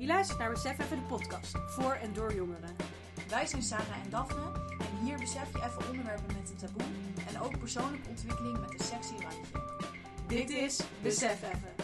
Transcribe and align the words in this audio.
Je 0.00 0.06
luistert 0.06 0.38
naar 0.38 0.50
Besef 0.50 0.78
Even 0.78 0.96
de 0.96 1.06
podcast, 1.06 1.58
voor 1.66 1.92
en 1.92 2.12
door 2.12 2.32
jongeren. 2.32 2.76
Wij 3.28 3.46
zijn 3.46 3.62
Sarah 3.62 4.04
en 4.04 4.10
Daphne 4.10 4.52
en 4.78 4.96
hier 4.96 5.18
besef 5.18 5.52
je 5.52 5.58
even 5.58 5.88
onderwerpen 5.88 6.26
met 6.26 6.50
een 6.50 6.56
taboe 6.56 6.82
en 7.28 7.40
ook 7.40 7.58
persoonlijke 7.58 8.08
ontwikkeling 8.08 8.60
met 8.60 8.72
een 8.72 8.84
sexy 8.84 9.12
randje. 9.12 9.58
Dit 10.26 10.50
is 10.50 11.00
Besef 11.02 11.42
Even. 11.42 11.74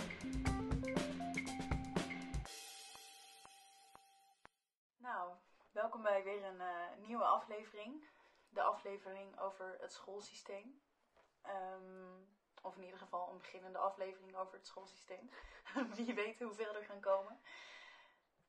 Nou, 4.97 5.31
welkom 5.73 6.03
bij 6.03 6.25
weer 6.25 6.45
een 6.45 6.61
eh, 6.61 7.07
nieuwe 7.07 7.25
aflevering. 7.25 8.05
De 8.49 8.63
aflevering 8.63 9.41
over 9.41 9.77
het 9.81 9.93
schoolsysteem. 9.93 10.81
Ehm, 11.43 12.13
of 12.63 12.77
in 12.77 12.85
ieder 12.85 12.99
geval 12.99 13.31
een 13.31 13.39
beginnende 13.39 13.79
aflevering 13.79 14.37
over 14.37 14.55
het 14.55 14.67
schoolsysteem. 14.67 15.31
Wie 15.97 16.15
weet 16.15 16.41
hoeveel 16.41 16.75
er 16.75 16.85
gaan 16.85 17.01
komen. 17.01 17.41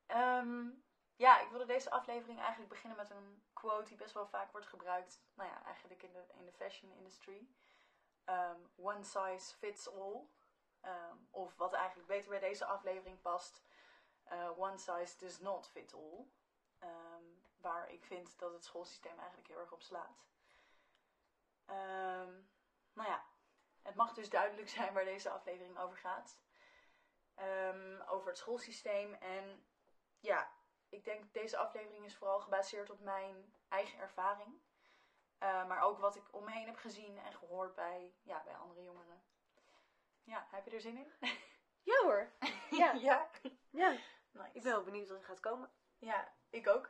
Ehm, 0.08 0.70
ja, 1.16 1.40
ik 1.40 1.48
wilde 1.50 1.64
deze 1.66 1.90
aflevering 1.90 2.38
eigenlijk 2.38 2.68
beginnen 2.68 2.96
met 2.98 3.10
een 3.10 3.42
quote 3.52 3.88
die 3.88 3.96
best 3.96 4.14
wel 4.14 4.26
vaak 4.26 4.52
wordt 4.52 4.66
gebruikt. 4.66 5.22
Nou 5.34 5.48
ja, 5.50 5.64
eigenlijk 5.64 6.02
in 6.02 6.12
de, 6.12 6.24
in 6.38 6.44
de 6.44 6.52
fashion 6.52 6.92
industry. 6.92 7.48
Ehm, 8.24 8.60
one 8.76 9.04
size 9.04 9.56
fits 9.56 9.90
all. 9.92 10.26
Ehm, 10.80 11.16
of 11.30 11.56
wat 11.56 11.72
eigenlijk 11.72 12.08
beter 12.08 12.30
bij 12.30 12.38
deze 12.40 12.64
aflevering 12.64 13.20
past. 13.20 13.62
eh, 14.24 14.58
one 14.58 14.78
size 14.78 15.16
does 15.16 15.38
not 15.38 15.68
fit 15.68 15.94
all. 15.94 16.26
Waar 17.60 17.90
ik 17.90 18.04
vind 18.04 18.38
dat 18.38 18.52
het 18.52 18.64
schoolsysteem 18.64 19.18
eigenlijk 19.18 19.48
heel 19.48 19.58
erg 19.58 19.72
op 19.72 19.82
slaat. 19.82 20.26
Nou 22.92 23.08
ja, 23.08 23.24
het 23.82 23.94
mag 23.94 24.14
dus 24.14 24.30
duidelijk 24.30 24.68
zijn 24.68 24.92
waar 24.92 25.04
deze 25.04 25.30
aflevering 25.30 25.78
over 25.78 25.98
gaat. 25.98 26.40
Over 28.06 28.28
het 28.28 28.38
schoolsysteem. 28.38 29.14
En 29.14 29.67
ja, 30.20 30.50
ik 30.88 31.04
denk 31.04 31.32
deze 31.32 31.56
aflevering 31.56 32.04
is 32.04 32.16
vooral 32.16 32.40
gebaseerd 32.40 32.90
op 32.90 33.00
mijn 33.00 33.54
eigen 33.68 33.98
ervaring. 33.98 34.60
Eh, 35.38 35.66
maar 35.66 35.80
ook 35.80 35.98
wat 35.98 36.16
ik 36.16 36.34
om 36.34 36.44
me 36.44 36.50
heen 36.50 36.66
heb 36.66 36.76
gezien 36.76 37.18
en 37.18 37.32
gehoord 37.32 37.74
bij, 37.74 38.14
ja, 38.22 38.42
bij 38.44 38.54
andere 38.54 38.82
jongeren. 38.82 39.22
Ja, 40.24 40.46
heb 40.50 40.64
je 40.64 40.70
er 40.70 40.80
zin 40.80 40.96
in? 40.96 41.12
Ja 41.82 42.02
hoor. 42.02 42.32
Ja. 42.70 42.92
ja. 43.08 43.28
ja. 43.70 43.90
Nice. 44.30 44.50
Ik 44.52 44.62
ben 44.62 44.72
wel 44.72 44.82
benieuwd 44.82 45.08
wat 45.08 45.18
er 45.18 45.24
gaat 45.24 45.40
komen. 45.40 45.70
Ja, 45.98 46.32
ik 46.50 46.68
ook. 46.68 46.88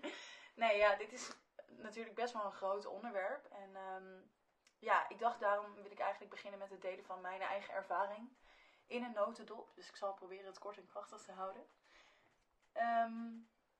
nee, 0.62 0.76
ja, 0.76 0.96
dit 0.96 1.12
is 1.12 1.30
natuurlijk 1.66 2.14
best 2.14 2.32
wel 2.32 2.44
een 2.44 2.52
groot 2.52 2.86
onderwerp. 2.86 3.46
En 3.46 3.76
ehm, 3.76 4.20
ja, 4.78 5.08
ik 5.08 5.18
dacht 5.18 5.40
daarom 5.40 5.74
wil 5.74 5.90
ik 5.90 5.98
eigenlijk 5.98 6.30
beginnen 6.30 6.58
met 6.58 6.70
het 6.70 6.82
delen 6.82 7.04
van 7.04 7.20
mijn 7.20 7.40
eigen 7.40 7.74
ervaring 7.74 8.36
in 8.86 9.04
een 9.04 9.12
notendop. 9.12 9.74
Dus 9.74 9.88
ik 9.88 9.96
zal 9.96 10.14
proberen 10.14 10.46
het 10.46 10.58
kort 10.58 10.76
en 10.76 10.86
krachtig 10.86 11.22
te 11.22 11.32
houden. 11.32 11.66
Ehm, 12.72 13.38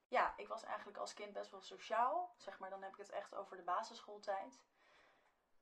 ja, 0.08 0.34
ik 0.36 0.48
was 0.48 0.64
eigenlijk 0.64 0.98
als 0.98 1.14
kind 1.14 1.32
best 1.32 1.50
wel 1.50 1.60
sociaal. 1.60 2.34
Zeg 2.36 2.58
maar, 2.58 2.70
dan 2.70 2.82
heb 2.82 2.92
ik 2.92 2.98
het 2.98 3.10
echt 3.10 3.34
over 3.34 3.56
de 3.56 3.62
basisschooltijd. 3.62 4.62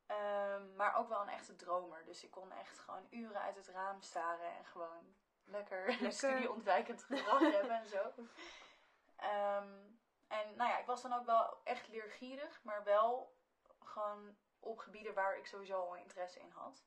Ehm, 0.06 0.76
maar 0.76 0.94
ook 0.94 1.08
wel 1.08 1.20
een 1.20 1.28
echte 1.28 1.56
dromer. 1.56 2.04
Dus 2.04 2.24
ik 2.24 2.30
kon 2.30 2.52
echt 2.52 2.78
gewoon 2.78 3.06
uren 3.10 3.40
uit 3.40 3.56
het 3.56 3.68
raam 3.68 4.02
staren 4.02 4.56
en 4.56 4.64
gewoon 4.64 5.14
lekker, 5.44 5.86
Lekker. 5.88 6.12
studieontwijkend 6.12 7.02
gedrag 7.02 7.40
hebben 7.40 7.76
en 7.76 7.86
zo. 7.86 8.12
Ehm, 9.16 9.78
en 10.28 10.56
nou 10.56 10.70
ja, 10.70 10.78
ik 10.78 10.86
was 10.86 11.02
dan 11.02 11.12
ook 11.12 11.26
wel 11.26 11.60
echt 11.64 11.88
leergierig, 11.88 12.62
maar 12.62 12.84
wel 12.84 13.36
gewoon 13.82 14.36
op 14.60 14.78
gebieden 14.78 15.14
waar 15.14 15.36
ik 15.36 15.46
sowieso 15.46 15.80
al 15.80 15.96
interesse 15.96 16.40
in 16.40 16.50
had. 16.50 16.84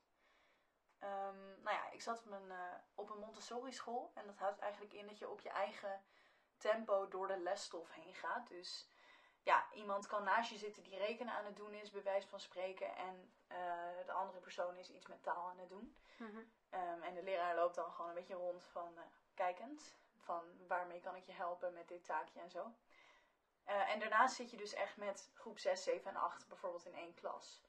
Nou 1.62 1.76
ja, 1.76 1.90
ik 1.90 2.02
zat 2.02 2.18
op 2.18 2.30
een, 2.32 2.50
eh, 2.50 2.74
op 2.94 3.10
een 3.10 3.18
Montessori 3.18 3.72
school 3.72 4.10
en 4.14 4.26
dat 4.26 4.38
houdt 4.38 4.58
eigenlijk 4.58 4.92
in 4.92 5.06
dat 5.06 5.18
je 5.18 5.28
op 5.28 5.40
je 5.40 5.48
eigen 5.48 6.04
tempo 6.62 7.08
door 7.08 7.26
de 7.26 7.38
lesstof 7.38 7.90
heen 7.90 8.14
gaat. 8.14 8.48
Dus 8.48 8.88
ja, 9.42 9.66
iemand 9.72 10.06
kan 10.06 10.24
naast 10.24 10.50
je 10.50 10.58
zitten 10.58 10.82
die 10.82 10.98
rekenen 10.98 11.34
aan 11.34 11.44
het 11.44 11.56
doen 11.56 11.72
is, 11.72 11.90
bij 11.90 12.02
wijze 12.02 12.28
van 12.28 12.40
spreken, 12.40 12.96
en 12.96 13.32
eh, 13.46 14.06
de 14.06 14.12
andere 14.12 14.38
persoon 14.38 14.76
is 14.76 14.90
iets 14.90 15.06
met 15.06 15.22
taal 15.22 15.48
aan 15.48 15.58
het 15.58 15.68
doen. 15.68 15.96
Ehm, 16.70 17.02
en 17.02 17.14
de 17.14 17.22
leraar 17.22 17.54
loopt 17.54 17.74
dan 17.74 17.92
gewoon 17.92 18.08
een 18.08 18.16
beetje 18.16 18.34
rond 18.34 18.64
van 18.64 18.98
eh, 18.98 19.02
kijkend. 19.34 19.96
Van 20.16 20.66
waarmee 20.66 21.00
kan 21.00 21.16
ik 21.16 21.24
je 21.24 21.32
helpen 21.32 21.72
met 21.72 21.88
dit 21.88 22.04
taakje 22.04 22.40
en 22.40 22.50
zo. 22.50 22.72
Eh, 23.64 23.90
en 23.90 23.98
daarnaast 24.00 24.34
zit 24.34 24.50
je 24.50 24.56
dus 24.56 24.74
echt 24.74 24.96
met 24.96 25.30
groep 25.34 25.58
6, 25.58 25.82
7 25.82 26.10
en 26.10 26.16
8 26.16 26.48
bijvoorbeeld 26.48 26.86
in 26.86 26.94
één 26.94 27.14
klas. 27.14 27.62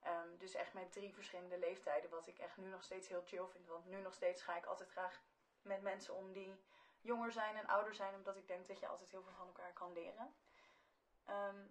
Ehm, 0.00 0.36
dus 0.38 0.54
echt 0.54 0.72
met 0.72 0.92
drie 0.92 1.14
verschillende 1.14 1.58
leeftijden. 1.58 2.10
Wat 2.10 2.26
ik 2.26 2.38
echt 2.38 2.56
nu 2.56 2.68
nog 2.68 2.82
steeds 2.82 3.08
heel 3.08 3.22
chill 3.24 3.46
vind. 3.46 3.66
Want 3.66 3.86
nu 3.86 4.00
nog 4.00 4.14
steeds 4.14 4.42
ga 4.42 4.56
ik 4.56 4.66
altijd 4.66 4.90
graag 4.90 5.20
met 5.62 5.82
mensen 5.82 6.14
om 6.14 6.32
die 6.32 6.60
jonger 7.00 7.32
zijn 7.32 7.56
en 7.56 7.66
ouder 7.66 7.94
zijn. 7.94 8.14
Omdat 8.14 8.36
ik 8.36 8.48
denk 8.48 8.68
dat 8.68 8.80
je 8.80 8.86
altijd 8.86 9.10
heel 9.10 9.22
veel 9.22 9.32
van 9.32 9.46
elkaar 9.46 9.72
kan 9.72 9.92
leren. 9.92 10.34
Ehm, 11.24 11.66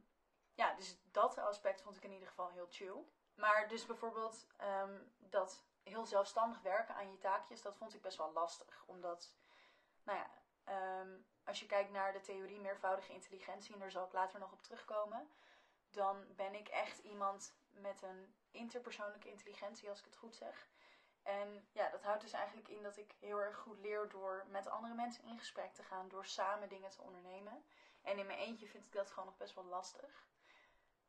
ja, 0.54 0.74
dus 0.74 1.02
dat 1.12 1.38
aspect 1.38 1.82
vond 1.82 1.96
ik 1.98 2.04
in 2.04 2.12
ieder 2.12 2.28
geval 2.28 2.50
heel 2.50 2.68
chill. 2.70 3.06
Maar 3.36 3.68
dus 3.68 3.86
bijvoorbeeld 3.86 4.48
ehm, 4.58 5.02
dat 5.18 5.66
heel 5.84 6.06
zelfstandig 6.06 6.62
werken 6.62 6.96
aan 6.96 7.12
je 7.12 7.18
taakjes, 7.18 7.62
dat 7.62 7.76
vond 7.76 7.94
ik 7.94 8.02
best 8.02 8.18
wel 8.18 8.32
lastig. 8.34 8.84
Omdat, 8.86 9.34
nou 10.04 10.18
ja, 10.18 10.30
ehm, 10.64 11.18
als 11.44 11.60
je 11.60 11.66
kijkt 11.66 11.92
naar 11.92 12.14
de 12.14 12.20
theorie 12.20 12.60
meervoudige 12.60 13.14
intelligentie, 13.14 13.74
en 13.74 13.80
daar 13.80 13.92
zal 13.92 14.06
ik 14.06 14.12
later 14.12 14.40
nog 14.40 14.52
op 14.52 14.62
terugkomen, 14.62 15.32
dan 15.90 16.36
ben 16.36 16.56
ik 16.56 16.68
echt 16.68 16.98
iemand 16.98 17.58
met 17.70 18.02
een 18.02 18.36
interpersoonlijke 18.52 19.30
intelligentie, 19.30 19.90
als 19.90 20.00
ik 20.00 20.06
het 20.06 20.16
goed 20.16 20.36
zeg. 20.36 20.68
En 21.28 21.68
ja, 21.72 21.90
dat 21.90 22.04
houdt 22.04 22.22
dus 22.22 22.32
eigenlijk 22.32 22.68
in 22.68 22.84
dat 22.84 22.98
ik 22.98 23.16
heel 23.20 23.40
erg 23.40 23.58
goed 23.58 23.80
leer 23.80 24.10
door 24.10 24.46
met 24.50 24.68
andere 24.68 24.94
mensen 24.94 25.24
in 25.24 25.38
gesprek 25.38 25.74
te 25.74 25.84
gaan, 25.84 26.10
door 26.10 26.26
samen 26.26 26.70
dingen 26.70 26.90
te 26.90 27.02
ondernemen. 27.02 27.66
En 28.02 28.18
in 28.18 28.26
mijn 28.26 28.40
eentje 28.40 28.68
vind 28.68 28.86
ik 28.86 28.92
dat 28.92 29.10
gewoon 29.10 29.26
nog 29.26 29.38
best 29.38 29.56
wel 29.56 29.66
lastig. 29.66 30.28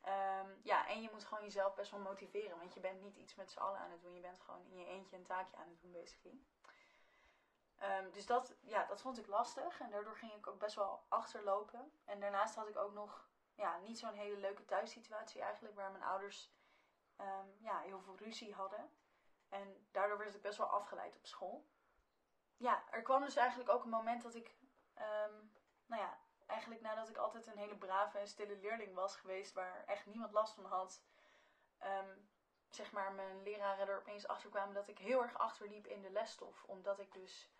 Ehm, 0.00 0.50
ja, 0.62 0.88
en 0.88 1.02
je 1.02 1.10
moet 1.12 1.24
gewoon 1.24 1.44
jezelf 1.44 1.74
best 1.74 1.90
wel 1.90 2.00
motiveren. 2.00 2.58
Want 2.58 2.74
je 2.74 2.80
bent 2.80 3.00
niet 3.00 3.16
iets 3.16 3.34
met 3.34 3.50
z'n 3.50 3.58
allen 3.58 3.78
aan 3.80 3.90
het 3.90 4.02
doen. 4.02 4.14
Je 4.14 4.20
bent 4.20 4.40
gewoon 4.40 4.64
in 4.64 4.78
je 4.78 4.86
eentje 4.86 5.16
een 5.16 5.24
taakje 5.24 5.56
aan 5.56 5.68
het 5.68 5.80
doen, 5.80 5.92
basically. 5.92 6.40
Ehm, 7.76 8.10
dus 8.10 8.26
dat, 8.26 8.56
ja, 8.60 8.84
dat 8.84 9.00
vond 9.00 9.18
ik 9.18 9.26
lastig. 9.26 9.80
En 9.80 9.90
daardoor 9.90 10.16
ging 10.16 10.32
ik 10.32 10.46
ook 10.46 10.58
best 10.58 10.74
wel 10.74 11.04
achterlopen. 11.08 11.92
En 12.04 12.20
daarnaast 12.20 12.54
had 12.54 12.68
ik 12.68 12.76
ook 12.76 12.92
nog 12.92 13.28
ja, 13.54 13.78
niet 13.78 13.98
zo'n 13.98 14.14
hele 14.14 14.36
leuke 14.36 14.64
thuissituatie 14.64 15.40
eigenlijk. 15.40 15.74
Waar 15.74 15.90
mijn 15.90 16.04
ouders 16.04 16.52
ehm, 17.16 17.46
ja, 17.58 17.78
heel 17.78 18.00
veel 18.00 18.16
ruzie 18.16 18.54
hadden. 18.54 18.90
En 19.48 19.86
daardoor 19.90 20.18
werd 20.18 20.34
ik 20.34 20.42
best 20.42 20.58
wel 20.58 20.66
afgeleid 20.66 21.16
op 21.16 21.26
school. 21.26 21.68
Ja, 22.56 22.84
er 22.90 23.02
kwam 23.02 23.20
dus 23.22 23.36
eigenlijk 23.36 23.70
ook 23.70 23.84
een 23.84 23.90
moment 23.90 24.22
dat 24.22 24.34
ik... 24.34 24.54
ehm, 24.94 25.34
nou 25.86 26.02
ja, 26.02 26.18
eigenlijk 26.46 26.80
nadat 26.80 27.08
ik 27.08 27.16
altijd 27.16 27.46
een 27.46 27.58
hele 27.58 27.76
brave 27.76 28.18
en 28.18 28.28
stille 28.28 28.56
leerling 28.56 28.94
was 28.94 29.16
geweest, 29.16 29.52
waar 29.52 29.84
echt 29.84 30.06
niemand 30.06 30.32
last 30.32 30.54
van 30.54 30.64
had, 30.64 31.02
ehm, 31.78 32.16
zeg 32.68 32.92
maar, 32.92 33.12
mijn 33.12 33.42
leraren 33.42 33.88
er 33.88 33.98
opeens 33.98 34.28
achter 34.28 34.50
kwamen 34.50 34.74
dat 34.74 34.88
ik 34.88 34.98
heel 34.98 35.22
erg 35.22 35.38
achterliep 35.38 35.86
in 35.86 36.02
de 36.02 36.10
lesstof. 36.10 36.64
Omdat 36.64 36.98
ik 36.98 37.12
dus 37.12 37.50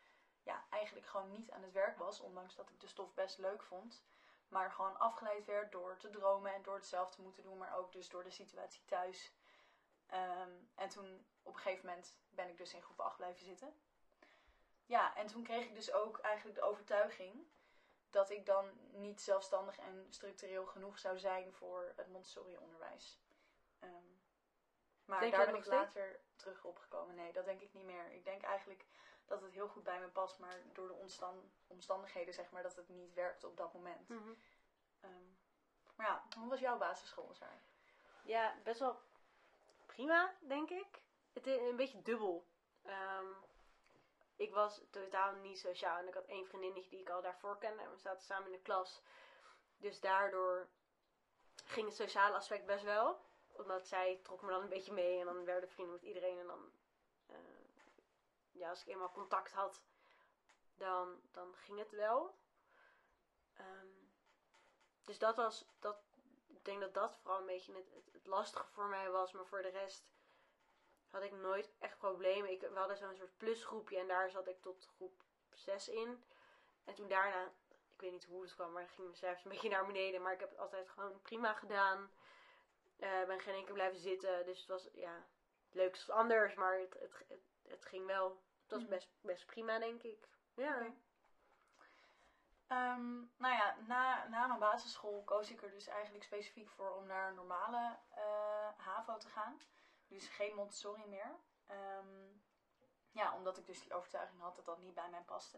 ja, 0.43 0.65
eigenlijk 0.71 1.07
gewoon 1.07 1.31
niet 1.31 1.51
aan 1.51 1.63
het 1.63 1.73
werk 1.73 1.99
was, 1.99 2.21
ondanks 2.21 2.55
dat 2.55 2.71
ik 2.71 2.81
de 2.81 2.87
stof 2.87 3.15
best 3.15 3.39
leuk 3.39 3.63
vond. 3.63 4.05
Maar 4.49 4.71
gewoon 4.71 4.99
afgeleid 4.99 5.45
werd 5.45 5.73
door 5.73 5.97
te 5.97 6.11
dromen 6.11 6.55
en 6.55 6.63
door 6.63 6.75
het 6.75 6.87
zelf 6.87 7.11
te 7.11 7.23
moeten 7.23 7.43
doen, 7.43 7.59
maar 7.59 7.77
ook 7.77 7.93
dus 7.93 8.09
door 8.09 8.25
de 8.25 8.31
situatie 8.31 8.85
thuis. 8.85 9.33
Ehm, 10.09 10.53
en 10.75 10.89
toen 10.89 11.27
op 11.43 11.55
een 11.55 11.61
gegeven 11.61 11.87
moment 11.87 12.17
ben 12.29 12.49
ik 12.49 12.57
dus 12.57 12.75
in 12.75 12.83
groep 12.83 13.01
8 13.01 13.17
blijven 13.17 13.45
zitten. 13.45 13.81
Ja, 14.87 15.17
en 15.17 15.27
toen 15.27 15.43
kreeg 15.43 15.65
ik 15.65 15.75
dus 15.75 15.93
ook 15.93 16.19
eigenlijk 16.19 16.57
de 16.57 16.65
overtuiging 16.65 17.47
dat 18.11 18.31
ik 18.31 18.47
dan 18.47 18.79
niet 18.91 19.21
zelfstandig 19.21 19.79
en 19.79 20.07
structureel 20.11 20.67
genoeg 20.67 20.99
zou 20.99 21.19
zijn 21.19 21.53
voor 21.53 21.93
het 21.97 22.09
Montessori-onderwijs. 22.09 23.21
Ehm, 23.79 23.93
maar 25.05 25.21
Denk 25.21 25.33
daar 25.33 25.47
ben 25.47 25.55
ik 25.55 25.67
later 25.67 26.21
terug 26.37 26.65
opgekomen. 26.65 27.15
Nee, 27.15 27.33
dat 27.33 27.45
denk 27.45 27.61
ik 27.61 27.73
niet 27.73 27.85
meer. 27.85 28.13
Ik 28.13 28.25
denk 28.25 28.43
eigenlijk 28.43 28.87
dat 29.25 29.43
het 29.43 29.53
heel 29.53 29.69
goed 29.69 29.83
bij 29.83 30.01
me 30.01 30.09
past, 30.09 30.39
maar 30.39 30.63
door 30.73 30.89
de 30.89 30.95
omstan- 30.95 31.53
omstandigheden 31.67 32.35
zeg 32.35 32.51
maar 32.51 32.63
dat 32.63 32.77
het 32.77 32.89
niet 32.89 33.15
werkt 33.15 33.45
op 33.45 33.57
dat 33.57 33.73
moment. 33.73 34.09
Mhm. 34.09 34.35
Ehm, 35.01 35.27
maar 35.95 36.07
ja, 36.07 36.23
hoe 36.39 36.49
was 36.49 36.61
jouw 36.61 36.79
basisschool? 36.79 37.35
Ja, 38.23 38.57
best 38.63 38.81
wel 38.81 39.01
prima, 39.99 40.35
denk 40.41 40.71
ik. 40.71 41.03
Het 41.33 41.47
is 41.47 41.61
een 41.61 41.77
beetje 41.77 42.03
dubbel. 42.03 42.47
Ehm, 42.83 43.27
ik 44.37 44.55
was 44.55 44.81
totaal 44.91 45.33
niet 45.35 45.59
sociaal 45.59 45.99
en 45.99 46.09
ik 46.09 46.15
had 46.15 46.25
één 46.25 46.47
vriendinnetje 46.47 46.91
die 46.91 47.01
ik 47.01 47.11
al 47.11 47.23
daarvoor 47.23 47.59
kende 47.59 47.83
en 47.83 47.91
we 47.91 47.99
zaten 47.99 48.25
samen 48.25 48.47
in 48.47 48.53
de 48.53 48.63
klas. 48.63 49.03
Dus 49.77 50.01
daardoor 50.01 50.69
ging 51.65 51.87
het 51.87 51.97
sociale 51.97 52.35
aspect 52.35 52.67
best 52.67 52.85
wel. 52.85 53.21
Omdat 53.53 53.87
zij 53.87 54.21
trok 54.23 54.43
me 54.43 54.49
dan 54.49 54.63
een 54.63 54.69
beetje 54.69 54.93
mee 54.93 55.19
en 55.19 55.25
dan 55.25 55.45
werden 55.45 55.71
vrienden 55.71 55.95
met 55.95 56.05
iedereen. 56.05 56.39
En 56.39 56.47
dan, 56.47 56.73
eh, 57.27 57.37
ja, 58.51 58.69
als 58.69 58.81
ik 58.81 58.87
eenmaal 58.87 59.13
contact 59.13 59.53
had, 59.53 59.83
dan, 60.75 61.21
dan 61.33 61.55
ging 61.57 61.79
het 61.79 61.91
wel. 61.91 62.35
Ehm, 63.55 63.87
dus 65.05 65.19
dat 65.19 65.37
was, 65.37 65.65
dat, 65.79 66.08
denk 66.69 66.81
dat 66.81 66.95
dat 66.95 67.17
vooral 67.17 67.41
een 67.41 67.47
beetje 67.47 67.75
het, 67.75 67.91
het, 67.95 68.13
het 68.13 68.27
lastige 68.27 68.73
voor 68.73 68.87
mij 68.89 69.11
was. 69.11 69.33
Maar 69.33 69.47
voor 69.47 69.63
de 69.63 69.69
rest 69.69 70.13
had 71.11 71.23
ik 71.23 71.33
nooit 71.33 71.71
echt 71.79 71.99
problemen. 71.99 72.51
Ik, 72.51 72.61
we 72.61 72.79
hadden 72.79 72.97
zo'n 72.97 73.17
soort 73.17 73.37
plusgroepje 73.37 73.99
en 73.99 74.09
daar 74.09 74.31
zat 74.31 74.49
ik 74.49 74.61
tot 74.63 74.87
groep 74.97 75.23
6 75.53 75.89
in. 75.89 76.25
En 76.85 76.95
toen 76.95 77.09
daarna, 77.09 77.45
ik 77.95 78.01
weet 78.01 78.13
niet 78.13 78.25
hoe 78.25 78.43
het 78.43 78.55
kwam, 78.55 78.73
maar 78.73 78.89
ging 78.89 79.07
mijn 79.07 79.17
cijfers 79.17 79.45
een 79.45 79.51
beetje 79.51 79.69
naar 79.69 79.87
beneden. 79.87 80.23
Maar 80.23 80.33
ik 80.33 80.41
heb 80.41 80.51
het 80.51 80.59
altijd 80.59 80.89
gewoon 80.89 81.21
prima 81.23 81.55
gedaan. 81.55 82.11
Eh 82.99 83.25
ben 83.27 83.41
geen 83.41 83.65
keer 83.65 83.75
blijven 83.75 83.99
zitten. 84.01 84.45
Dus 84.47 84.59
het 84.59 84.69
was, 84.69 84.89
ja, 84.93 85.27
leuk 85.71 85.95
is 85.95 86.11
anders, 86.11 86.55
maar 86.55 86.79
het, 86.79 86.95
het, 86.99 87.13
het, 87.29 87.41
het 87.63 87.85
ging 87.85 88.07
wel. 88.07 88.43
Het 88.63 88.71
was 88.71 88.81
Mhm. 88.81 88.91
best, 88.91 89.09
best 89.21 89.47
prima, 89.47 89.79
denk 89.79 90.03
ik. 90.03 90.29
Ja. 90.55 90.95
Ehm, 92.69 93.17
nou 93.37 93.55
ja, 93.55 93.77
na, 93.87 94.27
na 94.29 94.47
mijn 94.47 94.59
basisschool 94.61 95.23
koos 95.25 95.51
ik 95.51 95.63
er 95.63 95.71
dus 95.71 95.87
eigenlijk 95.87 96.25
specifiek 96.25 96.69
voor 96.69 96.95
om 96.95 97.07
naar 97.07 97.29
een 97.29 97.35
normale 97.35 97.97
eh, 98.11 98.69
HAVO 98.77 99.17
te 99.17 99.29
gaan. 99.29 99.61
Dus 100.07 100.29
geen 100.29 100.55
Montessori 100.55 101.07
meer. 101.07 101.37
Ehm, 101.67 102.27
ja, 103.11 103.35
omdat 103.35 103.57
ik 103.59 103.67
dus 103.67 103.83
die 103.83 103.95
overtuiging 103.95 104.41
had 104.41 104.57
dat 104.57 104.65
dat 104.65 104.79
niet 104.79 104.95
bij 104.95 105.09
mij 105.11 105.21
paste. 105.23 105.57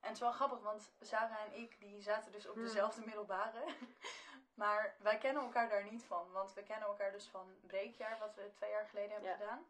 En 0.00 0.08
het 0.08 0.12
is 0.16 0.20
wel 0.20 0.32
grappig, 0.32 0.60
want 0.60 0.92
Sarah 1.00 1.40
en 1.40 1.52
ik 1.52 1.80
die 1.80 2.00
zaten 2.02 2.32
dus 2.32 2.46
op 2.48 2.54
Hmm. 2.54 2.64
dezelfde 2.64 3.04
middelbare. 3.04 3.64
maar 4.54 4.96
wij 4.98 5.18
kennen 5.18 5.42
elkaar 5.42 5.68
daar 5.68 5.84
niet 5.84 6.04
van. 6.04 6.30
Want 6.32 6.52
we 6.54 6.62
kennen 6.62 6.88
elkaar 6.88 7.12
dus 7.12 7.28
van 7.28 7.58
breekjaar, 7.60 8.18
wat 8.18 8.34
we 8.34 8.50
twee 8.52 8.70
jaar 8.70 8.86
geleden 8.86 9.10
hebben 9.10 9.30
Ja. 9.30 9.36
gedaan. 9.36 9.66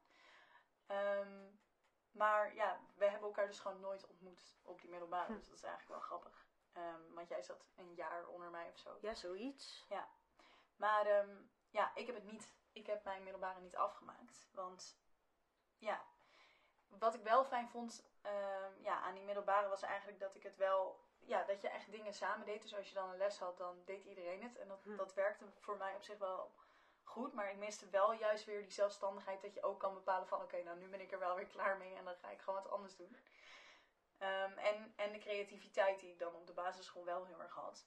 Ehm, 0.87 1.51
maar 2.11 2.55
ja, 2.55 2.81
we 2.95 3.05
hebben 3.05 3.29
elkaar 3.29 3.47
dus 3.47 3.61
gewoon 3.61 3.81
nooit 3.81 4.07
ontmoet 4.07 4.59
op 4.63 4.81
die 4.81 4.91
middelbare. 4.91 5.27
Hm. 5.33 5.37
Dus 5.39 5.49
dat 5.49 5.57
is 5.57 5.63
eigenlijk 5.63 5.93
wel 5.99 6.09
grappig. 6.09 6.42
Ehm, 6.73 7.15
want 7.15 7.29
jij 7.29 7.43
zat 7.43 7.65
een 7.77 7.95
jaar 7.95 8.27
onder 8.27 8.51
mij 8.51 8.69
of 8.69 8.79
zo. 8.79 8.99
Ja, 9.01 9.15
zoiets. 9.15 9.85
Maar 10.77 11.07
ehm, 11.07 11.37
ja, 11.71 11.93
ik 11.95 12.07
heb 12.07 12.15
het 12.15 12.25
niet. 12.25 12.55
Ik 12.73 12.87
heb 12.87 13.05
mijn 13.05 13.23
middelbare 13.23 13.61
niet 13.61 13.77
afgemaakt. 13.77 14.49
Want 14.53 14.99
ja, 15.79 16.05
wat 16.89 17.15
ik 17.15 17.23
wel 17.23 17.45
fijn 17.45 17.69
vond 17.69 18.11
ehm, 18.23 18.73
ja, 18.83 19.01
aan 19.01 19.15
die 19.15 19.25
middelbare 19.25 19.69
was 19.69 19.83
eigenlijk 19.83 20.19
dat 20.21 20.35
ik 20.35 20.43
het 20.43 20.57
wel. 20.57 21.01
Ja, 21.25 21.45
dat 21.45 21.61
je 21.61 21.69
echt 21.69 21.91
dingen 21.91 22.15
samen 22.15 22.47
deed. 22.47 22.63
Dus 22.63 22.77
als 22.77 22.89
je 22.89 22.95
dan 22.95 23.11
een 23.11 23.17
les 23.17 23.39
had, 23.39 23.59
dan 23.59 23.83
deed 23.85 24.05
iedereen 24.05 24.43
het. 24.43 24.57
En 24.59 24.69
dat, 24.69 24.83
Hm. 24.85 24.97
dat 24.97 25.15
werkte 25.15 25.45
voor 25.61 25.77
mij 25.77 25.95
op 25.95 26.03
zich 26.03 26.19
wel 26.19 26.55
goed. 27.03 27.33
Maar 27.33 27.51
ik 27.51 27.57
miste 27.57 27.89
wel 27.91 28.13
juist 28.13 28.45
weer 28.45 28.63
die 28.63 28.71
zelfstandigheid. 28.73 29.43
Dat 29.43 29.55
je 29.55 29.63
ook 29.63 29.81
kan 29.81 29.95
bepalen 29.95 30.27
van 30.29 30.43
oké, 30.43 30.63
nou 30.63 30.79
nu 30.79 30.89
ben 30.89 31.01
ik 31.01 31.13
er 31.13 31.19
wel 31.19 31.37
weer 31.37 31.47
klaar 31.47 31.77
mee. 31.77 31.95
En 31.95 32.05
dan 32.05 32.17
ga 32.17 32.31
ik 32.31 32.41
gewoon 32.41 32.63
wat 32.63 32.73
anders 32.73 32.97
doen. 32.97 33.17
Ehm, 34.23 34.59
en, 34.59 34.93
en 34.97 35.13
de 35.13 35.19
creativiteit 35.19 36.01
die 36.01 36.11
ik 36.11 36.19
dan 36.19 36.35
op 36.35 36.47
de 36.47 36.53
basisschool 36.53 37.05
wel 37.05 37.25
heel 37.25 37.41
erg 37.43 37.55
had. 37.55 37.87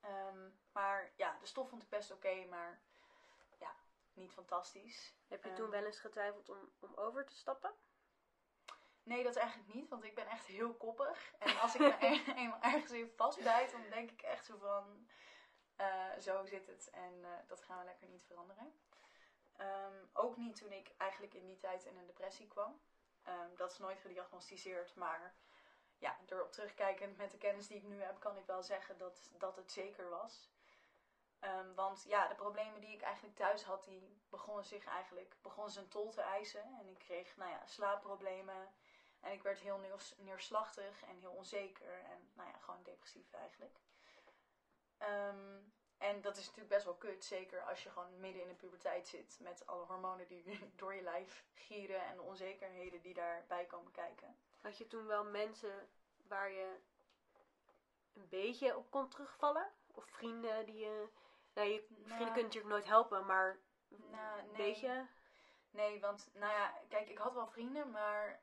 Ehm, 0.00 0.50
maar 0.72 1.12
ja, 1.16 1.36
de 1.38 1.46
stof 1.46 1.68
vond 1.68 1.82
ik 1.82 1.88
best 1.88 2.10
oké, 2.10 2.44
maar 2.44 2.82
ja, 3.58 3.74
niet 4.12 4.32
fantastisch. 4.32 5.14
Heb 5.28 5.42
je 5.42 5.48
Ehm. 5.48 5.58
toen 5.58 5.70
wel 5.70 5.84
eens 5.84 6.00
getwijfeld 6.00 6.48
om, 6.48 6.72
om 6.80 6.94
over 6.94 7.26
te 7.26 7.34
stappen? 7.36 7.74
Nee, 9.02 9.22
dat 9.24 9.36
eigenlijk 9.36 9.74
niet, 9.74 9.88
want 9.88 10.04
ik 10.04 10.14
ben 10.14 10.26
echt 10.26 10.46
heel 10.46 10.74
koppig. 10.74 11.34
En 11.38 11.58
als 11.60 11.74
ik 11.74 11.80
me 11.80 11.90
er- 12.06 12.36
eenmaal 12.36 12.60
ergens 12.62 12.90
in 12.92 13.12
vastbijt, 13.16 13.70
dan 13.72 13.88
denk 13.90 14.10
ik 14.10 14.22
echt 14.22 14.44
zo 14.44 14.56
van, 14.58 15.08
eh, 15.76 16.18
zo 16.18 16.44
zit 16.44 16.66
het 16.66 16.90
en 16.90 17.24
eh, 17.24 17.30
dat 17.46 17.62
gaan 17.62 17.78
we 17.78 17.84
lekker 17.84 18.08
niet 18.08 18.24
veranderen. 18.26 18.80
Ehm, 19.56 20.04
ook 20.12 20.36
niet 20.36 20.56
toen 20.56 20.72
ik 20.72 20.94
eigenlijk 20.96 21.34
in 21.34 21.46
die 21.46 21.58
tijd 21.58 21.84
in 21.84 21.96
een 21.96 22.06
depressie 22.06 22.48
kwam. 22.48 22.80
Ehm, 23.22 23.56
dat 23.56 23.72
is 23.72 23.78
nooit 23.78 24.00
gediagnosticeerd, 24.00 24.94
maar 24.94 25.34
ja, 25.98 26.18
erop 26.28 26.52
terugkijkend 26.52 27.16
met 27.16 27.30
de 27.30 27.38
kennis 27.38 27.66
die 27.66 27.76
ik 27.76 27.82
nu 27.82 28.02
heb, 28.02 28.20
kan 28.20 28.36
ik 28.36 28.46
wel 28.46 28.62
zeggen 28.62 28.98
dat, 28.98 29.30
dat 29.32 29.56
het 29.56 29.72
zeker 29.72 30.08
was. 30.08 30.50
Ehm, 31.40 31.74
want 31.74 32.04
ja, 32.06 32.28
de 32.28 32.34
problemen 32.34 32.80
die 32.80 32.94
ik 32.94 33.02
eigenlijk 33.02 33.36
thuis 33.36 33.64
had, 33.64 33.84
die 33.84 34.20
begonnen 34.28 34.64
zich 34.64 34.84
eigenlijk, 34.84 35.36
begonnen 35.42 35.72
zijn 35.72 35.88
tol 35.88 36.10
te 36.10 36.20
eisen. 36.20 36.64
En 36.80 36.88
ik 36.88 36.98
kreeg, 36.98 37.36
nou 37.36 37.50
ja, 37.50 37.66
slaapproblemen. 37.66 38.74
En 39.20 39.32
ik 39.32 39.42
werd 39.42 39.58
heel 39.58 39.78
neers- 39.78 40.14
neerslachtig 40.16 41.02
en 41.02 41.18
heel 41.18 41.32
onzeker. 41.32 42.04
En 42.04 42.30
nou 42.34 42.48
ja, 42.48 42.58
gewoon 42.58 42.82
depressief 42.82 43.32
eigenlijk. 43.32 43.78
Ehm, 44.98 45.58
en 46.00 46.20
dat 46.20 46.36
is 46.36 46.44
natuurlijk 46.44 46.68
best 46.74 46.84
wel 46.84 46.94
kut. 46.94 47.24
Zeker 47.24 47.62
als 47.62 47.82
je 47.82 47.90
gewoon 47.90 48.20
midden 48.20 48.42
in 48.42 48.48
de 48.48 48.54
puberteit 48.54 49.08
zit. 49.08 49.38
Met 49.40 49.66
alle 49.66 49.84
hormonen 49.84 50.26
die 50.26 50.58
door 50.76 50.94
je 50.94 51.02
lijf 51.02 51.44
gieren. 51.54 52.04
En 52.06 52.16
de 52.16 52.22
onzekerheden 52.22 53.00
die 53.00 53.14
daarbij 53.14 53.64
komen 53.64 53.92
kijken. 53.92 54.36
Had 54.60 54.78
je 54.78 54.86
toen 54.86 55.06
wel 55.06 55.24
mensen 55.24 55.88
waar 56.28 56.50
je 56.50 56.76
een 58.14 58.28
beetje 58.28 58.76
op 58.76 58.90
kon 58.90 59.08
terugvallen? 59.08 59.70
Of 59.94 60.04
vrienden 60.04 60.66
die 60.66 60.78
je... 60.78 61.08
Nou, 61.54 61.68
je 61.68 61.82
vrienden 61.86 62.08
Nou. 62.08 62.24
kunnen 62.24 62.42
natuurlijk 62.42 62.72
nooit 62.72 62.86
helpen, 62.86 63.26
maar 63.26 63.58
Nou, 63.88 64.38
een 64.38 64.46
nee. 64.46 64.56
beetje... 64.56 65.06
Nee, 65.70 66.00
want 66.00 66.30
nou 66.32 66.52
ja, 66.52 66.74
kijk, 66.88 67.08
ik 67.08 67.18
had 67.18 67.32
wel 67.34 67.46
vrienden, 67.48 67.90
maar 67.90 68.40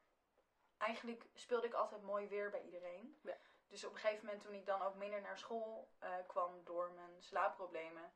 eigenlijk 0.78 1.26
speelde 1.34 1.68
ik 1.68 1.74
altijd 1.74 2.02
mooi 2.02 2.28
weer 2.28 2.50
bij 2.50 2.62
iedereen. 2.62 3.18
Ja. 3.22 3.38
Dus 3.68 3.84
op 3.84 3.94
een 3.94 4.00
gegeven 4.00 4.26
moment 4.26 4.44
toen 4.44 4.54
ik 4.54 4.66
dan 4.66 4.82
ook 4.82 4.96
minder 4.96 5.22
naar 5.22 5.38
school 5.38 5.92
eh, 6.00 6.14
kwam 6.28 6.64
door 6.64 6.92
mijn 6.92 7.24
slaapproblemen, 7.24 8.14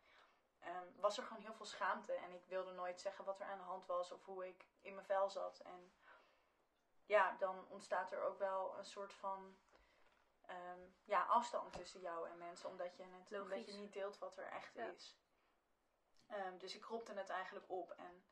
ehm, 0.60 0.86
was 0.96 1.18
er 1.18 1.24
gewoon 1.24 1.42
heel 1.44 1.54
veel 1.54 1.66
schaamte. 1.66 2.14
En 2.14 2.32
ik 2.32 2.46
wilde 2.46 2.72
nooit 2.72 3.02
zeggen 3.02 3.26
wat 3.26 3.40
er 3.40 3.46
aan 3.46 3.58
de 3.58 3.64
hand 3.64 3.86
was 3.86 4.12
of 4.12 4.26
hoe 4.26 4.48
ik 4.48 4.66
in 4.82 4.94
mijn 4.94 5.06
vel 5.06 5.30
zat. 5.30 5.60
En 5.60 5.94
ja, 7.06 7.36
dan 7.40 7.68
ontstaat 7.70 8.12
er 8.12 8.22
ook 8.22 8.38
wel 8.38 8.78
een 8.78 8.86
soort 8.86 9.14
van 9.14 9.58
ehm, 10.42 10.80
ja, 11.04 11.24
afstand 11.24 11.74
tussen 11.74 12.02
jou 12.02 12.30
en 12.30 12.38
mensen, 12.38 12.70
omdat 12.70 12.96
je, 12.96 13.04
het, 13.04 13.42
omdat 13.42 13.66
je 13.66 13.74
niet 13.74 13.94
deelt 13.94 14.18
wat 14.18 14.38
er 14.38 14.48
echt 14.48 14.74
Ja. 14.74 14.86
is. 14.86 15.20
Ehm, 16.28 16.58
dus 16.58 16.76
ik 16.76 16.82
kropte 16.82 17.14
het 17.14 17.30
eigenlijk 17.30 17.70
op 17.70 17.92
en 17.92 18.26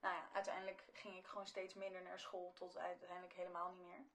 nou 0.00 0.14
ja, 0.14 0.28
uiteindelijk 0.32 0.84
ging 0.92 1.16
ik 1.16 1.26
gewoon 1.26 1.46
steeds 1.46 1.74
minder 1.74 2.02
naar 2.02 2.20
school, 2.20 2.52
tot 2.52 2.76
uiteindelijk 2.76 3.32
helemaal 3.32 3.70
niet 3.70 3.86
meer. 3.86 4.06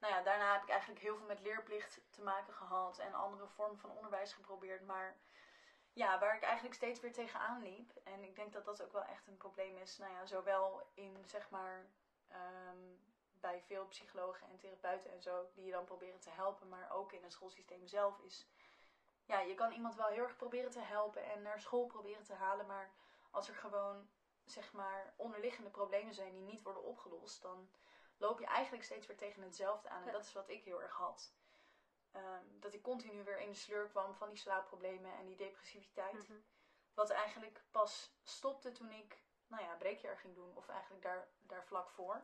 Nou 0.00 0.14
ja, 0.14 0.22
daarna 0.22 0.52
heb 0.52 0.62
ik 0.62 0.68
eigenlijk 0.68 1.00
heel 1.00 1.16
veel 1.16 1.26
met 1.26 1.40
leerplicht 1.40 2.00
te 2.10 2.22
maken 2.22 2.54
gehad 2.54 2.98
en 2.98 3.14
andere 3.14 3.46
vormen 3.48 3.78
van 3.78 3.90
onderwijs 3.90 4.32
geprobeerd. 4.32 4.86
Maar 4.86 5.16
ja, 5.92 6.18
waar 6.18 6.36
ik 6.36 6.42
eigenlijk 6.42 6.74
steeds 6.74 7.00
weer 7.00 7.12
tegenaan 7.12 7.62
liep. 7.62 7.92
En 8.04 8.22
ik 8.22 8.36
denk 8.36 8.52
dat 8.52 8.64
dat 8.64 8.82
ook 8.82 8.92
wel 8.92 9.04
echt 9.04 9.26
een 9.26 9.36
probleem 9.36 9.76
is. 9.76 9.98
Nou 9.98 10.12
ja, 10.12 10.26
zowel 10.26 10.82
in 10.94 11.16
zeg 11.26 11.50
maar 11.50 11.86
ehm, 12.28 12.78
bij 13.40 13.62
veel 13.66 13.86
psychologen 13.86 14.46
en 14.48 14.58
therapeuten 14.58 15.12
en 15.12 15.22
zo, 15.22 15.50
die 15.54 15.64
je 15.64 15.70
dan 15.70 15.84
proberen 15.84 16.20
te 16.20 16.30
helpen, 16.30 16.68
maar 16.68 16.90
ook 16.92 17.12
in 17.12 17.22
het 17.22 17.32
schoolsysteem 17.32 17.86
zelf 17.86 18.18
is. 18.18 18.46
Ja, 19.24 19.40
je 19.40 19.54
kan 19.54 19.72
iemand 19.72 19.94
wel 19.94 20.06
heel 20.06 20.22
erg 20.22 20.36
proberen 20.36 20.70
te 20.70 20.80
helpen 20.80 21.24
en 21.24 21.42
naar 21.42 21.60
school 21.60 21.86
proberen 21.86 22.24
te 22.24 22.34
halen, 22.34 22.66
maar 22.66 22.90
als 23.30 23.48
er 23.48 23.54
gewoon 23.54 24.08
zeg 24.44 24.72
maar 24.72 25.12
onderliggende 25.16 25.70
problemen 25.70 26.14
zijn 26.14 26.32
die 26.32 26.42
niet 26.42 26.62
worden 26.62 26.82
opgelost, 26.82 27.42
dan 27.42 27.68
loop 28.20 28.38
je 28.38 28.46
eigenlijk 28.46 28.84
steeds 28.84 29.06
weer 29.06 29.16
tegen 29.16 29.42
hetzelfde 29.42 29.88
aan. 29.88 30.00
En 30.00 30.06
Ja. 30.06 30.12
dat 30.12 30.24
is 30.24 30.32
wat 30.32 30.48
ik 30.48 30.64
heel 30.64 30.82
erg 30.82 30.92
had. 30.92 31.32
Ehm, 32.10 32.44
dat 32.60 32.74
ik 32.74 32.82
continu 32.82 33.24
weer 33.24 33.38
in 33.40 33.48
de 33.50 33.54
sleur 33.56 33.88
kwam 33.88 34.14
van 34.14 34.28
die 34.28 34.38
slaapproblemen 34.38 35.12
en 35.14 35.26
die 35.26 35.36
depressiviteit. 35.36 36.28
Mhm. 36.28 36.38
Wat 36.94 37.10
eigenlijk 37.10 37.62
pas 37.70 38.14
stopte 38.22 38.72
toen 38.72 38.90
ik, 38.90 39.22
nou 39.46 39.62
ja, 39.62 39.74
breekjaar 39.76 40.16
ging 40.16 40.34
doen. 40.34 40.56
Of 40.56 40.68
eigenlijk 40.68 41.02
daar, 41.02 41.28
daar 41.38 41.64
vlak 41.64 41.90
voor. 41.90 42.22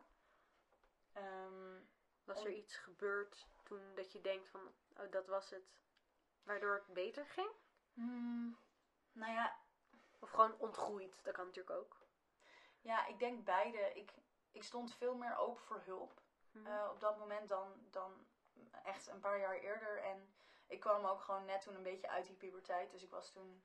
Ehm, 1.13 1.79
Was 2.23 2.43
er 2.45 2.51
iets 2.51 2.75
gebeurd 2.75 3.47
toen 3.63 3.95
dat 3.95 4.11
je 4.11 4.21
denkt 4.21 4.47
van, 4.49 4.73
oh, 4.97 5.11
dat 5.11 5.27
was 5.27 5.49
het, 5.49 5.63
waardoor 6.43 6.73
het 6.75 6.87
beter 6.93 7.25
ging? 7.25 7.49
hmm, 7.93 8.57
nou 9.11 9.31
ja, 9.33 9.59
Of 10.19 10.29
gewoon 10.29 10.57
ontgroeid, 10.59 11.23
dat 11.23 11.33
kan 11.33 11.45
natuurlijk 11.45 11.79
ook. 11.79 11.97
ja, 12.81 13.05
ik 13.05 13.19
denk 13.19 13.43
beide. 13.45 13.93
Ik, 13.93 14.11
ik 14.57 14.63
stond 14.63 14.93
veel 14.93 15.15
meer 15.15 15.37
open 15.37 15.63
voor 15.63 15.81
hulp. 15.85 16.21
Mhm. 16.51 16.65
eh, 16.67 16.89
op 16.91 16.99
dat 16.99 17.17
moment 17.17 17.49
dan, 17.49 17.73
dan 17.91 18.25
echt 18.83 19.07
een 19.07 19.19
paar 19.19 19.39
jaar 19.39 19.55
eerder. 19.55 20.03
En 20.03 20.33
ik 20.67 20.79
kwam 20.79 21.05
ook 21.05 21.21
gewoon 21.21 21.45
net 21.45 21.61
toen 21.61 21.75
een 21.75 21.83
beetje 21.83 22.09
uit 22.09 22.25
die 22.25 22.35
puberteit. 22.35 22.91
Dus 22.91 23.03
ik 23.03 23.11
was 23.11 23.31
toen 23.31 23.63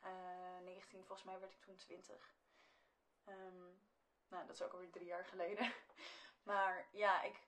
eh 0.00 0.58
19, 0.64 1.04
volgens 1.04 1.22
mij 1.22 1.40
werd 1.40 1.52
ik 1.52 1.60
toen 1.60 1.76
20. 1.76 2.34
Ehm, 3.24 3.64
nou, 4.28 4.46
dat 4.46 4.54
is 4.54 4.62
ook 4.62 4.72
alweer 4.72 4.90
drie 4.90 5.06
jaar 5.06 5.24
geleden. 5.24 5.72
maar 6.48 6.88
ja, 6.92 7.22
ik, 7.22 7.40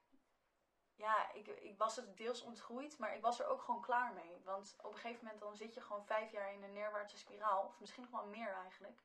ja 0.94 1.32
ik, 1.32 1.46
ik 1.46 1.78
was 1.78 1.96
het 1.96 2.16
deels 2.16 2.42
ontgroeid, 2.42 2.98
maar 2.98 3.14
ik 3.14 3.22
was 3.22 3.40
er 3.40 3.46
ook 3.46 3.62
gewoon 3.62 3.80
klaar 3.80 4.12
mee. 4.12 4.40
Want 4.44 4.76
op 4.78 4.92
een 4.92 4.98
gegeven 4.98 5.24
moment 5.24 5.42
dan 5.42 5.56
zit 5.56 5.74
je 5.74 5.80
gewoon 5.80 6.06
vijf 6.06 6.30
jaar 6.30 6.52
in 6.52 6.62
een 6.62 6.72
neerwaartse 6.72 7.18
spiraal. 7.18 7.64
Of 7.64 7.80
misschien 7.80 8.02
nog 8.02 8.20
wel 8.20 8.26
meer 8.26 8.52
eigenlijk. 8.52 9.00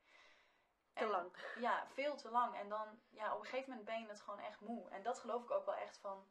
Te 1.00 1.06
En- 1.06 1.10
lang. 1.12 1.32
ja, 1.68 1.88
veel 1.88 2.16
te 2.16 2.30
lang. 2.30 2.56
En 2.56 2.70
dan, 2.70 3.02
ja, 3.10 3.34
op 3.34 3.40
een 3.40 3.46
gegeven 3.46 3.70
moment 3.70 3.88
ben 3.88 4.02
je 4.02 4.08
het 4.08 4.22
gewoon 4.22 4.40
echt 4.40 4.60
moe. 4.60 4.90
En 4.90 5.04
dat 5.04 5.20
geloof 5.20 5.44
ik 5.44 5.52
ook 5.52 5.66
wel 5.66 5.76
echt 5.76 5.98
van. 5.98 6.28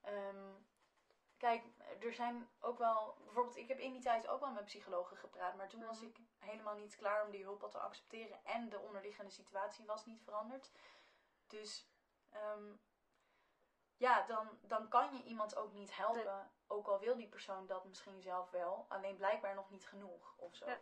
ehm, 0.00 0.52
kijk, 1.36 1.64
er 2.00 2.12
zijn 2.12 2.48
ook 2.60 2.78
wel. 2.78 3.16
Bijvoorbeeld, 3.24 3.56
ik 3.56 3.68
heb 3.68 3.78
in 3.78 3.92
die 3.92 4.02
tijd 4.02 4.26
ook 4.26 4.40
wel 4.40 4.50
met 4.52 4.64
psychologen 4.64 5.16
gepraat. 5.16 5.54
Maar 5.56 5.68
toen 5.68 5.84
was 5.84 5.96
Mhm. 6.00 6.06
ik 6.08 6.18
helemaal 6.38 6.74
niet 6.74 6.96
klaar 6.96 7.24
om 7.24 7.30
die 7.30 7.42
hulp 7.42 7.62
al 7.62 7.70
te 7.70 7.78
accepteren. 7.78 8.44
En 8.44 8.68
de 8.68 8.78
onderliggende 8.78 9.30
situatie 9.30 9.86
was 9.86 10.06
niet 10.06 10.22
veranderd. 10.22 10.72
Dus. 11.46 11.90
ehm, 12.30 12.72
ja, 13.96 14.26
dan, 14.26 14.58
dan 14.62 14.88
kan 14.88 15.16
je 15.16 15.22
iemand 15.22 15.56
ook 15.56 15.72
niet 15.72 15.96
helpen. 15.96 16.50
Ook 16.66 16.86
al 16.88 16.98
wil 16.98 17.16
die 17.16 17.28
persoon 17.28 17.66
dat 17.66 17.84
misschien 17.84 18.22
zelf 18.22 18.50
wel. 18.50 18.86
Alleen 18.88 19.16
blijkbaar 19.16 19.54
nog 19.54 19.70
niet 19.70 19.86
genoeg 19.86 20.34
of 20.36 20.54
zo. 20.56 20.66
Ja. 20.66 20.78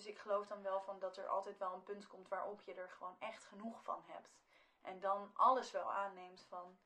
Dus 0.00 0.08
ik 0.08 0.18
geloof 0.18 0.46
dan 0.46 0.62
wel 0.62 0.80
van 0.80 0.98
dat 0.98 1.16
er 1.16 1.28
altijd 1.28 1.58
wel 1.58 1.72
een 1.74 1.82
punt 1.82 2.06
komt 2.06 2.28
waarop 2.28 2.60
je 2.60 2.74
er 2.74 2.90
gewoon 2.90 3.16
echt 3.18 3.44
genoeg 3.44 3.82
van 3.82 4.02
hebt. 4.06 4.38
En 4.80 5.00
dan 5.00 5.30
alles 5.34 5.70
wel 5.70 5.92
aanneemt 5.92 6.44
van, 6.48 6.78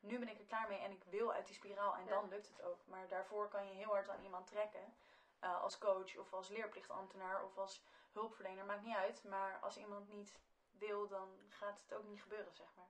nu 0.00 0.18
ben 0.18 0.28
ik 0.28 0.38
er 0.38 0.44
klaar 0.44 0.68
mee 0.68 0.78
en 0.78 0.90
ik 0.90 1.04
wil 1.04 1.32
uit 1.32 1.46
die 1.46 1.54
spiraal 1.54 1.94
en 1.94 2.04
Ja. 2.04 2.10
dan 2.10 2.28
lukt 2.28 2.48
het 2.48 2.62
ook. 2.62 2.86
Maar 2.86 3.08
daarvoor 3.08 3.48
kan 3.48 3.66
je 3.68 3.74
heel 3.74 3.88
hard 3.88 4.08
aan 4.08 4.22
iemand 4.22 4.46
trekken. 4.46 4.96
eh, 5.40 5.62
als 5.62 5.78
coach 5.78 6.16
of 6.16 6.32
als 6.32 6.48
leerplichtambtenaar 6.48 7.44
of 7.44 7.58
als 7.58 7.84
hulpverlener, 8.12 8.64
maakt 8.64 8.82
niet 8.82 8.96
uit. 8.96 9.24
Maar 9.24 9.58
als 9.60 9.76
iemand 9.76 10.08
niet 10.08 10.38
wil, 10.70 11.08
dan 11.08 11.40
gaat 11.48 11.80
het 11.80 11.94
ook 11.94 12.04
niet 12.04 12.22
gebeuren, 12.22 12.54
zeg 12.54 12.74
maar. 12.74 12.88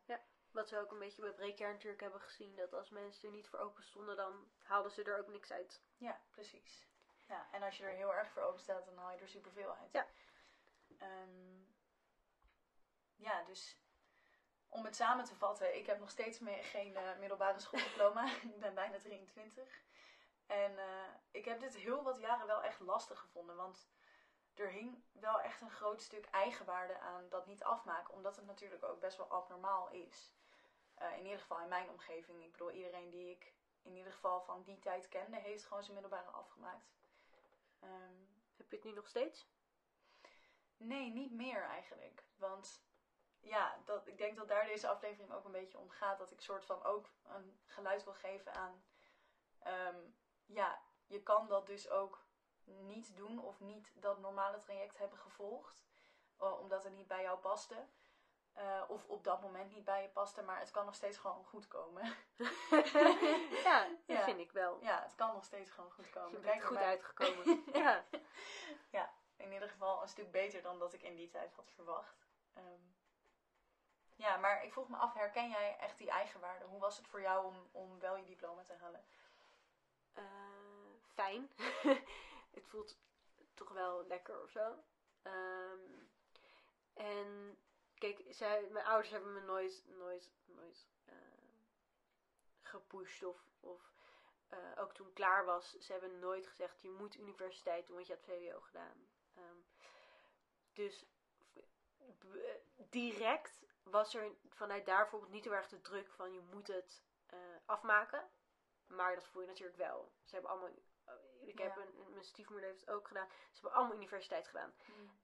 Wat 0.50 0.70
we 0.70 0.78
ook 0.78 0.90
een 0.90 0.98
beetje 0.98 1.22
bij 1.22 1.32
Breekjaar 1.32 1.72
natuurlijk 1.72 2.00
hebben 2.02 2.20
gezien. 2.20 2.56
Dat 2.56 2.72
als 2.74 2.90
mensen 2.90 3.28
er 3.28 3.34
niet 3.34 3.48
voor 3.48 3.58
open 3.58 3.82
stonden, 3.82 4.16
dan 4.16 4.50
haalden 4.58 4.90
ze 4.92 5.02
er 5.02 5.18
ook 5.18 5.26
niks 5.28 5.52
uit. 5.52 5.82
Ja, 5.96 6.20
precies. 6.30 6.86
Ja, 7.28 7.46
en 7.50 7.62
als 7.62 7.76
je 7.76 7.84
er 7.84 7.90
heel 7.94 8.14
erg 8.14 8.30
voor 8.30 8.42
open 8.42 8.60
staat, 8.60 8.84
dan 8.84 8.96
haal 8.96 9.10
je 9.12 9.18
er 9.18 9.28
superveel 9.28 9.74
uit. 9.74 9.92
Ja. 9.92 10.06
Ehm, 10.98 11.62
ja, 13.16 13.42
dus 13.42 13.76
om 14.68 14.84
het 14.84 14.96
samen 14.96 15.24
te 15.24 15.34
vatten, 15.34 15.76
ik 15.76 15.86
heb 15.86 15.98
nog 15.98 16.10
steeds 16.10 16.38
me- 16.38 16.62
geen 16.62 16.96
eh, 16.96 17.18
middelbare 17.18 17.58
schooldiploma. 17.58 18.26
ik 18.54 18.58
ben 18.60 18.74
bijna 18.74 18.98
23. 18.98 19.82
En 20.46 20.78
eh, 20.78 21.08
ik 21.30 21.44
heb 21.44 21.60
dit 21.60 21.76
heel 21.76 22.02
wat 22.02 22.18
jaren 22.18 22.46
wel 22.46 22.62
echt 22.62 22.80
lastig 22.80 23.18
gevonden, 23.18 23.56
want 23.56 23.88
er 24.54 24.70
hing 24.70 25.04
wel 25.12 25.40
echt 25.40 25.60
een 25.60 25.70
groot 25.70 26.02
stuk 26.02 26.26
eigenwaarde 26.30 26.98
aan 26.98 27.28
dat 27.28 27.46
niet 27.46 27.64
afmaken, 27.64 28.14
omdat 28.14 28.36
het 28.36 28.46
natuurlijk 28.46 28.84
ook 28.84 29.00
best 29.00 29.16
wel 29.16 29.30
abnormaal 29.30 29.88
is. 29.90 30.32
Eh, 30.94 31.16
in 31.16 31.24
ieder 31.24 31.40
geval 31.40 31.60
in 31.60 31.68
mijn 31.68 31.90
omgeving. 31.90 32.44
Ik 32.44 32.52
bedoel, 32.52 32.70
iedereen 32.70 33.10
die 33.10 33.30
ik 33.30 33.52
in 33.82 33.96
ieder 33.96 34.12
geval 34.12 34.40
van 34.40 34.62
die 34.62 34.78
tijd 34.78 35.08
kende, 35.08 35.36
heeft 35.36 35.64
gewoon 35.64 35.82
zijn 35.82 35.94
middelbare 36.00 36.30
afgemaakt. 36.30 36.90
Ehm, 37.80 38.16
Heb 38.56 38.70
je 38.70 38.76
het 38.76 38.84
nu 38.84 38.92
nog 38.92 39.08
steeds? 39.08 39.48
nee, 40.76 41.10
niet 41.10 41.32
meer 41.32 41.62
eigenlijk. 41.62 42.24
Want 42.36 42.84
ja, 43.40 43.82
dat, 43.84 44.06
ik 44.06 44.18
denk 44.18 44.36
dat 44.36 44.48
daar 44.48 44.64
deze 44.66 44.88
aflevering 44.88 45.32
ook 45.32 45.44
een 45.44 45.52
beetje 45.52 45.78
om 45.78 45.90
gaat. 45.90 46.18
Dat 46.18 46.30
ik 46.30 46.40
soort 46.40 46.64
van 46.64 46.82
ook 46.82 47.10
een 47.22 47.60
geluid 47.66 48.04
wil 48.04 48.14
geven 48.14 48.54
aan. 48.54 48.84
ehm, 49.58 50.00
ja, 50.46 50.82
je 51.06 51.22
kan 51.22 51.48
dat 51.48 51.66
dus 51.66 51.88
ook 51.88 52.26
niet 52.64 53.16
doen 53.16 53.38
of 53.38 53.60
niet 53.60 53.92
dat 53.94 54.18
normale 54.18 54.58
traject 54.58 54.98
hebben 54.98 55.18
gevolgd. 55.18 55.86
eh, 56.38 56.58
omdat 56.60 56.84
het 56.84 56.92
niet 56.92 57.06
bij 57.06 57.22
jou 57.22 57.38
paste. 57.38 57.88
Eh, 58.58 58.82
of 58.88 59.04
op 59.06 59.24
dat 59.24 59.40
moment 59.40 59.70
niet 59.74 59.84
bij 59.84 60.02
je 60.02 60.08
paste, 60.08 60.42
maar 60.42 60.58
het 60.58 60.70
kan 60.70 60.84
nog 60.84 60.94
steeds 60.94 61.18
gewoon 61.18 61.44
goed 61.44 61.68
komen. 61.68 62.02
ja, 63.64 63.86
dat 63.88 64.16
Ja. 64.16 64.24
vind 64.24 64.38
ik 64.40 64.52
wel. 64.52 64.78
ja, 64.82 65.02
het 65.02 65.14
kan 65.14 65.32
nog 65.34 65.44
steeds 65.44 65.70
gewoon 65.70 65.90
goed 65.90 66.10
komen. 66.10 66.30
Je 66.30 66.40
Kijk 66.40 66.54
bent 66.54 66.64
goed 66.66 66.76
uitgekomen. 66.76 67.64
ja. 68.90 69.12
in 69.36 69.52
ieder 69.52 69.68
geval 69.68 70.02
een 70.02 70.08
stuk 70.08 70.30
beter 70.30 70.62
dan 70.62 70.78
dat 70.78 70.92
ik 70.92 71.02
in 71.02 71.16
die 71.16 71.28
tijd 71.28 71.54
had 71.54 71.70
verwacht. 71.74 72.26
Ehm, 72.54 72.82
ja, 74.14 74.36
maar 74.36 74.64
ik 74.64 74.72
vroeg 74.72 74.88
me 74.88 74.96
af, 74.96 75.14
herken 75.14 75.48
jij 75.48 75.76
echt 75.78 75.98
die 75.98 76.10
eigenwaarde? 76.10 76.64
Hoe 76.64 76.80
was 76.80 76.96
het 76.96 77.06
voor 77.08 77.20
jou 77.20 77.46
om, 77.46 77.68
om 77.72 77.98
wel 77.98 78.16
je 78.16 78.24
diploma 78.24 78.62
te 78.62 78.74
halen? 78.80 79.04
Eh, 80.12 80.24
fijn. 81.14 81.50
het 82.56 82.66
voelt 82.66 82.98
toch 83.54 83.68
wel 83.68 84.06
lekker 84.06 84.42
of 84.42 84.50
zo. 84.50 84.74
Ehm, 85.22 85.80
en 86.94 87.58
kijk, 87.98 88.24
zij, 88.28 88.68
mijn 88.70 88.86
ouders 88.86 89.10
hebben 89.10 89.32
me 89.32 89.40
nooit, 89.40 89.84
nooit, 89.86 90.30
nooit 90.44 90.86
eh, 91.04 91.14
gepusht 92.62 93.22
of, 93.22 93.44
of 93.60 93.92
eh, 94.48 94.58
ook 94.76 94.92
toen 94.94 95.08
ik 95.08 95.14
klaar 95.14 95.44
was, 95.44 95.78
ze 95.78 95.92
hebben 95.92 96.18
nooit 96.18 96.46
gezegd 96.46 96.80
je 96.80 96.90
moet 96.90 97.16
universiteit 97.16 97.86
doen, 97.86 97.94
want 97.96 98.06
je 98.06 98.12
hebt 98.12 98.24
VWO 98.24 98.60
gedaan. 98.60 99.08
Ehm, 99.34 99.56
dus 100.72 101.04
b- 102.18 102.36
direct 102.90 103.62
was 103.82 104.14
er 104.14 104.32
vanuit 104.48 104.86
daar 104.86 105.00
bijvoorbeeld 105.00 105.32
niet 105.32 105.44
heel 105.44 105.54
erg 105.54 105.68
de 105.68 105.80
druk 105.80 106.10
van 106.10 106.32
je 106.32 106.40
moet 106.40 106.66
het 106.66 107.02
eh, 107.26 107.38
afmaken. 107.64 108.30
Maar 108.86 109.14
dat 109.14 109.26
voel 109.26 109.42
je 109.42 109.48
natuurlijk 109.48 109.76
wel. 109.78 110.12
Ze 110.24 110.32
hebben 110.32 110.50
allemaal. 110.50 110.70
Ik 111.40 111.58
heb 111.58 111.76
een, 111.76 112.10
mijn 112.10 112.24
stiefmoeder 112.24 112.68
heeft 112.68 112.80
het 112.80 112.90
ook 112.90 113.08
gedaan. 113.08 113.28
Ze 113.28 113.60
hebben 113.60 113.72
allemaal 113.72 113.96
universiteit 113.96 114.46
gedaan. 114.46 114.74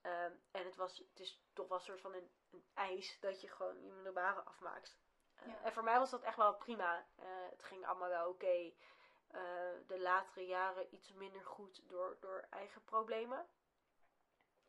Ehm, 0.00 0.32
en 0.50 0.64
het, 0.64 0.76
was, 0.76 0.98
het 0.98 1.20
is 1.20 1.40
toch 1.52 1.68
wel 1.68 1.78
een 1.78 1.84
soort 1.84 2.00
van 2.00 2.14
een, 2.14 2.30
een 2.50 2.64
eis 2.74 3.18
dat 3.20 3.40
je 3.40 3.48
gewoon 3.48 3.82
je 3.84 3.92
middelbare 3.92 4.40
afmaakt. 4.40 4.96
Eh, 5.34 5.46
Ja. 5.46 5.62
En 5.62 5.72
voor 5.72 5.84
mij 5.84 5.98
was 5.98 6.10
dat 6.10 6.22
echt 6.22 6.36
wel 6.36 6.56
prima. 6.56 7.06
Eh, 7.16 7.26
het 7.50 7.62
ging 7.62 7.86
allemaal 7.86 8.08
wel 8.08 8.28
oké. 8.28 8.72
Eh, 9.28 9.40
de 9.86 9.98
latere 10.00 10.46
jaren 10.46 10.94
iets 10.94 11.12
minder 11.12 11.44
goed 11.44 11.88
door, 11.88 12.16
door 12.20 12.46
eigen 12.50 12.84
problemen. 12.84 13.46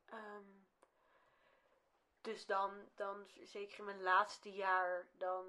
Ehm, 0.06 0.44
dus 2.22 2.46
dan, 2.46 2.90
dan, 2.96 3.30
zeker 3.44 3.80
in 3.80 3.86
mijn 3.86 4.02
laatste 4.02 4.52
jaar, 4.52 5.08
dan, 5.18 5.46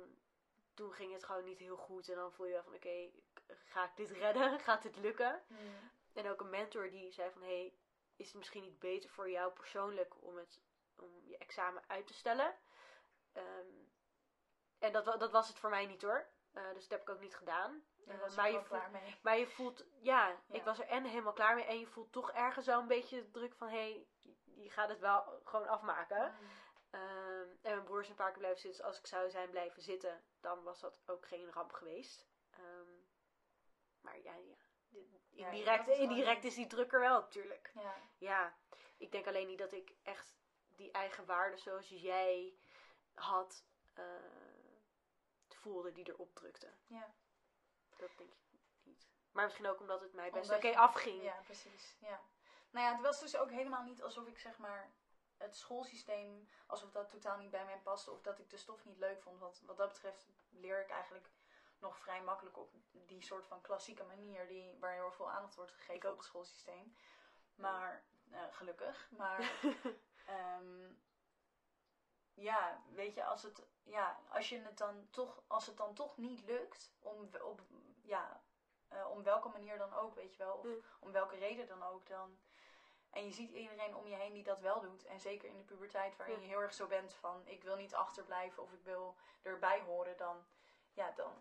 toen 0.77 0.93
ging 0.93 1.13
het 1.13 1.25
gewoon 1.25 1.45
niet 1.45 1.59
heel 1.59 1.77
goed. 1.77 2.09
En 2.09 2.15
dan 2.15 2.33
voel 2.33 2.47
je 2.47 2.53
wel 2.53 2.63
van, 2.63 2.75
oké, 2.75 3.11
ga 3.65 3.85
ik 3.85 3.97
dit 3.97 4.11
redden? 4.11 4.59
Gaat 4.67 4.83
dit 4.83 4.97
lukken? 4.97 5.43
Mm. 5.47 5.59
En 6.13 6.31
ook 6.31 6.41
een 6.41 6.51
mentor 6.51 6.91
die 6.91 7.13
zei 7.13 7.31
van, 7.31 7.43
hey, 7.43 7.75
is 8.17 8.27
het 8.27 8.37
misschien 8.37 8.63
niet 8.63 8.79
beter 8.79 9.11
voor 9.11 9.31
jou 9.31 9.53
persoonlijk 9.53 10.15
om, 10.21 10.37
het, 10.37 10.61
om 10.97 11.11
je 11.25 11.39
examen 11.39 11.83
uit 11.87 12.07
te 12.07 12.15
stellen? 12.15 12.55
Ehm, 13.33 13.67
en 14.79 14.93
dat, 14.93 15.05
dat 15.05 15.31
was 15.31 15.49
het 15.49 15.59
voor 15.59 15.71
mij 15.71 15.87
niet 15.87 16.03
hoor. 16.03 16.27
Eh, 16.53 16.63
dus 16.75 16.89
dat 16.89 16.99
heb 16.99 17.09
ik 17.09 17.15
ook 17.15 17.21
niet 17.21 17.37
gedaan. 17.37 17.85
Eh, 18.07 18.37
maar, 18.37 18.51
je 18.51 18.53
voelt, 18.53 18.69
klaar 18.69 18.91
mee. 18.91 19.17
maar 19.23 19.39
je 19.39 19.47
voelt, 19.47 19.85
ja, 20.01 20.29
Ja. 20.29 20.37
ik 20.51 20.65
was 20.65 20.79
er 20.79 20.87
en 20.87 21.05
helemaal 21.05 21.33
klaar 21.33 21.55
mee. 21.55 21.65
En 21.65 21.79
je 21.79 21.87
voelt 21.87 22.13
toch 22.13 22.33
ergens 22.33 22.67
wel 22.67 22.81
een 22.81 22.87
beetje 22.87 23.23
de 23.23 23.31
druk 23.31 23.55
van, 23.55 23.69
hey, 23.69 24.07
je 24.55 24.71
gaat 24.71 24.89
het 24.89 24.99
wel 24.99 25.41
gewoon 25.45 25.69
afmaken. 25.69 26.35
Mm. 26.41 26.49
Ehm, 26.97 27.49
en 27.63 27.75
mijn 27.75 27.85
broer 27.85 28.01
is 28.01 28.09
een 28.09 28.15
paar 28.15 28.31
keer 28.31 28.39
blijven 28.39 28.61
zitten. 28.61 28.81
Dus 28.81 28.91
als 28.91 28.99
ik 28.99 29.07
zou 29.07 29.31
zijn 29.31 29.51
blijven 29.51 29.83
zitten, 29.83 30.25
dan 30.41 30.63
was 30.63 30.81
dat 30.81 31.01
ook 31.07 31.27
geen 31.27 31.53
ramp 31.53 31.73
geweest. 31.73 32.27
Ehm, 32.51 32.91
maar 34.01 34.21
ja, 34.23 34.35
ja. 34.35 34.57
Indirect, 35.31 35.89
is 35.89 35.99
indirect 35.99 36.45
is 36.45 36.55
die 36.55 36.67
druk 36.67 36.93
er 36.93 37.01
wel 37.01 37.21
natuurlijk. 37.21 37.71
Ja. 37.75 37.95
Ja, 38.19 38.59
ik 38.97 39.13
denk 39.13 39.27
alleen 39.27 39.47
niet 39.47 39.59
dat 39.59 39.73
ik 39.73 39.95
echt 40.03 40.37
die 40.77 40.91
eigen 40.91 41.27
waarde 41.27 41.57
zoals 41.57 41.89
jij 41.89 42.55
had, 43.15 43.65
eh, 43.95 44.05
voelde 45.49 45.93
die 45.93 46.09
erop 46.09 46.35
drukte. 46.35 46.73
Ja. 46.87 47.15
Dat 47.97 48.11
denk 48.17 48.31
ik 48.31 48.59
niet. 48.83 49.09
Maar 49.33 49.45
misschien 49.45 49.67
ook 49.67 49.81
omdat 49.81 50.01
het 50.01 50.13
mij 50.13 50.31
best 50.31 50.51
oké 50.51 50.77
afging. 50.77 51.23
Ja, 51.23 51.41
precies. 51.45 51.97
Ja. 52.01 52.21
Nou 52.71 52.87
ja, 52.87 52.93
het 52.93 53.03
was 53.03 53.21
dus 53.21 53.37
ook 53.37 53.51
helemaal 53.51 53.83
niet 53.83 54.03
alsof 54.03 54.27
ik 54.27 54.39
zeg 54.39 54.59
maar 54.59 54.95
het 55.37 55.57
schoolsysteem, 55.57 56.49
alsof 56.67 56.91
dat 56.91 57.09
totaal 57.09 57.39
niet 57.39 57.51
bij 57.51 57.65
mij 57.65 57.79
paste 57.79 58.11
of 58.11 58.21
dat 58.21 58.39
ik 58.39 58.51
de 58.51 58.57
stof 58.57 58.85
niet 58.85 58.99
leuk 58.99 59.23
vond. 59.23 59.41
Want 59.41 59.63
wat 59.67 59.77
dat 59.77 59.89
betreft 59.93 60.27
leer 60.51 60.81
ik 60.81 60.91
eigenlijk 60.91 61.31
nog 61.79 61.99
vrij 61.99 62.23
makkelijk 62.23 62.57
op 62.59 62.73
die 62.91 63.23
soort 63.23 63.47
van 63.47 63.61
klassieke 63.61 64.05
manier 64.05 64.47
die, 64.47 64.77
waar 64.81 64.93
heel 64.93 65.13
veel 65.13 65.31
aandacht 65.31 65.55
wordt 65.55 65.73
gegeven 65.73 66.11
op 66.11 66.17
het 66.17 66.27
schoolsysteem. 66.27 66.97
Maar, 67.55 68.05
eh, 68.31 68.41
gelukkig. 68.51 69.11
Maar 69.11 69.53
Ehm, 70.27 70.93
ja, 72.35 72.83
weet 72.95 73.15
je, 73.15 73.25
als 73.25 73.43
het, 73.43 73.63
ja, 73.83 74.21
als 74.29 74.49
je 74.49 74.61
het 74.61 74.79
dan 74.79 75.09
toch, 75.11 75.43
als 75.47 75.67
het 75.67 75.77
dan 75.77 75.95
toch 75.95 76.17
niet 76.17 76.41
lukt, 76.41 76.93
om, 76.99 77.31
op, 77.43 77.61
ja, 78.03 78.43
eh, 78.89 79.11
om 79.11 79.23
welke 79.23 79.49
manier 79.49 79.79
dan 79.79 79.95
ook, 79.95 80.15
weet 80.15 80.33
je 80.33 80.39
wel, 80.45 80.57
of 80.57 80.65
Mm. 80.65 80.83
om 81.01 81.13
welke 81.13 81.37
reden 81.37 81.67
dan 81.67 81.83
ook, 81.83 82.07
dan, 82.07 82.39
en 83.17 83.25
je 83.25 83.33
ziet 83.33 83.51
iedereen 83.51 83.97
om 83.97 84.07
je 84.07 84.15
heen 84.15 84.33
die 84.33 84.43
dat 84.43 84.61
wel 84.61 84.81
doet, 84.81 85.05
en 85.05 85.21
zeker 85.21 85.49
in 85.49 85.57
de 85.57 85.65
puberteit, 85.65 86.17
waarin 86.17 86.41
je 86.41 86.47
heel 86.47 86.61
erg 86.61 86.75
zo 86.75 86.87
bent 86.87 87.15
van, 87.15 87.43
ik 87.47 87.63
wil 87.63 87.77
niet 87.77 87.95
achterblijven 87.95 88.63
of 88.63 88.73
ik 88.73 88.83
wil 88.83 89.17
erbij 89.43 89.81
horen, 89.81 90.17
dan, 90.17 90.45
ja, 90.93 91.11
dan 91.11 91.33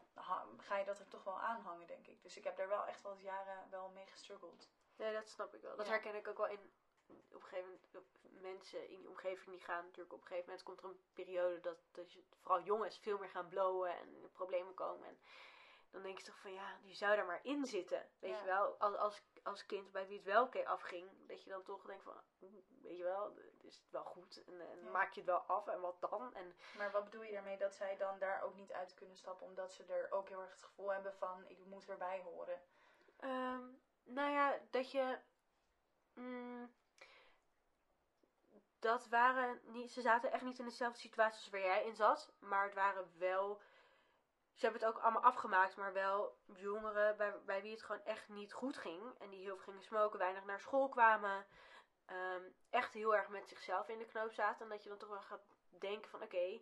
ga 0.57 0.77
je 0.77 0.85
dat 0.85 0.99
er 0.99 1.07
toch 1.07 1.23
wel 1.23 1.39
aanhangen, 1.39 1.87
denk 1.87 2.07
ik. 2.07 2.21
Dus 2.23 2.37
ik 2.37 2.43
heb 2.43 2.57
daar 2.57 2.67
wel 2.67 2.85
echt 2.85 3.01
wel 3.01 3.17
jaren 3.17 3.67
wel 3.69 3.89
mee 3.89 4.05
gestruggeld. 4.05 4.69
Nee, 4.95 5.13
dat 5.13 5.27
snap 5.29 5.53
ik 5.55 5.61
wel. 5.61 5.75
Dat 5.75 5.85
Ja. 5.85 5.91
herken 5.91 6.15
ik 6.15 6.27
ook 6.27 6.37
wel 6.37 6.47
in. 6.47 6.71
Op 7.07 7.41
een 7.41 7.47
gegeven 7.47 7.79
moment, 7.93 8.07
mensen 8.41 8.89
in 8.89 8.99
die 8.99 9.09
omgeving 9.09 9.49
die 9.55 9.65
gaan 9.65 9.83
natuurlijk 9.85 10.13
op 10.13 10.21
een 10.21 10.27
gegeven 10.27 10.45
moment 10.49 10.65
komt 10.65 10.79
er 10.79 10.85
een 10.85 10.99
periode 11.13 11.59
dat, 11.59 11.77
dat 11.91 12.13
je, 12.13 12.23
vooral 12.41 12.63
jongens 12.63 12.97
veel 12.99 13.17
meer 13.17 13.29
gaan 13.29 13.47
blowen 13.47 13.97
en 13.97 14.15
in 14.15 14.31
problemen 14.31 14.73
komen. 14.73 15.07
En 15.07 15.19
dan 15.91 16.01
denk 16.01 16.17
je 16.17 16.23
toch 16.25 16.39
van 16.39 16.53
ja, 16.53 16.79
die 16.83 16.95
zou 16.95 17.15
daar 17.15 17.25
maar 17.25 17.39
in 17.43 17.65
zitten. 17.65 18.09
Weet 18.19 18.31
Ja. 18.31 18.39
je 18.39 18.45
wel, 18.45 18.75
als, 18.79 18.95
als, 18.95 19.21
als 19.45 19.65
kind 19.65 19.91
bij 19.91 20.07
wie 20.07 20.17
het 20.17 20.25
wel 20.25 20.43
oké 20.43 20.65
afging, 20.67 21.27
dat 21.27 21.43
je 21.43 21.49
dan 21.49 21.63
toch 21.63 21.85
denkt 21.85 22.03
van, 22.03 22.21
weet 22.81 22.97
je 22.97 23.03
wel, 23.03 23.37
is 23.61 23.75
het 23.77 23.91
wel 23.91 24.03
goed 24.03 24.43
en, 24.45 24.61
en 24.61 24.83
Ja. 24.83 24.89
maak 24.89 25.11
je 25.13 25.19
het 25.19 25.29
wel 25.29 25.39
af 25.39 25.67
en 25.67 25.81
wat 25.81 26.01
dan? 26.01 26.33
En 26.33 26.55
Maar 26.77 26.91
wat 26.91 27.03
bedoel 27.03 27.21
je 27.23 27.31
daarmee 27.31 27.57
dat 27.57 27.75
zij 27.75 27.97
dan 27.97 28.19
daar 28.19 28.41
ook 28.41 28.55
niet 28.55 28.71
uit 28.71 28.93
kunnen 28.93 29.17
stappen, 29.17 29.47
omdat 29.47 29.73
ze 29.73 29.83
er 29.85 30.11
ook 30.11 30.29
heel 30.29 30.41
erg 30.41 30.51
het 30.51 30.63
gevoel 30.63 30.93
hebben 30.93 31.13
van, 31.15 31.45
ik 31.47 31.57
moet 31.65 31.89
erbij 31.89 32.21
horen? 32.21 32.61
Ehm, 33.19 33.63
nou 34.03 34.31
ja, 34.31 34.59
dat 34.69 34.91
je. 34.91 35.19
mm, 36.13 36.73
dat 38.79 39.07
waren 39.07 39.59
niet. 39.63 39.91
Ze 39.91 40.01
zaten 40.01 40.31
echt 40.31 40.43
niet 40.43 40.59
in 40.59 40.65
dezelfde 40.65 40.99
situatie 40.99 41.39
als 41.41 41.49
waar 41.49 41.61
jij 41.61 41.85
in 41.85 41.95
zat. 41.95 42.33
Maar 42.39 42.63
het 42.65 42.73
waren 42.73 43.11
wel. 43.17 43.61
Ze 44.55 44.65
hebben 44.65 44.81
het 44.81 44.89
ook 44.95 45.01
allemaal 45.01 45.21
afgemaakt, 45.23 45.75
maar 45.75 45.93
wel 45.93 46.37
jongeren 46.45 47.17
bij, 47.17 47.41
bij 47.45 47.61
wie 47.61 47.71
het 47.71 47.83
gewoon 47.83 48.03
echt 48.03 48.29
niet 48.29 48.53
goed 48.53 48.77
ging. 48.77 49.01
En 49.19 49.29
die 49.29 49.39
heel 49.41 49.55
veel 49.55 49.63
gingen 49.65 49.83
smoken, 49.83 50.19
weinig 50.19 50.43
naar 50.45 50.59
school 50.59 50.89
kwamen. 50.89 51.45
ehm, 52.05 52.41
echt 52.69 52.93
heel 52.93 53.15
erg 53.15 53.27
met 53.29 53.47
zichzelf 53.47 53.87
in 53.89 53.97
de 53.97 54.05
knoop 54.05 54.33
zaten. 54.33 54.61
En 54.65 54.69
dat 54.69 54.83
je 54.83 54.89
dan 54.89 54.97
toch 54.97 55.09
wel 55.09 55.21
gaat 55.21 55.45
denken 55.67 56.09
van 56.09 56.21
oké, 56.23 56.59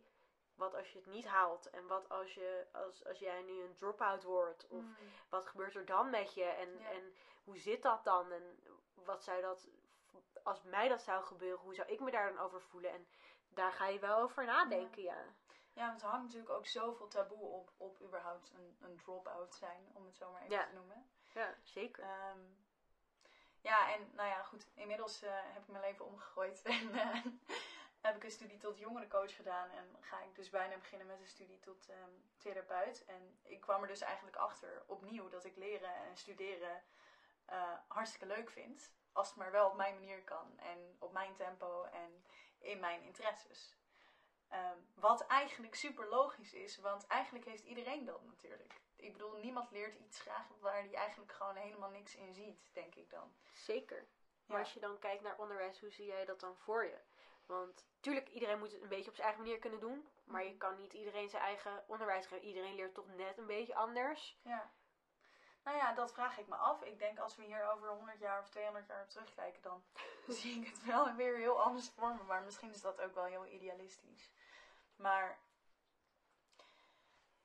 wat 0.56 0.76
als 0.76 0.92
je 0.92 0.98
het 0.98 1.08
niet 1.08 1.26
haalt? 1.26 1.70
En 1.70 1.88
wat 1.88 2.10
als, 2.10 2.34
je, 2.34 2.66
als, 2.72 3.06
als 3.06 3.20
jij 3.20 3.42
nu 3.42 3.62
een 3.64 3.76
drop-out 3.76 4.24
wordt? 4.24 4.68
Of 4.68 4.84
Mm. 4.84 4.96
wat 5.30 5.46
gebeurt 5.48 5.76
er 5.76 5.86
dan 5.86 6.10
met 6.10 6.34
je? 6.34 6.44
En, 6.44 6.78
Ja. 6.80 6.90
en 6.90 7.16
hoe 7.44 7.58
zit 7.58 7.82
dat 7.82 8.04
dan? 8.04 8.32
En 8.32 8.60
wat 8.94 9.24
zou 9.24 9.42
dat, 9.42 9.68
als 10.44 10.64
mij 10.64 10.88
dat 10.88 11.02
zou 11.02 11.24
gebeuren, 11.24 11.60
hoe 11.60 11.76
zou 11.76 11.88
ik 11.88 12.00
me 12.00 12.12
daar 12.12 12.34
dan 12.34 12.44
over 12.44 12.62
voelen? 12.62 12.92
En 12.92 13.08
daar 13.50 13.72
ga 13.72 13.88
je 13.88 14.00
wel 14.00 14.18
over 14.18 14.46
nadenken, 14.46 15.02
ja. 15.04 15.16
Ja, 15.16 15.26
want 15.74 16.02
er 16.02 16.08
hangt 16.08 16.24
natuurlijk 16.24 16.54
ook 16.54 16.66
zoveel 16.66 17.08
taboe 17.08 17.48
op, 17.48 17.72
op 17.78 18.02
überhaupt 18.02 18.52
een, 18.52 18.78
een 18.82 18.98
drop-out 18.98 19.56
zijn, 19.56 19.92
om 19.94 20.06
het 20.06 20.16
zo 20.16 20.32
maar 20.32 20.42
even 20.42 20.56
Ja. 20.56 20.66
te 20.66 20.74
noemen. 20.74 21.10
Ja, 21.34 21.56
zeker. 21.64 22.04
Ehm, 22.04 22.40
ja, 23.62 23.94
en 23.94 24.10
nou 24.14 24.30
ja, 24.30 24.44
goed. 24.44 24.68
Inmiddels 24.74 25.22
eh, 25.22 25.32
heb 25.34 25.62
ik 25.62 25.68
mijn 25.68 25.84
leven 25.84 26.06
omgegooid. 26.06 26.62
En 26.80 26.94
eh, 26.94 27.26
heb 28.02 28.16
ik 28.16 28.24
een 28.24 28.32
studie 28.32 28.58
tot 28.58 28.78
jongerencoach 28.78 29.36
gedaan. 29.36 29.70
En 29.70 29.98
ga 30.02 30.22
ik 30.22 30.36
dus 30.36 30.50
bijna 30.50 30.78
beginnen 30.78 31.08
met 31.08 31.20
een 31.20 31.28
studie 31.28 31.60
tot 31.60 31.90
ehm, 31.90 32.10
therapeut. 32.38 33.06
En 33.06 33.40
ik 33.44 33.62
kwam 33.62 33.82
er 33.82 33.88
dus 33.88 34.02
eigenlijk 34.02 34.36
achter, 34.36 34.84
opnieuw, 34.88 35.30
dat 35.30 35.46
ik 35.46 35.56
leren 35.56 35.96
en 35.96 36.18
studeren 36.18 36.84
eh, 37.46 37.74
hartstikke 37.88 38.26
leuk 38.26 38.50
vind. 38.50 38.92
Als 39.12 39.28
het 39.28 39.38
maar 39.38 39.52
wel 39.52 39.70
op 39.70 39.76
mijn 39.76 39.94
manier 39.94 40.24
kan. 40.24 40.60
En 40.60 40.96
op 41.00 41.12
mijn 41.12 41.36
tempo 41.36 41.84
en 41.84 42.26
in 42.60 42.80
mijn 42.80 43.02
interesses. 43.04 43.76
Ehm, 44.54 44.78
wat 44.96 45.26
eigenlijk 45.26 45.76
super 45.76 46.10
logisch 46.10 46.54
is, 46.54 46.78
want 46.78 47.08
eigenlijk 47.08 47.46
heeft 47.46 47.64
iedereen 47.64 48.06
dat 48.06 48.24
natuurlijk. 48.24 48.82
Ik 48.96 49.12
bedoel, 49.12 49.38
niemand 49.38 49.72
leert 49.72 49.96
iets 49.96 50.20
graag 50.20 50.48
waar 50.60 50.74
hij 50.82 50.94
eigenlijk 50.94 51.32
gewoon 51.32 51.56
helemaal 51.56 51.90
niks 51.90 52.16
in 52.16 52.34
ziet, 52.34 52.70
denk 52.74 52.96
ik 52.96 53.10
dan. 53.10 53.34
Zeker. 53.54 54.08
Maar 54.46 54.60
als 54.60 54.74
je 54.74 54.80
dan 54.80 55.00
kijkt 55.00 55.24
naar 55.24 55.38
onderwijs, 55.38 55.80
hoe 55.80 55.92
zie 55.92 56.06
jij 56.06 56.26
dat 56.26 56.40
dan 56.40 56.56
voor 56.58 56.86
je? 56.86 56.98
Want 57.46 57.86
tuurlijk, 58.00 58.30
iedereen 58.30 58.60
moet 58.60 58.72
het 58.72 58.82
een 58.82 58.90
beetje 58.90 59.10
op 59.10 59.16
zijn 59.16 59.28
eigen 59.28 59.44
manier 59.44 59.60
kunnen 59.60 59.80
doen. 59.80 60.08
Maar 60.24 60.44
je 60.44 60.50
Mhm. 60.50 60.58
kan 60.58 60.76
niet 60.76 60.94
iedereen 60.94 61.30
zijn 61.30 61.44
eigen 61.44 61.84
onderwijs 61.88 62.26
geven. 62.26 62.48
Iedereen 62.48 62.76
leert 62.76 62.94
toch 62.94 63.08
net 63.08 63.38
een 63.38 63.46
beetje 63.46 63.76
anders. 63.76 64.40
Ja. 64.44 64.72
Nou 65.64 65.78
ja, 65.78 65.94
dat 65.94 66.14
vraag 66.14 66.38
ik 66.38 66.48
me 66.48 66.56
af. 66.56 66.82
Ik 66.84 67.00
denk 67.00 67.20
als 67.20 67.36
we 67.36 67.44
hier 67.44 67.72
over 67.72 67.90
100 67.90 68.20
jaar 68.20 68.40
of 68.40 68.50
200 68.50 68.88
jaar 68.88 69.02
op 69.04 69.10
terugkijken, 69.10 69.62
dan 69.62 69.84
zie 70.28 70.62
ik 70.62 70.68
het 70.68 70.84
wel 70.86 71.14
weer 71.16 71.38
heel 71.38 71.62
anders 71.62 71.90
voor 71.90 72.16
me. 72.16 72.24
Maar 72.24 72.42
misschien 72.44 72.72
is 72.74 72.82
dat 72.82 73.02
ook 73.02 73.14
wel 73.14 73.26
heel 73.26 73.46
idealistisch. 73.46 74.32
Maar 74.96 75.40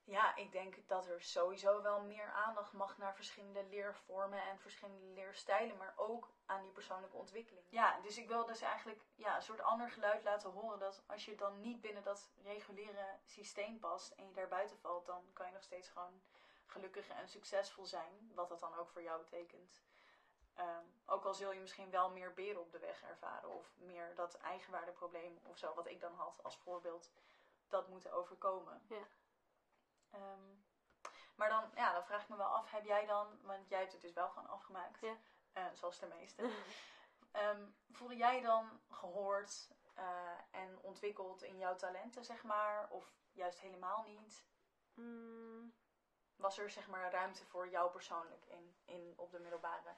ja, 0.08 0.36
ik 0.36 0.52
denk 0.52 0.88
dat 0.88 1.06
er 1.06 1.22
sowieso 1.22 1.82
wel 1.82 2.00
meer 2.00 2.32
aandacht 2.32 2.72
mag 2.72 2.98
naar 2.98 3.14
verschillende 3.14 3.64
leervormen 3.64 4.42
en 4.42 4.58
verschillende 4.58 5.06
leerstijlen, 5.06 5.76
maar 5.76 5.92
ook 5.96 6.28
aan 6.46 6.62
die 6.62 6.70
persoonlijke 6.70 7.16
ontwikkeling. 7.16 7.66
Ja, 7.70 8.00
dus 8.00 8.18
ik 8.18 8.28
wil 8.28 8.46
dus 8.46 8.60
eigenlijk 8.60 9.00
ja, 9.14 9.36
een 9.36 9.42
soort 9.42 9.60
ander 9.60 9.90
geluid 9.90 10.24
laten 10.24 10.50
horen 10.50 10.78
dat 10.78 11.02
als 11.06 11.24
je 11.24 11.34
dan 11.34 11.60
niet 11.60 11.80
binnen 11.80 12.02
dat 12.02 12.30
reguliere 12.42 13.18
systeem 13.24 13.78
past 13.78 14.12
en 14.12 14.26
je 14.26 14.32
daar 14.32 14.48
buiten 14.48 14.78
valt, 14.78 15.06
dan 15.06 15.24
kan 15.32 15.46
je 15.46 15.52
nog 15.52 15.62
steeds 15.62 15.88
gewoon 15.88 16.22
gelukkig 16.66 17.08
en 17.08 17.28
succesvol 17.28 17.86
zijn, 17.86 18.32
wat 18.34 18.48
dat 18.48 18.60
dan 18.60 18.74
ook 18.74 18.88
voor 18.88 19.02
jou 19.02 19.18
betekent. 19.18 19.82
Ehm, 20.54 20.84
ook 21.06 21.24
al 21.24 21.34
zul 21.34 21.52
je 21.52 21.60
misschien 21.60 21.90
wel 21.90 22.10
meer 22.10 22.34
beren 22.34 22.60
op 22.60 22.72
de 22.72 22.78
weg 22.78 23.02
ervaren 23.02 23.48
of 23.48 23.74
meer 23.76 24.14
dat 24.14 24.38
eigenwaardeprobleem 24.38 25.38
of 25.42 25.58
zo, 25.58 25.74
wat 25.74 25.86
ik 25.86 26.00
dan 26.00 26.14
had 26.14 26.40
als 26.42 26.56
voorbeeld, 26.56 27.10
dat 27.70 27.88
moeten 27.88 28.12
overkomen. 28.12 28.82
Ja. 28.88 29.06
Ehm, 30.10 30.54
maar 31.36 31.48
dan, 31.48 31.70
ja, 31.74 31.92
dan 31.92 32.04
vraag 32.04 32.22
ik 32.22 32.28
me 32.28 32.36
wel 32.36 32.46
af, 32.54 32.70
heb 32.70 32.84
jij 32.84 33.06
dan, 33.06 33.40
want 33.42 33.68
jij 33.68 33.78
hebt 33.78 33.92
het 33.92 34.00
dus 34.00 34.12
wel 34.12 34.28
gewoon 34.28 34.48
afgemaakt, 34.48 35.00
Ja. 35.00 35.16
eh, 35.52 35.66
zoals 35.72 35.98
de 35.98 36.06
meesten. 36.06 36.50
Ehm, 37.32 37.66
voelde 37.90 38.16
jij 38.16 38.40
dan 38.40 38.80
gehoord 38.90 39.70
eh, 39.94 40.38
en 40.50 40.78
ontwikkeld 40.82 41.42
in 41.42 41.58
jouw 41.58 41.76
talenten, 41.76 42.24
zeg 42.24 42.42
maar, 42.42 42.90
of 42.90 43.12
juist 43.32 43.60
helemaal 43.60 44.02
niet? 44.02 44.46
Mm, 44.94 45.74
Was 46.36 46.58
er 46.58 46.70
zeg 46.70 46.88
maar 46.88 47.10
ruimte 47.12 47.46
voor 47.46 47.68
jou 47.68 47.90
persoonlijk 47.90 48.44
in, 48.44 48.76
in 48.84 49.12
op 49.16 49.30
de 49.30 49.38
middelbare? 49.38 49.96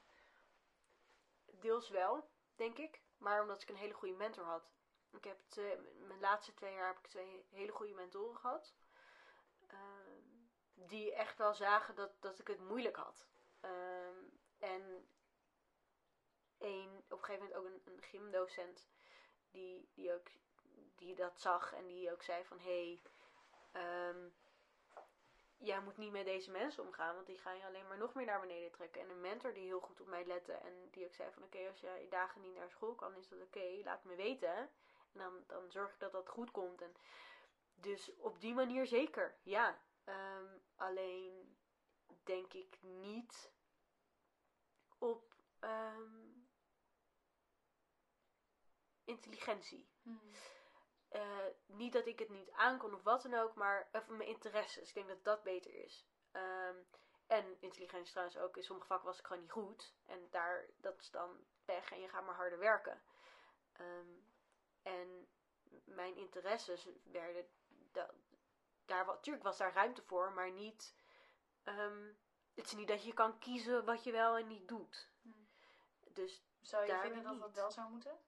deels 1.45 1.89
wel, 1.89 2.29
denk 2.55 2.77
ik. 2.77 3.01
Maar 3.17 3.41
omdat 3.41 3.61
ik 3.61 3.69
een 3.69 3.75
hele 3.75 3.93
goede 3.93 4.15
mentor 4.15 4.45
had. 4.45 4.71
Ik 5.11 5.23
heb 5.23 5.39
twee, 5.47 5.77
mijn 6.07 6.19
laatste 6.19 6.53
twee 6.53 6.73
jaar 6.73 6.87
heb 6.87 6.97
ik 6.97 7.07
twee 7.07 7.45
hele 7.49 7.71
goede 7.71 7.93
mentoren 7.93 8.37
gehad. 8.37 8.73
Ehm, 9.67 10.21
die 10.73 11.13
echt 11.13 11.37
wel 11.37 11.53
zagen 11.53 11.95
dat, 11.95 12.11
dat 12.19 12.39
ik 12.39 12.47
het 12.47 12.59
moeilijk 12.59 12.95
had. 12.95 13.27
Ehm, 13.59 14.17
en 14.59 15.07
een, 16.57 17.03
op 17.09 17.17
een 17.17 17.23
gegeven 17.23 17.47
moment 17.47 17.53
ook 17.53 17.65
een, 17.65 18.01
gymdocent 18.01 18.87
die, 19.51 19.89
die 19.93 20.13
ook 20.13 20.27
die 20.95 21.15
dat 21.15 21.39
zag 21.39 21.73
en 21.73 21.87
die 21.87 22.11
ook 22.11 22.23
zei 22.23 22.45
van 22.45 22.59
hé, 22.59 22.69
hey, 22.71 23.01
ehm, 23.71 24.29
jij 25.57 25.81
moet 25.81 25.97
niet 25.97 26.11
met 26.11 26.25
deze 26.25 26.51
mensen 26.51 26.83
omgaan, 26.83 27.15
want 27.15 27.27
die 27.27 27.37
gaan 27.37 27.57
je 27.57 27.65
alleen 27.65 27.87
maar 27.87 27.97
nog 27.97 28.13
meer 28.13 28.25
naar 28.25 28.39
beneden 28.39 28.71
trekken. 28.71 29.01
En 29.01 29.09
een 29.09 29.21
mentor 29.21 29.53
die 29.53 29.65
heel 29.65 29.79
goed 29.79 30.01
op 30.01 30.07
mij 30.07 30.25
lette 30.25 30.53
en 30.53 30.89
die 30.91 31.05
ook 31.05 31.13
zei 31.13 31.31
van 31.31 31.43
oké, 31.43 31.67
als 31.67 31.79
jij 31.79 32.07
dagen 32.09 32.41
niet 32.41 32.55
naar 32.55 32.69
school 32.69 32.95
kan, 32.95 33.15
is 33.15 33.27
dat 33.27 33.41
oké, 33.41 33.81
laat 33.83 34.03
me 34.03 34.15
weten. 34.15 34.69
En 35.13 35.19
dan, 35.19 35.43
dan 35.47 35.71
zorg 35.71 35.93
ik 35.93 35.99
dat 35.99 36.11
dat 36.11 36.29
goed 36.29 36.51
komt. 36.51 36.81
En 36.81 36.95
dus 37.75 38.15
op 38.17 38.39
die 38.39 38.53
manier 38.53 38.85
zeker, 38.87 39.37
ja. 39.43 39.81
Ehm, 40.03 40.57
alleen 40.75 41.57
denk 42.23 42.53
ik 42.53 42.77
niet 42.81 43.51
op 44.97 45.35
ehm, 45.59 46.31
intelligentie. 49.03 49.89
Eh, 51.09 51.45
niet 51.65 51.93
dat 51.93 52.05
ik 52.05 52.19
het 52.19 52.29
niet 52.29 52.51
aankon 52.51 52.93
of 52.93 53.03
wat 53.03 53.21
dan 53.21 53.33
ook, 53.33 53.55
maar 53.55 53.89
even 53.91 54.17
mijn 54.17 54.29
interesses. 54.29 54.87
Ik 54.87 54.93
denk 54.93 55.07
dat 55.07 55.23
dat 55.23 55.43
beter 55.43 55.73
is. 55.73 56.07
Ehm, 56.31 56.75
en 57.27 57.57
intelligentie 57.59 58.11
trouwens 58.11 58.37
ook. 58.37 58.57
In 58.57 58.63
sommige 58.63 58.87
vakken 58.87 59.07
was 59.07 59.19
ik 59.19 59.25
gewoon 59.25 59.41
niet 59.41 59.51
goed. 59.51 59.93
En 60.05 60.27
daar, 60.29 60.65
dat 60.77 60.99
is 60.99 61.09
dan 61.09 61.45
pech 61.65 61.91
en 61.91 62.01
je 62.01 62.09
gaat 62.09 62.25
maar 62.25 62.35
harder 62.35 62.59
werken. 62.59 63.01
Ehm, 63.71 64.09
en 64.81 65.27
mijn 65.83 66.15
interesses 66.15 66.87
werden... 67.03 67.45
Da, 67.91 68.09
daar, 68.85 69.05
wa- 69.05 69.17
tuurlijk 69.17 69.43
was 69.43 69.57
daar 69.57 69.73
ruimte 69.73 70.01
voor, 70.01 70.31
maar 70.31 70.51
niet... 70.51 70.95
ehm, 71.63 72.11
het 72.53 72.65
is 72.65 72.73
niet 72.73 72.87
dat 72.87 73.03
je 73.03 73.13
kan 73.13 73.39
kiezen 73.39 73.85
wat 73.85 74.03
je 74.03 74.11
wel 74.11 74.37
en 74.37 74.47
niet 74.47 74.67
doet. 74.67 75.09
Hmm. 75.21 75.47
Dus 76.13 76.43
Zou 76.61 76.85
je 76.85 76.99
vinden 76.99 77.23
dat 77.23 77.31
niet. 77.31 77.41
dat 77.41 77.53
wel 77.53 77.71
zou 77.71 77.89
moeten? 77.89 78.19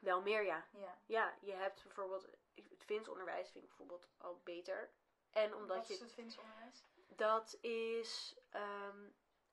wel 0.00 0.22
meer 0.22 0.44
ja. 0.44 0.66
Ja. 0.72 0.98
Ja, 1.06 1.34
je 1.40 1.52
hebt 1.52 1.82
bijvoorbeeld... 1.82 2.26
Het 2.54 2.84
Fins-onderwijs 2.84 3.50
vind 3.50 3.64
ik 3.64 3.68
bijvoorbeeld 3.70 4.08
al 4.18 4.40
beter. 4.44 4.90
En 5.30 5.54
omdat 5.54 5.76
Wat 5.76 5.86
je... 5.86 5.94
is 5.94 6.00
het 6.00 6.12
Fins 6.12 6.38
onderwijs? 6.38 6.84
Dat 7.08 7.58
is 7.60 8.36
ehm, 8.50 9.08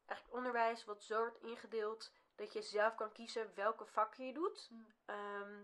eigenlijk 0.05 0.37
onderwijs 0.37 0.83
wat 0.85 1.03
zo 1.03 1.19
wordt 1.19 1.41
ingedeeld 1.41 2.11
dat 2.35 2.53
je 2.53 2.61
zelf 2.61 2.95
kan 2.95 3.11
kiezen 3.11 3.55
welke 3.55 3.85
vakken 3.85 4.25
je 4.25 4.33
doet. 4.33 4.65
Hmm. 4.69 4.85
Ehm, 5.05 5.63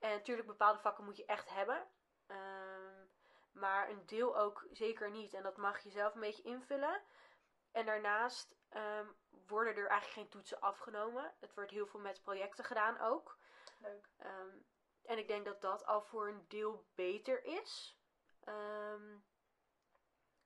en 0.00 0.10
natuurlijk 0.10 0.46
bepaalde 0.46 0.78
vakken 0.78 1.04
moet 1.04 1.16
je 1.16 1.24
echt 1.24 1.48
hebben. 1.48 1.86
Ehm, 2.26 3.04
maar 3.52 3.88
een 3.88 4.06
deel 4.06 4.38
ook 4.38 4.66
zeker 4.72 5.10
niet. 5.10 5.34
En 5.34 5.42
dat 5.42 5.56
mag 5.56 5.82
je 5.82 5.90
zelf 5.90 6.14
een 6.14 6.20
beetje 6.20 6.42
invullen. 6.42 7.02
En 7.72 7.86
daarnaast 7.86 8.54
ehm, 8.68 9.06
worden 9.46 9.76
er 9.76 9.88
eigenlijk 9.88 10.12
geen 10.12 10.28
toetsen 10.28 10.60
afgenomen. 10.60 11.34
Het 11.40 11.54
wordt 11.54 11.70
heel 11.70 11.86
veel 11.86 12.00
met 12.00 12.22
projecten 12.22 12.64
gedaan 12.64 13.00
ook. 13.00 13.38
Leuk. 13.80 14.08
Ehm, 14.16 14.56
en 15.04 15.18
ik 15.18 15.28
denk 15.28 15.44
dat 15.44 15.60
dat 15.60 15.86
al 15.86 16.02
voor 16.02 16.28
een 16.28 16.44
deel 16.48 16.86
beter 16.94 17.44
is. 17.44 17.98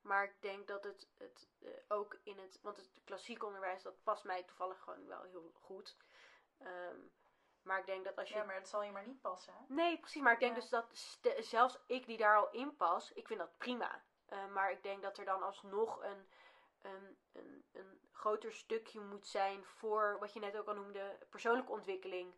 Maar 0.04 0.24
ik 0.24 0.34
denk 0.40 0.66
dat 0.66 0.84
het, 0.84 1.08
het 1.16 1.48
eh, 1.60 1.70
ook 1.88 2.18
in 2.22 2.38
het. 2.38 2.58
Want 2.62 2.76
het 2.76 3.00
klassiek 3.04 3.44
onderwijs, 3.44 3.82
dat 3.82 4.02
past 4.02 4.24
mij 4.24 4.42
toevallig 4.42 4.80
gewoon 4.80 5.06
wel 5.06 5.22
heel 5.22 5.50
goed. 5.54 5.96
Maar 7.64 7.78
ik 7.78 7.86
denk 7.86 8.04
dat 8.04 8.18
als 8.18 8.28
je. 8.28 8.34
Ja, 8.34 8.44
maar 8.44 8.54
het 8.54 8.68
zal 8.68 8.82
je 8.82 8.90
maar 8.92 9.06
niet 9.06 9.20
passen. 9.20 9.52
hè? 9.54 9.74
Nee, 9.74 9.98
precies. 9.98 10.22
Maar 10.22 10.32
ik 10.32 10.40
denk 10.40 10.54
Ja. 10.54 10.60
dus 10.60 10.70
dat 10.70 10.86
zelfs 11.46 11.78
ik 11.86 12.06
die 12.06 12.16
daar 12.18 12.36
al 12.36 12.50
in 12.50 12.76
pas, 12.76 13.12
ik 13.12 13.26
vind 13.26 13.38
dat 13.38 13.58
prima. 13.58 14.02
Eh, 14.26 14.46
maar 14.46 14.70
ik 14.70 14.82
denk 14.82 15.02
dat 15.02 15.18
er 15.18 15.24
dan 15.24 15.42
alsnog 15.42 16.02
een, 16.02 16.28
een, 16.82 17.16
een, 17.32 17.64
een 17.72 18.00
groter 18.12 18.52
stukje 18.52 19.00
moet 19.00 19.26
zijn 19.26 19.64
voor 19.64 20.16
wat 20.18 20.32
je 20.32 20.40
net 20.40 20.56
ook 20.56 20.68
al 20.68 20.74
noemde, 20.74 21.18
persoonlijke 21.30 21.72
ontwikkeling. 21.72 22.34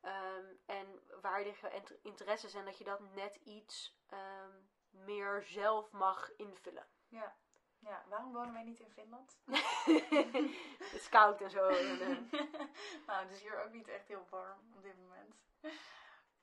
Ehm, 0.00 0.44
en 0.66 1.02
waardige 1.20 1.70
int- 1.70 1.94
interesses 2.02 2.54
en 2.54 2.64
dat 2.64 2.78
je 2.78 2.84
dat 2.84 3.00
net 3.00 3.34
iets 3.34 3.98
ehm, 4.08 4.50
meer 4.90 5.42
zelf 5.42 5.90
mag 5.92 6.36
invullen. 6.36 6.86
Ja. 7.08 7.36
Ja, 7.84 8.04
waarom 8.08 8.32
wonen 8.32 8.52
wij 8.52 8.62
niet 8.62 8.80
in 8.80 8.90
Finland? 8.90 9.38
Het 10.82 10.92
is 10.92 11.08
koud 11.08 11.40
en 11.40 11.50
zo. 11.50 11.68
En, 11.68 12.30
nou, 13.06 13.22
het 13.22 13.30
is 13.30 13.40
hier 13.40 13.64
ook 13.64 13.72
niet 13.72 13.88
echt 13.88 14.08
heel 14.08 14.26
warm 14.30 14.74
op 14.76 14.82
dit 14.82 14.96
moment. 14.96 15.36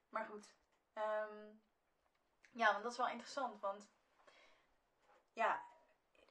Maar 0.09 0.25
goed. 0.25 0.53
Ehm, 0.93 1.47
ja, 2.51 2.71
want 2.71 2.83
dat 2.83 2.91
is 2.91 2.97
wel 2.97 3.09
interessant, 3.09 3.59
want 3.59 3.89
ja, 5.33 5.63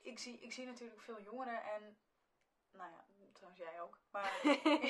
ik 0.01 0.19
zie, 0.19 0.39
ik 0.41 0.53
zie 0.53 0.67
natuurlijk 0.67 1.01
veel 1.01 1.21
jongeren 1.21 1.63
en, 1.63 1.99
nou 2.73 2.91
ja, 2.91 3.05
trouwens 3.33 3.61
jij 3.63 3.81
ook. 3.81 3.99
Maar 4.11 4.41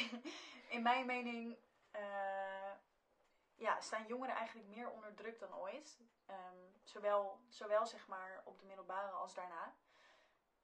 in 0.76 0.83
mijn 0.83 1.07
mening 1.07 1.59
eh, 1.90 2.72
ja, 3.54 3.81
staan 3.81 4.07
jongeren 4.07 4.35
eigenlijk 4.35 4.68
meer 4.68 4.90
onder 4.90 5.14
druk 5.14 5.38
dan 5.38 5.54
ooit. 5.54 5.98
Ehm, 6.26 6.57
zowel, 6.83 7.40
zowel 7.48 7.87
zeg 7.87 8.07
maar 8.07 8.42
op 8.44 8.59
de 8.59 8.66
middelbare 8.66 9.11
als 9.11 9.35
daarna. 9.35 9.74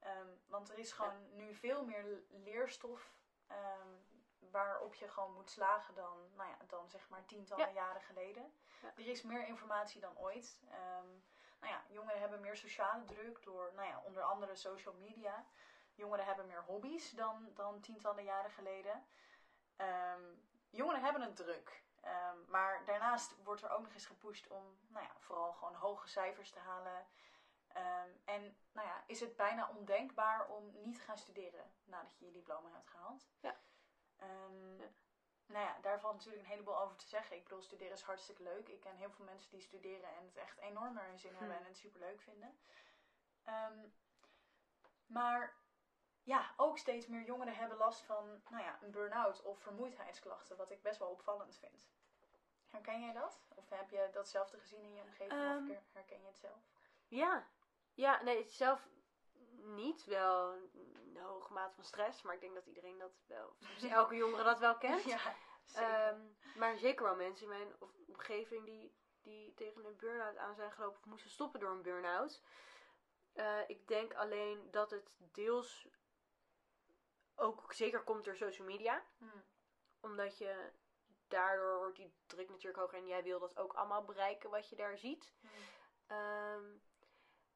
Ehm, 0.05 0.29
want 0.47 0.71
er 0.71 0.79
is 0.79 0.93
gewoon 0.93 1.35
nu 1.37 1.55
veel 1.55 1.85
meer 1.85 2.23
leerstof 2.29 3.12
ehm, 3.47 3.88
waarop 4.38 4.95
je 4.95 5.09
gewoon 5.09 5.33
moet 5.33 5.51
slagen 5.51 5.95
dan, 5.95 6.19
nou 6.35 6.49
ja, 6.49 6.57
dan 6.67 6.90
zeg 6.90 7.09
maar 7.09 7.25
tientallen 7.25 7.67
Ja. 7.67 7.73
jaren 7.73 8.03
geleden. 8.03 8.53
Ja. 8.83 8.93
Er 8.97 9.07
is 9.07 9.23
meer 9.23 9.47
informatie 9.47 10.01
dan 10.01 10.19
ooit. 10.19 10.61
Ehm, 10.71 11.09
nou 11.61 11.73
ja, 11.73 11.85
jongeren 11.88 12.21
hebben 12.21 12.40
meer 12.40 12.57
sociale 12.57 13.05
druk 13.05 13.43
door, 13.43 13.73
nou 13.75 13.88
ja, 13.88 14.01
onder 14.05 14.23
andere 14.23 14.57
social 14.57 14.95
media. 14.95 15.47
Jongeren 15.95 16.25
hebben 16.25 16.47
meer 16.47 16.62
hobby's 16.62 17.11
dan, 17.11 17.51
dan 17.55 17.81
tientallen 17.81 18.25
jaren 18.25 18.51
geleden. 18.51 19.07
Jongeren 20.71 21.03
hebben 21.03 21.23
het 21.23 21.37
druk. 21.37 21.83
Maar 22.47 22.85
daarnaast 22.85 23.43
wordt 23.43 23.62
er 23.62 23.71
ook 23.71 23.83
nog 23.83 23.93
eens 23.93 24.07
gepusht 24.07 24.47
om, 24.49 24.79
nou 24.88 25.05
ja, 25.05 25.12
vooral 25.19 25.53
gewoon 25.53 25.75
hoge 25.75 26.09
cijfers 26.09 26.51
te 26.51 26.59
halen. 26.59 27.07
Ehm, 27.75 28.09
en 28.25 28.57
nou 28.73 28.89
ja, 28.89 29.05
is 29.07 29.21
het 29.21 29.37
bijna 29.37 29.69
ondenkbaar 29.69 30.49
om 30.49 30.73
niet 30.83 30.95
te 30.95 31.01
gaan 31.01 31.19
studeren 31.19 31.73
nadat 31.85 32.19
je 32.19 32.25
je 32.25 32.31
diploma 32.33 32.69
hebt 32.73 32.89
gehaald. 32.91 33.29
Ja. 33.41 33.57
Ehm, 34.17 34.77
Ja. 34.81 34.89
Nou 35.47 35.65
ja, 35.67 35.79
daar 35.81 36.01
valt 36.01 36.15
natuurlijk 36.15 36.43
een 36.43 36.51
heleboel 36.51 36.79
over 36.79 36.97
te 36.97 37.09
zeggen. 37.09 37.37
Ik 37.37 37.43
bedoel, 37.43 37.63
studeren 37.63 37.93
is 37.93 38.03
hartstikke 38.03 38.43
leuk. 38.43 38.69
Ik 38.69 38.81
ken 38.81 38.97
heel 38.97 39.11
veel 39.11 39.25
mensen 39.25 39.51
die 39.51 39.61
studeren 39.61 40.09
en 40.17 40.25
het 40.25 40.37
echt 40.37 40.59
enorm 40.59 40.95
naar 40.95 41.07
hun 41.07 41.19
zin 41.19 41.33
Hm. 41.33 41.39
hebben 41.39 41.57
en 41.57 41.65
het 41.65 41.77
super 41.77 42.01
leuk 42.01 42.21
vinden. 42.21 42.59
Ehm, 43.45 43.79
maar 45.07 45.57
ja, 46.23 46.55
ook 46.57 46.79
steeds 46.79 47.07
meer 47.07 47.25
jongeren 47.25 47.55
hebben 47.57 47.79
last 47.79 48.03
van 48.03 48.43
nou 48.51 48.63
ja, 48.65 48.79
een 48.83 48.91
burn-out 48.91 49.43
of 49.43 49.59
vermoeidheidsklachten, 49.61 50.57
wat 50.57 50.71
ik 50.71 50.83
best 50.83 50.99
wel 50.99 51.09
opvallend 51.11 51.57
vind. 51.57 51.89
Herken 52.67 53.01
jij 53.01 53.13
dat? 53.13 53.41
Of 53.55 53.69
heb 53.71 53.91
je 53.91 54.09
datzelfde 54.13 54.59
gezien 54.59 54.83
in 54.83 54.95
je 54.95 55.03
omgeving 55.03 55.41
of 55.79 55.93
herken 55.93 56.21
je 56.21 56.27
het 56.27 56.39
zelf? 56.39 56.61
Ja. 57.09 57.47
Ja, 57.94 58.22
nee, 58.22 58.44
zelf 58.48 58.88
niet. 59.57 60.04
Wel 60.04 60.52
een 60.52 61.16
hoge 61.20 61.52
mate 61.52 61.74
van 61.74 61.85
stress, 61.85 62.22
maar 62.22 62.35
ik 62.35 62.40
denk 62.40 62.54
dat 62.54 62.66
iedereen 62.66 62.98
dat 62.98 63.12
wel, 63.26 63.57
elke 63.90 64.16
jongere 64.16 64.42
dat 64.42 64.59
wel 64.59 64.76
kent. 64.76 65.04
Ja, 65.14 65.35
zeker. 65.64 65.90
Ehm, 65.90 66.20
maar 66.59 66.78
zeker 66.78 67.04
wel 67.04 67.16
mensen 67.16 67.42
in 67.42 67.59
mijn 67.59 67.74
omgeving 68.07 68.64
die, 68.64 68.94
die 69.22 69.54
tegen 69.54 69.85
een 69.85 69.96
burn-out 69.96 70.37
aan 70.37 70.54
zijn 70.54 70.72
gelopen 70.72 70.98
of 70.98 71.04
moesten 71.07 71.30
stoppen 71.30 71.61
door 71.61 71.70
een 71.70 71.83
burn-out. 71.83 72.42
Eh, 73.33 73.68
ik 73.68 73.88
denk 73.88 74.14
alleen 74.14 74.70
dat 74.70 74.90
het 74.90 75.11
deels 75.16 75.88
ook 77.35 77.72
zeker 77.72 78.02
komt 78.02 78.24
door 78.24 78.37
social 78.37 78.66
media. 78.66 79.04
Hmm. 79.18 79.44
Omdat 80.00 80.38
je 80.38 80.70
daardoor 81.28 81.78
wordt 81.78 81.96
die 81.96 82.14
druk 82.26 82.48
natuurlijk 82.48 82.78
hoger 82.78 82.98
en 82.98 83.07
jij 83.07 83.22
wil 83.22 83.38
dat 83.38 83.57
ook 83.57 83.72
allemaal 83.72 84.04
bereiken 84.04 84.50
wat 84.50 84.68
je 84.68 84.76
daar 84.76 84.98
ziet. 84.98 85.33
Hmm. 85.40 85.50
Ehm, 86.07 86.64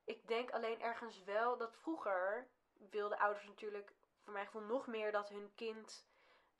ik 0.09 0.29
denk 0.29 0.51
alleen 0.51 0.81
ergens 0.81 1.25
wel 1.25 1.57
dat 1.57 1.77
vroeger 1.77 2.49
wilden 2.90 3.18
ouders 3.18 3.47
natuurlijk 3.47 3.94
voor 4.23 4.33
mijn 4.33 4.47
gevoel 4.47 4.62
nog 4.62 4.87
meer 4.87 5.12
dat 5.12 5.29
hun 5.29 5.55
kind 5.55 6.07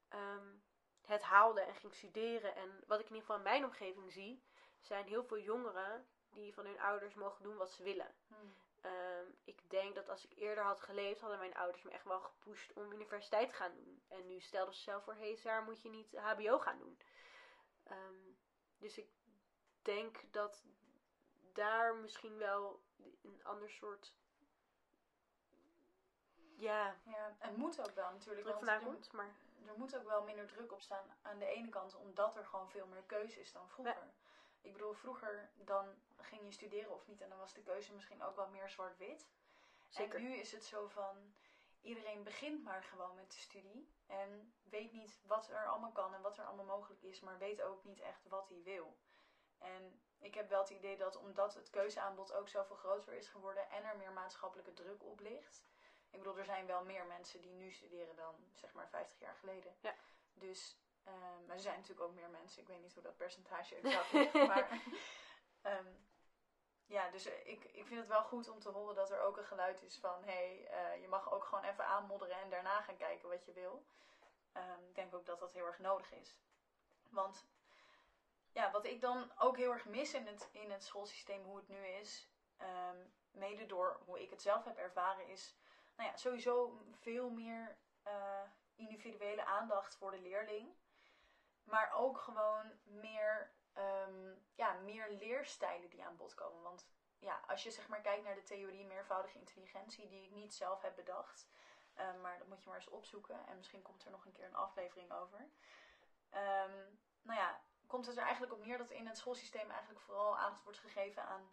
ehm, 0.08 0.56
het 1.00 1.22
haalde 1.22 1.61
en 1.61 1.74
ging 1.74 1.94
studeren. 1.94 2.54
En 2.54 2.84
wat 2.87 3.00
ik 3.00 3.08
in 3.08 3.14
ieder 3.14 3.20
geval 3.20 3.37
in 3.37 3.42
mijn 3.42 3.64
omgeving 3.64 4.12
zie, 4.12 4.42
zijn 4.80 5.06
heel 5.06 5.24
veel 5.24 5.38
jongeren 5.38 6.08
die 6.30 6.54
van 6.54 6.64
hun 6.64 6.80
ouders 6.80 7.14
mogen 7.14 7.42
doen 7.42 7.56
wat 7.56 7.72
ze 7.72 7.82
willen. 7.82 8.14
Hmm. 8.26 8.54
Ehm, 8.80 9.26
ik 9.44 9.70
denk 9.70 9.94
dat 9.94 10.08
als 10.08 10.24
ik 10.24 10.38
eerder 10.38 10.64
had 10.64 10.80
geleefd, 10.80 11.20
hadden 11.20 11.38
mijn 11.38 11.54
ouders 11.54 11.82
me 11.82 11.90
echt 11.90 12.04
wel 12.04 12.20
gepusht 12.20 12.72
om 12.72 12.92
universiteit 12.92 13.48
te 13.48 13.54
gaan 13.54 13.74
doen. 13.74 14.02
En 14.08 14.26
nu 14.26 14.40
stelden 14.40 14.74
ze 14.74 14.80
zelf 14.80 15.04
voor, 15.04 15.14
hé 15.14 15.26
hey, 15.26 15.37
Saar, 15.37 15.62
moet 15.62 15.82
je 15.82 15.88
niet 15.88 16.16
HBO 16.16 16.58
gaan 16.58 16.78
doen. 16.78 16.98
Ehm, 17.84 18.32
dus 18.78 18.98
ik 18.98 19.08
denk 19.82 20.32
dat 20.32 20.64
daar 21.52 21.94
misschien 21.94 22.38
wel 22.38 22.82
een 23.22 23.40
ander 23.44 23.70
soort. 23.70 24.14
Ja, 26.56 26.96
Ja, 27.04 27.34
het 27.38 27.56
moet 27.56 27.80
ook 27.80 27.94
wel 27.94 28.11
natuurlijk. 28.11 28.46
druk 28.46 28.54
want 28.64 28.68
er- 28.68 28.80
komt. 28.87 29.12
Maar 29.12 29.34
er 29.66 29.74
moet 29.78 29.96
ook 29.96 30.06
wel 30.06 30.22
minder 30.24 30.46
druk 30.46 30.72
op 30.72 30.80
staan 30.80 31.04
aan 31.22 31.38
de 31.38 31.46
ene 31.46 31.68
kant, 31.68 31.94
omdat 31.96 32.37
er 32.37 32.44
gewoon 32.44 32.70
veel 32.70 32.87
meer 32.87 33.02
keuze 33.02 33.40
is 33.40 33.52
dan 33.52 33.68
vroeger. 33.68 34.11
Ik 34.61 34.72
bedoel, 34.72 34.92
vroeger 34.92 35.50
dan 35.54 35.94
ging 36.16 36.44
je 36.44 36.52
studeren 36.52 36.94
of 36.94 37.06
niet 37.06 37.20
en 37.20 37.28
dan 37.28 37.38
was 37.38 37.52
de 37.52 37.62
keuze 37.62 37.94
misschien 37.94 38.22
ook 38.22 38.37
wel 38.37 38.48
meer 38.48 38.68
zwart-wit. 38.68 39.28
zeker. 39.88 40.18
En 40.18 40.22
nu 40.22 40.34
is 40.34 40.52
het 40.52 40.64
zo 40.64 40.87
van, 40.88 41.34
iedereen 41.80 42.22
begint 42.22 42.62
maar 42.64 42.82
gewoon 42.82 43.14
met 43.14 43.30
de 43.32 43.38
studie 43.38 43.92
en 44.06 44.54
weet 44.62 44.92
niet 44.92 45.20
wat 45.26 45.48
er 45.48 45.66
allemaal 45.66 45.92
kan 45.92 46.14
en 46.14 46.20
wat 46.22 46.38
er 46.38 46.44
allemaal 46.44 46.76
mogelijk 46.76 47.02
is, 47.02 47.20
maar 47.20 47.38
weet 47.38 47.62
ook 47.62 47.84
niet 47.84 48.00
echt 48.00 48.28
wat 48.28 48.48
hij 48.48 48.62
wil. 48.62 48.96
En 49.58 50.00
ik 50.18 50.35
heb 50.35 50.48
wel 50.48 50.61
het 50.61 50.70
idee 50.70 50.96
dat 50.96 51.16
omdat 51.16 51.54
het 51.54 51.70
keuzeaanbod 51.70 52.33
ook 52.33 52.48
zoveel 52.48 52.76
groter 52.76 53.12
is 53.12 53.28
geworden 53.28 53.70
en 53.70 53.85
er 53.85 53.96
meer 53.96 54.12
maatschappelijke 54.12 54.72
druk 54.72 55.04
op 55.04 55.20
ligt. 55.20 55.62
Ik 56.11 56.18
bedoel, 56.18 56.38
er 56.38 56.44
zijn 56.44 56.66
wel 56.66 56.85
meer 56.85 57.07
mensen 57.07 57.40
die 57.40 57.52
nu 57.52 57.70
studeren 57.70 58.16
dan 58.16 58.35
zeg 58.54 58.72
maar 58.72 58.88
50 58.88 59.18
jaar 59.18 59.35
geleden. 59.35 59.76
Ja. 59.81 59.94
Dus, 60.33 60.78
eh, 61.04 61.12
maar 61.46 61.57
er 61.57 61.62
zijn 61.62 61.76
natuurlijk 61.76 62.09
ook 62.09 62.14
meer 62.14 62.31
mensen. 62.31 62.62
Ik 62.62 62.68
weet 62.68 62.81
niet 62.81 62.94
hoe 62.94 63.02
dat 63.02 63.16
percentage 63.16 63.74
exact 63.74 64.12
ligt. 64.12 64.33
maar 64.52 64.83
ehm, 65.62 65.92
ja, 66.87 67.11
dus 67.11 67.24
eh, 67.26 67.46
ik, 67.46 67.64
ik 67.64 67.87
vind 67.87 68.00
het 68.00 68.09
wel 68.09 68.22
goed 68.22 68.48
om 68.48 68.61
te 68.61 68.68
horen 68.68 68.94
dat 68.94 69.11
er 69.11 69.20
ook 69.20 69.37
een 69.37 69.44
geluid 69.44 69.83
is 69.83 69.98
van... 69.98 70.24
hé, 70.24 70.33
hey, 70.33 70.66
eh, 70.66 71.00
je 71.00 71.09
mag 71.09 71.33
ook 71.33 71.44
gewoon 71.44 71.64
even 71.64 71.85
aanmodderen 71.87 72.37
en 72.37 72.50
daarna 72.50 72.81
gaan 72.81 72.96
kijken 72.96 73.28
wat 73.28 73.44
je 73.44 73.52
wil. 73.52 73.85
Ehm, 74.52 74.83
ik 74.88 74.94
denk 74.94 75.14
ook 75.14 75.26
dat 75.26 75.38
dat 75.38 75.52
heel 75.52 75.66
erg 75.66 75.78
nodig 75.78 76.12
is. 76.12 76.38
Want 77.11 77.46
ja, 78.52 78.70
wat 78.70 78.84
ik 78.84 79.00
dan 79.00 79.32
ook 79.38 79.56
heel 79.56 79.72
erg 79.72 79.84
mis 79.84 80.14
in 80.14 80.26
het, 80.26 80.48
in 80.52 80.70
het 80.70 80.84
schoolsysteem, 80.84 81.44
hoe 81.44 81.56
het 81.56 81.68
nu 81.68 81.87
is... 81.87 82.30
ehm, 82.56 82.96
mede 83.30 83.66
door 83.66 84.00
hoe 84.04 84.22
ik 84.22 84.30
het 84.30 84.42
zelf 84.42 84.64
heb 84.64 84.76
ervaren, 84.76 85.26
is 85.28 85.56
nou 85.96 86.11
ja, 86.11 86.16
sowieso 86.16 86.82
veel 86.92 87.30
meer 87.30 87.78
eh, 88.02 88.42
individuele 88.74 89.44
aandacht 89.44 89.96
voor 89.96 90.11
de 90.11 90.20
leerling. 90.20 90.76
Maar 91.64 91.92
ook 91.92 92.18
gewoon 92.18 92.72
meer, 92.84 93.52
ehm, 93.72 94.34
ja, 94.54 94.72
meer 94.72 95.11
leerstijlen 95.11 95.90
die 95.90 96.04
aan 96.04 96.16
bod 96.16 96.34
komen. 96.34 96.62
Want 96.62 96.88
ja, 97.18 97.40
als 97.46 97.62
je 97.62 97.70
zeg 97.70 97.88
maar 97.88 98.00
kijkt 98.00 98.24
naar 98.24 98.34
de 98.34 98.42
theorie 98.42 98.84
meervoudige 98.84 99.38
intelligentie, 99.38 100.08
die 100.08 100.24
ik 100.24 100.30
niet 100.30 100.54
zelf 100.54 100.82
heb 100.82 100.94
bedacht. 100.96 101.48
eh, 101.94 102.14
maar 102.22 102.38
dat 102.38 102.46
moet 102.46 102.62
je 102.62 102.68
maar 102.68 102.78
eens 102.78 102.88
opzoeken. 102.88 103.46
En 103.46 103.56
misschien 103.56 103.82
komt 103.82 104.04
er 104.04 104.11
nog 104.11 104.24
een 104.24 104.32
keer 104.32 104.44
een 104.46 104.54
aflevering 104.54 105.12
over. 105.12 105.48
Ehm, 106.30 106.76
nou 107.22 107.38
ja, 107.38 107.61
komt 107.88 108.07
het 108.07 108.16
er 108.16 108.22
eigenlijk 108.22 108.53
op 108.53 108.64
neer 108.64 108.79
dat 108.79 108.90
in 108.90 109.07
het 109.07 109.18
schoolsysteem 109.18 109.70
eigenlijk 109.70 110.01
vooral 110.01 110.38
aandacht 110.38 110.62
wordt 110.64 110.79
gegeven 110.79 111.24
aan 111.24 111.51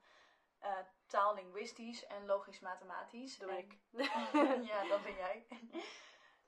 eh 0.59 0.77
taallinguïstisch 1.05 2.05
en 2.05 2.25
logisch-mathematisch. 2.25 3.37
doe 3.37 3.49
En- 3.51 3.57
ik. 3.57 3.77
ja, 4.71 4.87
dat 4.87 5.03
ben 5.03 5.15
jij. 5.15 5.47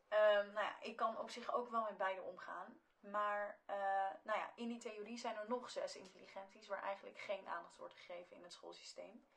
Ehm, 0.08 0.52
nou 0.54 0.65
ja, 0.65 0.82
ik 0.82 0.95
kan 0.95 1.17
op 1.19 1.30
zich 1.30 1.54
ook 1.54 1.69
wel 1.69 1.84
met 1.84 1.97
beide 1.97 2.21
omgaan. 2.21 2.82
Maar 3.00 3.60
eh, 3.65 3.76
nou 4.23 4.39
ja, 4.39 4.52
in 4.56 4.67
die 4.67 4.78
theorie 4.80 5.17
zijn 5.17 5.36
er 5.36 5.47
nog 5.47 5.69
zes 5.69 5.95
intelligenties 5.95 6.67
waar 6.67 6.84
eigenlijk 6.84 7.19
geen 7.19 7.47
aandacht 7.47 7.78
wordt 7.78 7.93
gegeven 7.93 8.36
in 8.36 8.43
het 8.43 8.54
schoolsysteem. 8.54 9.28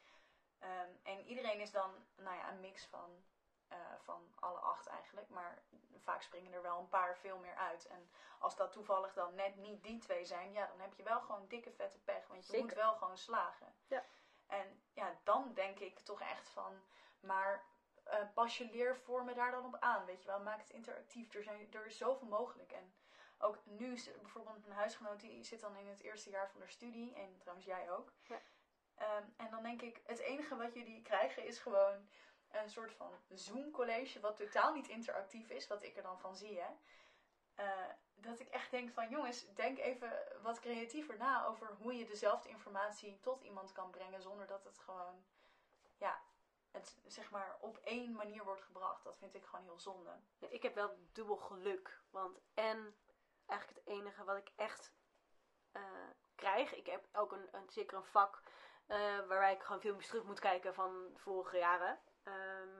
Ehm, 0.58 0.90
en 1.02 1.20
iedereen 1.26 1.60
is 1.60 1.70
dan 1.70 2.06
nou 2.16 2.36
ja, 2.36 2.50
een 2.52 2.60
mix 2.60 2.84
van, 2.86 3.24
eh, 3.70 3.78
van 3.98 4.32
alle 4.38 4.58
acht 4.58 4.86
eigenlijk. 4.86 5.28
Maar 5.28 5.62
vaak 5.98 6.22
springen 6.22 6.52
er 6.52 6.62
wel 6.62 6.78
een 6.78 6.88
paar 6.88 7.16
veel 7.16 7.38
meer 7.38 7.54
uit. 7.54 7.86
En 7.86 8.10
als 8.38 8.56
dat 8.56 8.72
toevallig 8.72 9.12
dan 9.12 9.34
net 9.34 9.56
niet 9.56 9.82
die 9.82 9.98
twee 9.98 10.24
zijn, 10.24 10.52
ja, 10.52 10.66
dan 10.66 10.80
heb 10.80 10.94
je 10.94 11.02
wel 11.02 11.20
gewoon 11.20 11.46
dikke 11.48 11.72
vette 11.72 11.98
pech. 11.98 12.26
Want 12.26 12.46
je 12.46 12.52
Zeker. 12.52 12.66
moet 12.66 12.74
wel 12.74 12.94
gewoon 12.94 13.18
slagen. 13.18 13.74
Ja. 13.86 14.04
En 14.46 14.82
ja, 14.92 15.16
dan 15.24 15.54
denk 15.54 15.78
ik 15.78 15.98
toch 15.98 16.20
echt 16.20 16.48
van, 16.48 16.82
maar 17.20 17.64
eh, 18.04 18.18
pas 18.34 18.58
je 18.58 18.70
leervormen 18.70 19.34
daar 19.34 19.50
dan 19.50 19.64
op 19.64 19.76
aan, 19.80 20.04
weet 20.04 20.22
je 20.22 20.28
wel. 20.28 20.40
Maak 20.40 20.60
het 20.60 20.70
interactief. 20.70 21.34
Er, 21.34 21.42
zijn, 21.42 21.72
er 21.72 21.86
is 21.86 21.98
zoveel 21.98 22.28
mogelijk. 22.28 22.72
En 22.72 22.94
ook 23.38 23.58
nu, 23.64 23.92
is 23.92 24.10
bijvoorbeeld 24.20 24.66
mijn 24.66 24.78
huisgenoot, 24.78 25.20
die 25.20 25.44
zit 25.44 25.60
dan 25.60 25.76
in 25.76 25.88
het 25.88 26.00
eerste 26.00 26.30
jaar 26.30 26.50
van 26.50 26.60
de 26.60 26.66
studie. 26.66 27.14
En 27.14 27.38
trouwens 27.38 27.66
jij 27.66 27.90
ook. 27.90 28.12
Ja. 28.22 28.40
Ehm, 28.94 29.24
en 29.36 29.50
dan 29.50 29.62
denk 29.62 29.82
ik, 29.82 30.00
het 30.06 30.18
enige 30.18 30.56
wat 30.56 30.74
jullie 30.74 31.02
krijgen 31.02 31.44
is 31.44 31.58
gewoon 31.58 32.08
een 32.50 32.70
soort 32.70 32.92
van 32.92 33.10
Zoom-college, 33.28 34.20
wat 34.20 34.36
totaal 34.36 34.72
niet 34.72 34.88
interactief 34.88 35.50
is, 35.50 35.66
wat 35.66 35.82
ik 35.82 35.96
er 35.96 36.02
dan 36.02 36.20
van 36.20 36.36
zie, 36.36 36.60
hè. 36.60 36.70
Eh, 37.54 37.94
dat 38.14 38.40
ik 38.40 38.48
echt 38.48 38.70
denk 38.70 38.92
van, 38.92 39.08
jongens, 39.08 39.54
denk 39.54 39.78
even 39.78 40.12
wat 40.42 40.60
creatiever 40.60 41.16
na 41.16 41.46
over 41.46 41.76
hoe 41.78 41.94
je 41.94 42.04
dezelfde 42.04 42.48
informatie 42.48 43.20
tot 43.20 43.42
iemand 43.42 43.72
kan 43.72 43.90
brengen, 43.90 44.22
zonder 44.22 44.46
dat 44.46 44.64
het 44.64 44.78
gewoon, 44.78 45.24
ja, 45.96 46.20
het 46.70 46.98
zeg 47.06 47.30
maar 47.30 47.56
op 47.60 47.76
één 47.76 48.12
manier 48.12 48.44
wordt 48.44 48.62
gebracht. 48.62 49.04
Dat 49.04 49.18
vind 49.18 49.34
ik 49.34 49.44
gewoon 49.44 49.64
heel 49.64 49.78
zonde. 49.78 50.10
Ik 50.38 50.62
heb 50.62 50.74
wel 50.74 50.96
dubbel 51.12 51.36
geluk. 51.36 52.00
Want 52.10 52.40
en 52.54 52.96
eigenlijk 53.46 53.80
het 53.84 53.94
enige 53.94 54.24
wat 54.24 54.36
ik 54.36 54.52
echt 54.56 54.92
eh, 55.72 55.82
krijg. 56.34 56.74
Ik 56.74 56.86
heb 56.86 57.08
ook 57.12 57.32
een, 57.32 57.48
een, 57.52 57.70
zeker 57.70 57.96
een 57.96 58.04
vak 58.04 58.42
eh, 58.86 58.98
waarbij 58.98 59.54
ik 59.54 59.62
gewoon 59.62 59.80
filmpjes 59.80 60.08
terug 60.08 60.24
moet 60.24 60.40
kijken 60.40 60.74
van 60.74 61.10
vorige 61.16 61.56
jaren. 61.56 61.98
Eh, 62.22 62.32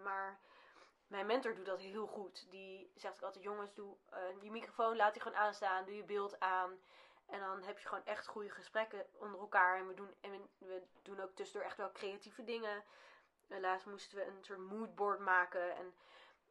maar 0.03 0.41
mijn 1.07 1.27
mentor 1.27 1.55
doet 1.55 1.67
dat 1.67 1.81
heel 1.81 2.07
goed. 2.07 2.47
Die 2.51 2.93
zegt 2.95 3.17
ook 3.17 3.23
altijd, 3.23 3.45
jongens, 3.45 3.75
doe 3.75 3.97
eh, 4.11 4.43
je 4.43 4.51
microfoon, 4.51 4.97
laat 4.97 5.13
die 5.13 5.23
gewoon 5.23 5.39
aanstaan. 5.39 5.85
Doe 5.85 5.97
je 5.97 6.05
beeld 6.05 6.41
aan. 6.41 6.79
En 7.27 7.41
dan 7.41 7.63
heb 7.63 7.79
je 7.79 7.89
gewoon 7.89 8.05
echt 8.05 8.27
goede 8.27 8.51
gesprekken 8.51 9.07
onder 9.13 9.41
elkaar. 9.41 9.79
En 9.79 9.87
we 9.87 9.95
doen, 9.95 10.15
en 10.21 10.49
we, 10.59 10.83
doen 11.03 11.21
ook 11.21 11.35
tussendoor 11.35 11.69
echt 11.69 11.77
wel 11.77 11.93
creatieve 11.93 12.45
dingen. 12.45 12.85
Helaas 13.47 13.85
moesten 13.85 14.19
we 14.19 14.25
een 14.25 14.45
soort 14.45 14.59
moodboard 14.59 15.21
maken. 15.21 15.77
En 15.77 15.95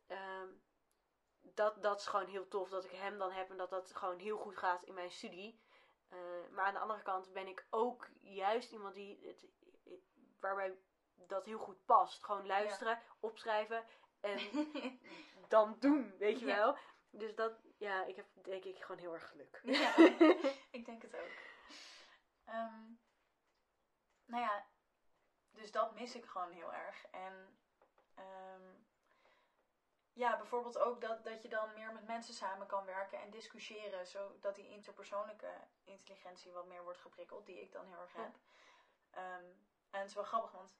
ehm, 0.07 0.47
dat, 1.41 1.81
dat 1.83 1.99
is 1.99 2.07
gewoon 2.07 2.27
heel 2.27 2.47
tof 2.47 2.69
dat 2.69 2.85
ik 2.85 2.91
hem 2.91 3.17
dan 3.17 3.31
heb 3.31 3.49
en 3.49 3.57
dat 3.57 3.69
dat 3.69 3.95
gewoon 3.95 4.19
heel 4.19 4.37
goed 4.37 4.57
gaat 4.57 4.83
in 4.83 4.93
mijn 4.93 5.11
studie. 5.11 5.61
Eh, 6.09 6.17
maar 6.51 6.65
aan 6.65 6.73
de 6.73 6.79
andere 6.79 7.01
kant 7.01 7.33
ben 7.33 7.47
ik 7.47 7.65
ook 7.69 8.07
juist 8.21 8.71
iemand 8.71 8.95
die 8.95 9.19
het, 9.27 9.45
waarbij 10.39 10.77
dat 11.27 11.45
heel 11.45 11.59
goed 11.59 11.85
past. 11.85 12.23
Gewoon 12.23 12.45
luisteren, 12.45 13.01
opschrijven 13.19 13.85
en 14.19 14.39
dan 15.47 15.75
doen, 15.79 16.17
weet 16.17 16.39
je 16.39 16.45
Ja. 16.45 16.55
wel. 16.55 16.77
Dus 17.11 17.35
dat, 17.35 17.53
ja, 17.77 18.03
ik 18.05 18.15
heb 18.15 18.25
denk 18.33 18.63
ik 18.63 18.81
gewoon 18.83 19.01
heel 19.01 19.13
erg 19.13 19.29
geluk. 19.29 19.59
Ja, 19.63 19.95
ik 20.77 20.85
denk 20.85 21.01
het 21.01 21.15
ook. 21.15 21.31
Ehm, 22.45 22.83
nou 24.25 24.43
ja, 24.43 24.65
dus 25.51 25.71
dat 25.71 25.93
mis 25.93 26.15
ik 26.15 26.25
gewoon 26.25 26.51
heel 26.51 26.73
erg. 26.73 27.05
En 27.05 27.59
ehm, 28.15 28.73
ja, 30.13 30.37
bijvoorbeeld 30.37 30.77
ook 30.77 31.01
dat, 31.01 31.23
dat 31.23 31.41
je 31.41 31.49
dan 31.49 31.73
meer 31.73 31.93
met 31.93 32.07
mensen 32.07 32.33
samen 32.33 32.67
kan 32.67 32.85
werken 32.85 33.19
en 33.19 33.29
discussiëren, 33.29 34.07
zodat 34.07 34.55
die 34.55 34.69
interpersoonlijke 34.69 35.67
intelligentie 35.83 36.51
wat 36.51 36.65
meer 36.65 36.83
wordt 36.83 36.99
geprikkeld, 36.99 37.45
die 37.45 37.61
ik 37.61 37.71
dan 37.71 37.85
heel 37.85 37.99
erg 37.99 38.13
Ja. 38.13 38.21
heb. 38.21 38.35
Ehm, 39.09 39.43
en 39.89 39.99
het 39.99 40.07
is 40.07 40.13
wel 40.15 40.23
grappig, 40.23 40.51
want 40.51 40.77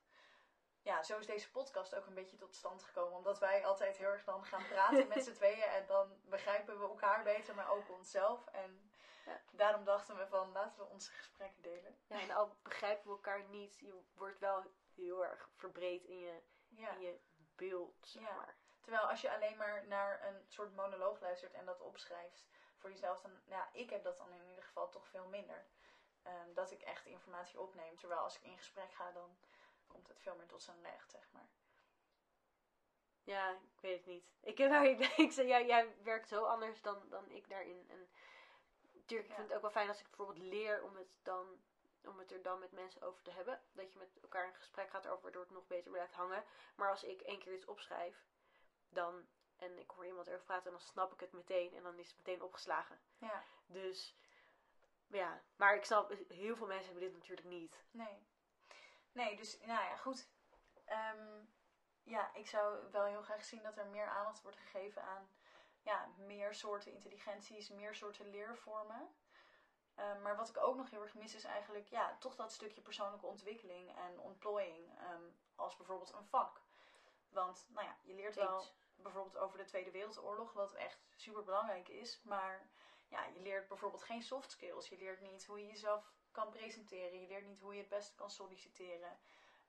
ja, 0.82 1.04
zo 1.04 1.18
is 1.18 1.26
deze 1.26 1.52
podcast 1.52 1.96
ook 1.96 2.06
een 2.06 2.14
beetje 2.14 2.38
tot 2.38 2.56
stand 2.56 2.84
gekomen. 2.84 3.18
Omdat 3.18 3.40
wij 3.40 3.66
altijd 3.66 3.98
heel 3.98 4.08
erg 4.08 4.24
dan 4.24 4.46
gaan 4.46 4.66
praten 4.68 5.08
met 5.08 5.24
z'n 5.24 5.34
tweeën. 5.40 5.62
En 5.64 5.86
dan 5.86 6.20
begrijpen 6.24 6.80
we 6.80 6.86
elkaar 6.88 7.24
beter, 7.24 7.56
maar 7.56 7.70
ook 7.72 7.90
onszelf. 7.90 8.48
En 8.48 8.92
Ja. 9.26 9.42
daarom 9.52 9.84
dachten 9.84 10.18
we 10.18 10.28
van, 10.28 10.52
laten 10.52 10.80
we 10.80 10.86
onze 10.90 11.12
gesprekken 11.12 11.62
delen. 11.62 11.98
Ja, 12.08 12.20
en 12.20 12.32
al 12.32 12.56
begrijpen 12.64 13.04
we 13.06 13.12
elkaar 13.12 13.44
niet, 13.44 13.80
je 13.80 14.02
wordt 14.16 14.40
wel 14.40 14.64
heel 14.96 15.26
erg 15.26 15.50
verbreed 15.56 16.04
in 16.04 16.20
je, 16.20 16.42
Ja. 16.68 16.92
in 16.92 17.00
je 17.02 17.20
beeld, 17.56 17.96
zeg 18.02 18.22
Ja. 18.24 18.36
maar. 18.36 18.56
Terwijl 18.82 19.10
als 19.10 19.22
je 19.22 19.32
alleen 19.34 19.58
maar 19.58 19.88
naar 19.88 20.26
een 20.26 20.46
soort 20.48 20.76
monoloog 20.76 21.20
luistert 21.20 21.54
en 21.54 21.66
dat 21.66 21.82
opschrijft 21.82 22.48
voor 22.78 22.90
jezelf, 22.90 23.22
dan, 23.22 23.42
ja, 23.46 23.70
ik 23.74 23.90
heb 23.90 24.04
dat 24.04 24.18
dan 24.18 24.32
in 24.34 24.48
ieder 24.48 24.64
geval 24.64 24.90
toch 24.90 25.08
veel 25.08 25.28
minder. 25.28 25.66
Ehm, 26.24 26.54
dat 26.54 26.72
ik 26.72 26.82
echt 26.82 27.06
informatie 27.06 27.60
opneem. 27.60 27.98
Terwijl 27.98 28.22
als 28.22 28.36
ik 28.38 28.44
in 28.44 28.58
gesprek 28.58 28.94
ga, 28.94 29.12
dan 29.12 29.38
komt 29.90 30.08
het 30.08 30.20
veel 30.20 30.36
meer 30.36 30.48
tot 30.48 30.62
zijn 30.62 30.82
recht, 30.84 31.12
zeg 31.12 31.28
maar. 31.32 31.50
Ja, 33.24 33.50
ik 33.52 33.82
weet 33.82 33.98
het 33.98 34.06
niet. 34.06 34.26
Ik, 34.42 34.58
heb, 34.58 34.84
ik, 34.84 35.00
ik 35.26 35.32
zeg, 35.32 35.46
jij, 35.48 35.66
jij 35.66 35.96
werkt 36.04 36.28
zo 36.28 36.44
anders 36.44 36.82
dan, 36.82 37.10
dan 37.10 37.30
ik 37.30 37.50
daarin. 37.50 37.86
En 37.90 38.10
natuurlijk, 38.94 39.30
ik 39.30 39.30
Ja. 39.30 39.36
vind 39.36 39.48
het 39.48 39.54
ook 39.56 39.62
wel 39.62 39.72
fijn 39.72 39.88
als 39.88 40.00
ik 40.00 40.08
bijvoorbeeld 40.08 40.38
leer 40.48 40.84
om 40.84 40.96
het, 40.96 41.08
dan, 41.24 41.62
om 42.04 42.20
het 42.20 42.32
er 42.32 42.42
dan 42.42 42.60
met 42.60 42.72
mensen 42.72 43.02
over 43.02 43.24
te 43.24 43.32
hebben. 43.32 43.62
Dat 43.72 43.92
je 43.94 44.00
met 44.00 44.20
elkaar 44.22 44.46
in 44.48 44.54
gesprek 44.56 44.90
gaat 44.90 45.08
over, 45.08 45.24
waardoor 45.24 45.42
het 45.42 45.52
nog 45.52 45.68
beter 45.68 45.92
blijft 45.92 46.14
hangen. 46.14 46.44
Maar 46.76 46.90
als 46.90 47.04
ik 47.04 47.22
één 47.22 47.40
keer 47.40 47.54
iets 47.54 47.66
opschrijf, 47.66 48.26
dan, 48.90 49.28
en 49.56 49.78
ik 49.80 49.90
hoor 49.92 50.06
iemand 50.06 50.28
erover 50.28 50.46
praten, 50.46 50.72
dan 50.72 50.80
snap 50.80 51.14
ik 51.14 51.20
het 51.20 51.32
meteen. 51.32 51.74
En 51.76 51.84
dan 51.84 51.98
is 52.00 52.08
het 52.08 52.18
meteen 52.18 52.42
opgeslagen. 52.42 53.00
Ja, 53.18 53.44
Dus, 53.66 54.16
ja. 55.08 55.44
Maar 55.56 55.76
ik 55.76 55.86
snap, 55.86 56.14
heel 56.28 56.56
veel 56.56 56.68
mensen 56.68 56.92
hebben 56.92 57.04
dit 57.10 57.18
natuurlijk 57.18 57.48
niet. 57.48 57.84
nee. 57.92 58.28
Nee, 59.12 59.36
dus 59.36 59.60
nou 59.60 59.84
ja, 59.84 59.96
goed. 59.96 60.28
Ehm, 60.86 61.44
ja, 62.04 62.34
ik 62.34 62.48
zou 62.48 62.92
wel 62.92 63.06
heel 63.06 63.22
graag 63.22 63.44
zien 63.44 63.64
dat 63.64 63.78
er 63.78 63.88
meer 63.88 64.08
aandacht 64.08 64.42
wordt 64.42 64.58
gegeven 64.58 65.04
aan 65.04 65.30
ja, 65.82 66.10
meer 66.18 66.54
soorten 66.54 66.92
intelligenties, 66.92 67.70
meer 67.70 67.96
soorten 67.96 68.30
leervormen. 68.30 69.16
Ehm, 69.96 70.22
maar 70.22 70.36
wat 70.36 70.50
ik 70.50 70.58
ook 70.58 70.76
nog 70.76 70.90
heel 70.90 71.02
erg 71.02 71.14
mis 71.14 71.36
is 71.36 71.44
eigenlijk 71.44 71.88
ja, 71.88 72.18
toch 72.20 72.36
dat 72.36 72.52
stukje 72.52 72.82
persoonlijke 72.82 73.26
ontwikkeling 73.26 73.96
en 73.96 74.20
ontplooiing 74.20 74.98
ehm, 74.98 75.24
als 75.56 75.76
bijvoorbeeld 75.78 76.14
een 76.14 76.26
vak. 76.26 76.62
Want 77.30 77.66
nou 77.70 77.86
ja, 77.86 77.96
je 78.02 78.14
leert 78.14 78.36
wel 78.36 78.64
bijvoorbeeld 78.96 79.38
over 79.38 79.58
de 79.58 79.66
Tweede 79.66 79.92
Wereldoorlog, 79.92 80.54
wat 80.54 80.74
echt 80.74 81.00
super 81.16 81.44
belangrijk 81.44 81.88
is. 81.88 82.22
Maar 82.24 82.70
ja, 83.08 83.26
je 83.26 83.42
leert 83.42 83.68
bijvoorbeeld 83.68 84.04
geen 84.04 84.24
soft 84.24 84.52
skills. 84.52 84.90
Je 84.90 84.98
leert 84.98 85.22
niet 85.22 85.46
hoe 85.46 85.60
je 85.60 85.68
jezelf 85.68 86.14
kan 86.32 86.50
presenteren. 86.50 87.20
Je 87.20 87.28
leert 87.28 87.46
niet 87.46 87.62
hoe 87.62 87.74
je 87.74 87.80
het 87.80 87.90
beste 87.90 88.16
kan 88.16 88.30
solliciteren. 88.30 89.20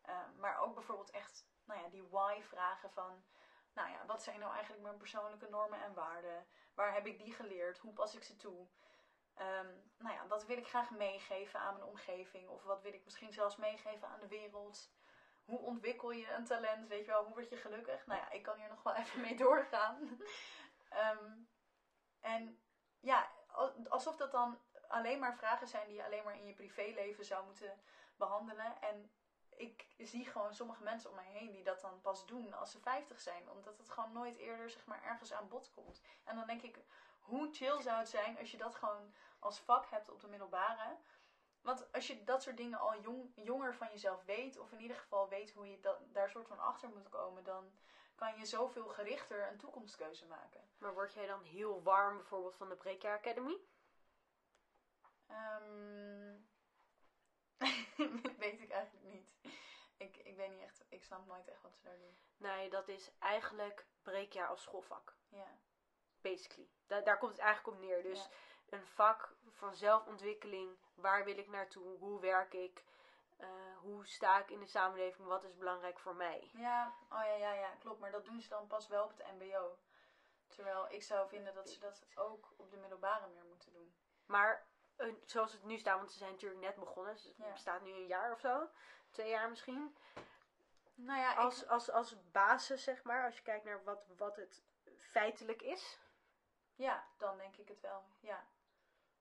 Ehm, 0.02 0.38
maar 0.38 0.58
ook 0.58 0.74
bijvoorbeeld 0.74 1.10
echt 1.10 1.48
nou 1.64 1.80
ja, 1.80 1.88
die 1.88 2.08
why-vragen 2.08 2.90
van... 2.90 3.24
Nou 3.72 3.90
ja, 3.90 4.06
wat 4.06 4.22
zijn 4.22 4.40
nou 4.40 4.52
eigenlijk 4.52 4.82
mijn 4.82 4.96
persoonlijke 4.96 5.48
normen 5.48 5.82
en 5.82 5.94
waarden? 5.94 6.46
Waar 6.74 6.94
heb 6.94 7.06
ik 7.06 7.18
die 7.18 7.32
geleerd? 7.32 7.78
Hoe 7.78 7.92
pas 7.92 8.14
ik 8.14 8.22
ze 8.22 8.36
toe? 8.36 8.66
Ehm, 9.34 9.68
nou 9.98 10.14
ja, 10.14 10.26
wat 10.26 10.46
wil 10.46 10.56
ik 10.56 10.68
graag 10.68 10.90
meegeven 10.90 11.60
aan 11.60 11.74
mijn 11.74 11.88
omgeving? 11.88 12.48
Of 12.48 12.62
wat 12.62 12.82
wil 12.82 12.92
ik 12.92 13.04
misschien 13.04 13.32
zelfs 13.32 13.56
meegeven 13.56 14.08
aan 14.08 14.20
de 14.20 14.28
wereld? 14.28 14.92
Hoe 15.44 15.58
ontwikkel 15.58 16.10
je 16.10 16.32
een 16.32 16.44
talent? 16.44 16.88
Weet 16.88 17.04
je 17.04 17.10
wel, 17.10 17.24
hoe 17.24 17.34
word 17.34 17.48
je 17.48 17.56
gelukkig? 17.56 18.06
Nou 18.06 18.20
ja, 18.20 18.30
ik 18.30 18.42
kan 18.42 18.58
hier 18.58 18.68
nog 18.68 18.82
wel 18.82 18.94
even 19.02 19.20
mee 19.20 19.36
doorgaan. 19.36 20.08
Ehm, 20.88 21.38
en 22.20 22.62
ja, 23.00 23.30
al- 23.46 23.88
alsof 23.88 24.16
dat 24.16 24.32
dan 24.32 24.58
alleen 24.90 25.18
maar 25.18 25.36
vragen 25.36 25.68
zijn 25.68 25.86
die 25.86 25.96
je 25.96 26.04
alleen 26.04 26.24
maar 26.24 26.36
in 26.36 26.46
je 26.46 26.54
privéleven 26.54 27.24
zou 27.24 27.44
moeten 27.44 27.80
behandelen. 28.16 28.80
En 28.80 29.10
ik 29.48 29.86
zie 29.98 30.26
gewoon 30.26 30.54
sommige 30.54 30.82
mensen 30.82 31.10
om 31.10 31.16
mij 31.16 31.30
heen 31.32 31.50
die 31.50 31.64
dat 31.64 31.80
dan 31.80 32.00
pas 32.00 32.26
doen 32.26 32.52
als 32.52 32.70
ze 32.70 32.80
50 32.80 33.20
zijn. 33.20 33.50
Omdat 33.50 33.78
het 33.78 33.90
gewoon 33.90 34.12
nooit 34.12 34.36
eerder 34.36 34.70
zeg 34.70 34.86
maar, 34.86 35.02
ergens 35.02 35.32
aan 35.32 35.48
bod 35.48 35.70
komt. 35.74 36.02
En 36.24 36.36
dan 36.36 36.46
denk 36.46 36.62
ik, 36.62 36.78
hoe 37.20 37.48
chill 37.52 37.82
zou 37.82 37.98
het 37.98 38.08
zijn 38.08 38.38
als 38.38 38.50
je 38.50 38.56
dat 38.56 38.74
gewoon 38.74 39.14
als 39.38 39.60
vak 39.60 39.86
hebt 39.90 40.10
op 40.10 40.20
de 40.20 40.28
middelbare. 40.28 40.96
Want 41.62 41.92
als 41.92 42.06
je 42.06 42.24
dat 42.24 42.42
soort 42.42 42.56
dingen 42.56 42.78
al 42.78 43.00
jong, 43.00 43.32
jonger 43.34 43.74
van 43.74 43.88
jezelf 43.90 44.24
weet, 44.24 44.58
of 44.58 44.72
in 44.72 44.80
ieder 44.80 44.96
geval 44.96 45.28
weet 45.28 45.52
hoe 45.52 45.70
je 45.70 45.80
daar 46.12 46.30
soort 46.30 46.48
van 46.48 46.58
achter 46.58 46.88
moet 46.88 47.08
komen, 47.08 47.44
dan 47.44 47.72
kan 48.14 48.38
je 48.38 48.46
zoveel 48.46 48.88
gerichter 48.88 49.48
een 49.48 49.58
toekomstkeuze 49.58 50.26
maken. 50.26 50.60
Maar 50.78 50.94
word 50.94 51.14
jij 51.14 51.26
dan 51.26 51.42
heel 51.42 51.82
warm 51.82 52.16
bijvoorbeeld 52.16 52.56
van 52.56 52.68
de 52.68 52.76
Breekjaar 52.76 53.18
Academy? 53.18 53.56
Ehm 55.30 56.36
weet 58.38 58.60
ik 58.60 58.70
eigenlijk 58.70 59.04
niet. 59.14 59.28
Ik, 59.96 60.16
ik 60.16 60.36
weet 60.36 60.50
niet 60.50 60.62
echt, 60.62 60.84
ik 60.88 61.04
snap 61.04 61.26
nooit 61.26 61.48
echt 61.48 61.62
wat 61.62 61.74
ze 61.76 61.82
daar 61.82 61.98
doen. 61.98 62.18
Nee, 62.36 62.70
dat 62.70 62.88
is 62.88 63.10
eigenlijk 63.18 63.86
breekjaar 64.02 64.48
als 64.48 64.62
schoolvak. 64.62 65.14
Ja, 65.28 65.58
Basically. 66.20 66.68
Da- 66.86 67.00
daar 67.00 67.18
komt 67.18 67.32
het 67.32 67.40
eigenlijk 67.40 67.76
op 67.76 67.82
neer. 67.84 68.02
Dus 68.02 68.18
Ja. 68.24 68.30
een 68.78 68.86
vak 68.86 69.34
van 69.50 69.74
zelfontwikkeling. 69.74 70.76
Waar 70.94 71.24
wil 71.24 71.38
ik 71.38 71.48
naartoe? 71.48 71.98
Hoe 71.98 72.20
werk 72.20 72.52
ik? 72.54 72.84
Eh, 73.36 73.48
hoe 73.80 74.06
sta 74.06 74.38
ik 74.40 74.50
in 74.50 74.60
de 74.60 74.66
samenleving? 74.66 75.28
Wat 75.28 75.44
is 75.44 75.56
belangrijk 75.56 75.98
voor 75.98 76.14
mij? 76.14 76.50
ja, 76.52 76.94
oh 77.10 77.22
ja, 77.24 77.34
ja, 77.34 77.52
ja, 77.52 77.74
klopt. 77.78 78.00
Maar 78.00 78.10
dat 78.10 78.24
doen 78.24 78.40
ze 78.40 78.48
dan 78.48 78.66
pas 78.66 78.88
wel 78.88 79.04
op 79.04 79.10
het 79.18 79.26
MBO. 79.38 79.78
Terwijl 80.46 80.90
ik 80.90 81.02
zou 81.02 81.28
vinden 81.28 81.54
dat 81.54 81.70
ze 81.70 81.78
dat 81.80 82.06
ook 82.14 82.52
op 82.56 82.70
de 82.70 82.76
middelbare 82.76 83.28
meer 83.28 83.44
moeten 83.44 83.72
doen. 83.72 83.94
Maar 84.26 84.66
zoals 85.24 85.52
het 85.52 85.64
nu 85.64 85.78
staat, 85.78 85.96
want 85.98 86.12
ze 86.12 86.18
zijn 86.18 86.30
natuurlijk 86.30 86.60
net 86.60 86.76
begonnen. 86.76 87.12
Het 87.12 87.34
Ja. 87.36 87.52
bestaat 87.52 87.82
nu 87.82 87.90
een 87.92 88.06
jaar 88.06 88.32
of 88.32 88.40
zo. 88.40 88.68
Twee 89.10 89.28
jaar 89.28 89.48
misschien. 89.48 89.96
Nou 90.94 91.20
ja, 91.20 91.32
ik- 91.32 91.38
Als, 91.38 91.66
als, 91.66 91.90
als 91.90 92.30
basis, 92.30 92.82
zeg 92.84 93.02
maar. 93.02 93.24
Als 93.24 93.36
je 93.36 93.42
kijkt 93.42 93.64
naar 93.64 93.84
wat, 93.84 94.06
wat 94.16 94.36
het 94.36 94.62
feitelijk 94.98 95.62
is. 95.62 95.98
Ja, 96.74 97.04
dan 97.16 97.36
denk 97.38 97.56
ik 97.56 97.68
het 97.68 97.80
wel. 97.80 98.04
Ja. 98.20 98.44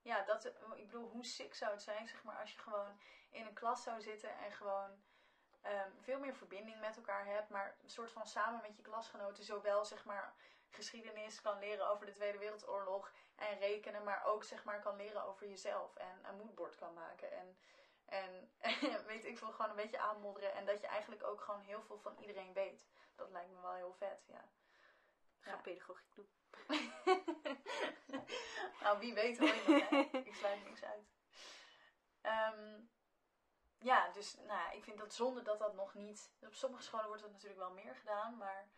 Ja, 0.02 0.24
dat, 0.24 0.46
ik 0.46 0.86
bedoel, 0.86 1.10
hoe 1.10 1.26
sick 1.26 1.56
zou 1.56 1.72
het 1.72 1.82
zijn, 1.82 2.08
zeg 2.08 2.24
maar, 2.24 2.40
als 2.40 2.52
je 2.54 2.60
gewoon 2.60 3.00
in 3.30 3.46
een 3.46 3.54
klas 3.54 3.84
zou 3.84 4.02
zitten 4.02 4.38
en 4.38 4.52
gewoon 4.52 5.04
ehm, 5.62 5.90
veel 6.02 6.20
meer 6.20 6.36
verbinding 6.36 6.80
met 6.80 6.96
elkaar 6.96 7.26
hebt, 7.26 7.50
maar 7.50 7.76
een 7.84 7.90
soort 7.90 8.12
van 8.12 8.28
samen 8.28 8.62
met 8.62 8.76
je 8.76 8.82
klasgenoten 8.82 9.44
zowel, 9.44 9.86
zeg 9.86 10.06
maar, 10.06 10.34
geschiedenis 10.72 11.42
kan 11.42 11.60
leren 11.60 11.90
over 11.90 12.06
de 12.06 12.12
Tweede 12.12 12.38
Wereldoorlog 12.38 13.12
en 13.36 13.60
rekenen, 13.60 14.04
maar 14.04 14.26
ook, 14.26 14.44
zeg 14.44 14.64
maar, 14.64 14.82
kan 14.82 14.96
leren 14.96 15.24
over 15.24 15.48
jezelf 15.48 15.96
en 15.96 16.20
een 16.24 16.36
moodboard 16.38 16.76
kan 16.76 16.94
maken 16.94 17.32
en, 17.32 17.58
en 18.06 18.50
weet 19.06 19.26
ik 19.26 19.38
veel, 19.38 19.52
gewoon 19.52 19.70
een 19.70 19.76
beetje 19.76 20.00
aanmodderen 20.00 20.54
en 20.54 20.66
dat 20.66 20.82
je 20.82 20.88
eigenlijk 20.88 21.24
ook 21.24 21.42
gewoon 21.42 21.62
heel 21.62 21.82
veel 21.84 22.00
van 22.00 22.18
iedereen 22.18 22.54
weet. 22.54 22.88
Dat 23.16 23.30
lijkt 23.30 23.52
me 23.52 23.62
wel 23.62 23.74
heel 23.74 23.94
vet, 23.94 24.24
ja. 24.28 24.50
Ga 25.40 25.52
Ja. 25.52 25.58
pedagogiek 25.58 26.16
doen. 26.16 26.30
nou, 28.82 29.00
wie 29.00 29.14
weet 29.14 29.38
hoor 29.40 29.48
je? 29.48 30.10
Ik 30.24 30.36
sluit 30.36 30.64
niks 30.64 30.84
uit. 30.84 31.08
Ehm, 32.22 32.80
ja, 33.80 34.10
dus 34.12 34.36
nou, 34.36 34.48
ja, 34.48 34.72
ik 34.72 34.84
vind 34.84 35.00
het 35.00 35.14
zonde 35.14 35.42
dat 35.42 35.60
dat 35.60 35.74
nog 35.74 35.94
niet... 35.94 36.32
Op 36.42 36.54
sommige 36.54 36.84
scholen 36.84 37.08
wordt 37.08 37.22
dat 37.22 37.32
natuurlijk 37.32 37.60
wel 37.60 37.72
meer 37.72 37.96
gedaan, 37.96 38.38
maar... 38.38 38.70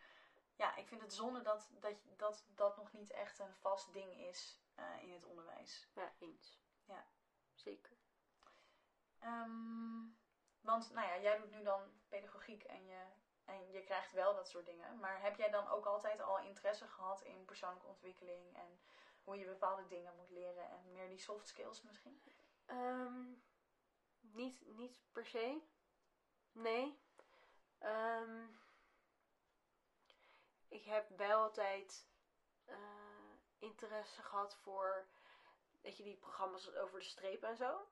Ja, 0.62 0.76
ik 0.76 0.88
vind 0.88 1.02
het 1.02 1.14
zonde 1.14 1.42
dat 1.42 1.70
dat, 1.80 1.96
dat, 2.18 2.46
dat 2.56 2.78
nog 2.78 2.92
niet 2.94 3.12
echt 3.12 3.40
een 3.40 3.54
vast 3.54 3.94
ding 3.94 4.18
is 4.18 4.62
eh, 4.76 5.04
in 5.04 5.14
het 5.14 5.26
onderwijs. 5.26 5.90
Ja, 5.94 6.14
eens. 6.20 6.62
Ja. 6.86 7.08
Zeker. 7.54 7.98
Ehm, 9.20 10.08
want, 10.60 10.92
nou 10.92 11.08
ja, 11.08 11.20
jij 11.20 11.38
doet 11.38 11.52
nu 11.52 11.64
dan 11.64 12.02
pedagogiek 12.10 12.64
en 12.64 12.86
je, 12.86 13.06
en 13.46 13.72
je 13.72 13.84
krijgt 13.84 14.12
wel 14.12 14.36
dat 14.36 14.50
soort 14.50 14.66
dingen. 14.66 15.00
Maar 15.00 15.22
heb 15.22 15.36
jij 15.36 15.50
dan 15.50 15.68
ook 15.68 15.86
altijd 15.86 16.22
al 16.22 16.40
interesse 16.40 16.88
gehad 16.88 17.22
in 17.22 17.46
persoonlijke 17.46 17.88
ontwikkeling 17.88 18.56
en 18.56 18.80
hoe 19.24 19.38
je 19.38 19.46
bepaalde 19.46 19.88
dingen 19.88 20.16
moet 20.16 20.30
leren 20.30 20.70
en 20.70 20.92
meer 20.92 21.10
die 21.10 21.20
soft 21.20 21.48
skills 21.48 21.82
misschien? 21.82 22.22
Ehm, 22.66 23.34
niet, 24.20 24.66
niet 24.66 25.02
per 25.12 25.26
se. 25.26 25.62
Nee. 26.52 27.00
Ehm, 27.78 28.48
ik 30.72 30.84
heb 30.84 31.18
wel 31.18 31.42
altijd 31.42 32.08
eh, 32.66 32.76
interesse 33.60 34.22
gehad 34.24 34.56
voor, 34.56 35.08
weet 35.82 35.98
je, 35.98 36.04
die 36.04 36.16
programma's 36.16 36.76
over 36.76 37.00
de 37.00 37.06
streep 37.06 37.44
en 37.44 37.58
zo. 37.58 37.88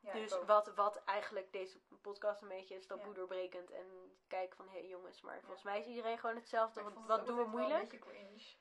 Ja, 0.00 0.12
dus 0.12 0.38
wat, 0.46 0.74
wat 0.74 1.04
eigenlijk 1.04 1.52
deze 1.52 1.78
podcast 2.00 2.42
een 2.42 2.48
beetje 2.48 2.74
is, 2.74 2.86
dat 2.86 2.98
Ja. 2.98 3.12
doorbrekend 3.12 3.70
en 3.70 4.16
kijken 4.28 4.56
van, 4.56 4.68
hé 4.68 4.78
hey, 4.78 4.88
jongens, 4.88 5.20
maar 5.20 5.40
volgens 5.40 5.62
mij 5.62 5.80
is 5.80 5.86
iedereen 5.86 6.18
gewoon 6.18 6.36
hetzelfde. 6.36 6.82
Wat, 7.06 7.26
doen 7.26 7.36
we 7.36 7.44
moeilijk? 7.44 7.82
Een 7.82 7.88
beetje 7.88 7.98
cringe. 7.98 8.54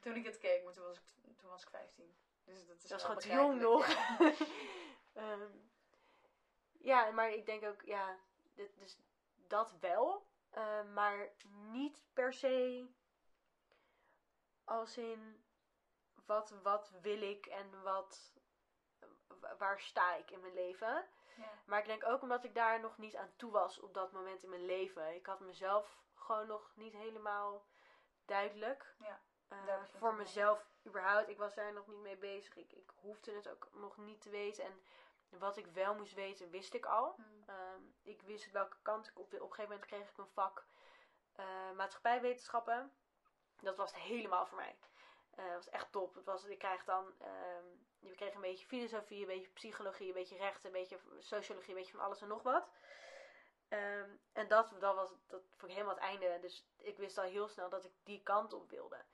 Toen 0.00 0.16
ik 0.16 0.24
het 0.24 0.38
keek, 0.38 0.64
maar 0.64 0.72
toen 0.72 0.84
was 0.84 0.96
ik, 0.96 1.02
toen 1.36 1.50
was 1.50 1.62
ik 1.62 1.70
15. 1.70 2.14
Dus 2.44 2.66
dat 2.66 2.76
is 2.82 2.88
Dat 2.88 2.98
is 2.98 3.04
gewoon 3.04 3.20
te 3.20 3.28
jong 3.28 3.60
nog. 3.60 3.86
ja. 3.86 4.16
Ehm, 5.12 5.50
ja, 6.72 7.10
maar 7.10 7.30
ik 7.30 7.46
denk 7.46 7.64
ook, 7.64 7.82
ja, 7.82 8.18
dit, 8.54 8.78
dus 8.78 8.96
dat 9.34 9.72
wel. 9.80 10.26
Eh, 10.50 10.82
maar 10.94 11.28
niet 11.70 11.98
per 12.12 12.32
se 12.32 12.86
als 14.64 14.96
in 14.98 15.44
wat, 16.26 16.50
wat 16.62 16.90
wil 17.00 17.22
ik 17.22 17.46
en 17.46 17.82
wat, 17.82 18.32
wa- 19.40 19.56
waar 19.56 19.80
sta 19.80 20.14
ik 20.14 20.30
in 20.30 20.40
mijn 20.40 20.54
leven. 20.54 21.06
Ja. 21.36 21.52
Maar 21.66 21.78
ik 21.78 21.86
denk 21.86 22.04
ook 22.06 22.22
omdat 22.22 22.44
ik 22.44 22.54
daar 22.54 22.80
nog 22.80 22.98
niet 22.98 23.16
aan 23.16 23.32
toe 23.36 23.50
was 23.50 23.80
op 23.80 23.94
dat 23.94 24.12
moment 24.12 24.42
in 24.42 24.48
mijn 24.48 24.64
leven. 24.66 25.14
Ik 25.14 25.26
had 25.26 25.40
mezelf 25.40 25.98
gewoon 26.14 26.46
nog 26.46 26.72
niet 26.74 26.92
helemaal 26.92 27.64
duidelijk. 28.24 28.94
Ja, 28.98 29.20
Eh, 29.48 29.82
voor 29.84 30.08
mee. 30.14 30.18
mezelf 30.18 30.66
überhaupt. 30.86 31.28
Ik 31.28 31.38
was 31.38 31.54
daar 31.54 31.72
nog 31.72 31.86
niet 31.86 32.00
mee 32.00 32.16
bezig. 32.16 32.56
Ik, 32.56 32.72
ik 32.72 32.90
hoefde 33.00 33.32
het 33.34 33.48
ook 33.48 33.68
nog 33.72 33.96
niet 33.96 34.20
te 34.20 34.30
weten. 34.30 34.64
En 34.64 34.82
wat 35.38 35.56
ik 35.56 35.66
wel 35.66 35.94
moest 35.94 36.14
weten, 36.14 36.50
wist 36.50 36.74
ik 36.74 36.86
al. 36.86 37.14
Mm. 37.16 37.42
Ehm, 37.46 37.82
ik 38.02 38.22
wist 38.22 38.50
welke 38.50 38.76
kant 38.82 39.08
ik 39.08 39.18
op. 39.18 39.26
Op 39.26 39.32
een 39.32 39.40
gegeven 39.40 39.62
moment 39.62 39.84
kreeg 39.84 40.10
ik 40.10 40.18
een 40.18 40.26
vak 40.26 40.66
eh, 41.32 41.70
maatschappijwetenschappen. 41.76 42.92
Dat 43.60 43.76
was 43.76 43.92
het 43.92 44.00
helemaal 44.00 44.46
voor 44.46 44.56
mij. 44.56 44.78
Eh, 45.30 45.44
dat 45.44 45.54
was 45.54 45.68
echt 45.68 45.92
top. 45.92 46.14
Het 46.14 46.24
was, 46.24 46.44
ik 46.44 46.58
krijg 46.58 46.84
dan, 46.84 47.14
ehm, 47.18 47.64
je 47.98 48.14
kreeg 48.14 48.34
een 48.34 48.40
beetje 48.40 48.66
filosofie, 48.66 49.20
een 49.20 49.26
beetje 49.26 49.50
psychologie, 49.50 50.08
een 50.08 50.14
beetje 50.14 50.36
rechten, 50.36 50.66
een 50.66 50.80
beetje 50.80 50.98
sociologie, 51.18 51.70
een 51.70 51.78
beetje 51.80 51.96
van 51.96 52.04
alles 52.04 52.22
en 52.22 52.28
nog 52.28 52.42
wat. 52.42 52.68
Ehm, 53.68 54.10
en 54.32 54.48
dat, 54.48 54.74
dat 54.78 54.94
was 54.94 55.10
dat 55.26 55.42
vond 55.56 55.70
ik 55.70 55.76
helemaal 55.76 55.94
het 55.94 56.04
einde. 56.04 56.38
Dus 56.40 56.66
ik 56.76 56.96
wist 56.98 57.18
al 57.18 57.24
heel 57.24 57.48
snel 57.48 57.68
dat 57.68 57.84
ik 57.84 57.92
die 58.02 58.22
kant 58.22 58.52
op 58.52 58.70
wilde. 58.70 59.04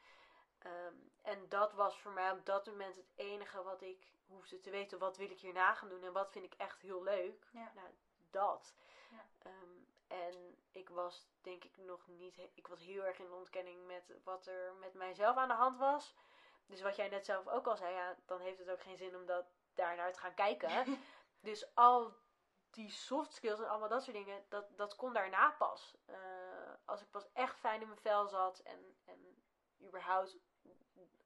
En 1.23 1.49
dat 1.49 1.73
was 1.73 2.01
voor 2.01 2.13
mij 2.13 2.31
op 2.31 2.47
dat 2.47 2.67
moment 2.67 2.97
het 2.97 3.13
enige 3.15 3.63
wat 3.63 3.83
ik 3.83 4.16
hoefde 4.27 4.61
te 4.61 4.71
weten. 4.71 4.99
Wat 4.99 5.17
wil 5.17 5.31
ik 5.31 5.41
hierna 5.41 5.75
gaan 5.75 5.89
doen 5.89 6.03
en 6.03 6.13
wat 6.13 6.33
vind 6.33 6.45
ik 6.45 6.55
echt 6.55 6.83
heel 6.83 7.03
leuk. 7.03 7.49
Ja. 7.53 7.73
Nou, 7.75 7.89
dat. 8.31 8.75
Ja. 9.11 9.25
Ehm, 9.39 9.71
en 10.07 10.59
ik 10.71 10.89
was 10.89 11.29
denk 11.41 11.65
ik 11.65 11.77
nog 11.77 12.07
niet... 12.07 12.39
Ik 12.55 12.67
was 12.67 12.81
heel 12.81 13.05
erg 13.05 13.19
in 13.19 13.33
ontkenning 13.33 13.87
met 13.87 14.13
wat 14.25 14.47
er 14.47 14.75
met 14.75 14.95
mijzelf 14.95 15.37
aan 15.37 15.49
de 15.49 15.55
hand 15.55 15.79
was. 15.79 16.15
Dus 16.67 16.83
wat 16.83 16.97
jij 16.97 17.09
net 17.09 17.25
zelf 17.25 17.49
ook 17.49 17.67
al 17.67 17.77
zei, 17.77 17.95
ja, 17.95 18.17
dan 18.27 18.41
heeft 18.41 18.59
het 18.59 18.71
ook 18.71 18.83
geen 18.83 18.97
zin 18.97 19.17
om 19.17 19.27
dat 19.27 19.47
daarnaar 19.75 20.13
te 20.13 20.19
gaan 20.19 20.35
kijken. 20.35 20.99
dus 21.41 21.75
al 21.75 22.15
die 22.71 22.91
soft 22.91 23.33
skills 23.33 23.59
en 23.59 23.69
allemaal 23.69 23.89
dat 23.89 24.03
soort 24.03 24.17
dingen, 24.17 24.45
dat, 24.49 24.77
dat 24.77 24.97
kon 24.97 25.13
daarna 25.13 25.51
pas. 25.51 25.97
Eh, 26.05 26.17
als 26.85 27.01
ik 27.01 27.11
pas 27.11 27.33
echt 27.33 27.59
fijn 27.59 27.81
in 27.81 27.89
mijn 27.89 28.01
vel 28.01 28.29
zat 28.29 28.59
en, 28.59 28.97
en 29.05 29.43
überhaupt 29.87 30.37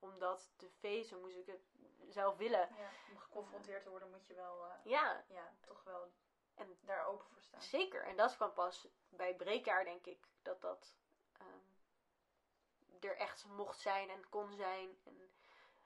om 0.01 0.19
dat 0.19 0.51
te 0.57 0.69
feesten, 0.71 1.21
moest 1.21 1.37
ik 1.37 1.47
het 1.47 1.69
zelf 2.09 2.37
willen. 2.37 2.69
Ja, 2.77 2.91
om 3.11 3.19
geconfronteerd 3.19 3.83
te 3.83 3.91
worden 3.91 4.11
moet 4.11 4.27
je 4.27 4.35
wel, 4.35 4.65
eh, 4.67 4.73
Ja, 4.85 5.25
ja, 5.29 5.53
toch 5.61 5.83
wel 5.85 6.13
En- 6.55 6.79
daar 6.81 7.05
open 7.07 7.27
voor 7.27 7.43
staan. 7.43 7.63
zeker. 7.63 8.05
En 8.05 8.17
dat 8.17 8.37
kwam 8.37 8.53
pas 8.53 8.89
bij 9.09 9.35
breekjaar, 9.37 9.85
denk 9.85 10.07
ik, 10.07 10.27
dat 10.43 10.61
dat 10.61 10.95
ehm, 11.39 13.05
er 13.07 13.17
echt 13.17 13.45
mocht 13.47 13.81
zijn 13.81 14.11
en 14.11 14.29
kon 14.29 14.53
zijn. 14.55 15.01
En 15.05 15.31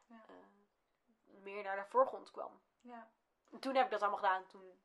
Ja. 0.07 0.25
eh, 0.29 0.35
meer 1.43 1.63
naar 1.63 1.77
de 1.77 1.91
voorgrond 1.91 2.31
kwam. 2.31 2.63
Ja, 2.81 3.11
En 3.51 3.59
toen 3.61 3.75
heb 3.75 3.85
ik 3.85 3.91
dat 3.91 4.01
allemaal 4.03 4.19
gedaan. 4.19 4.47
Toen, 4.47 4.81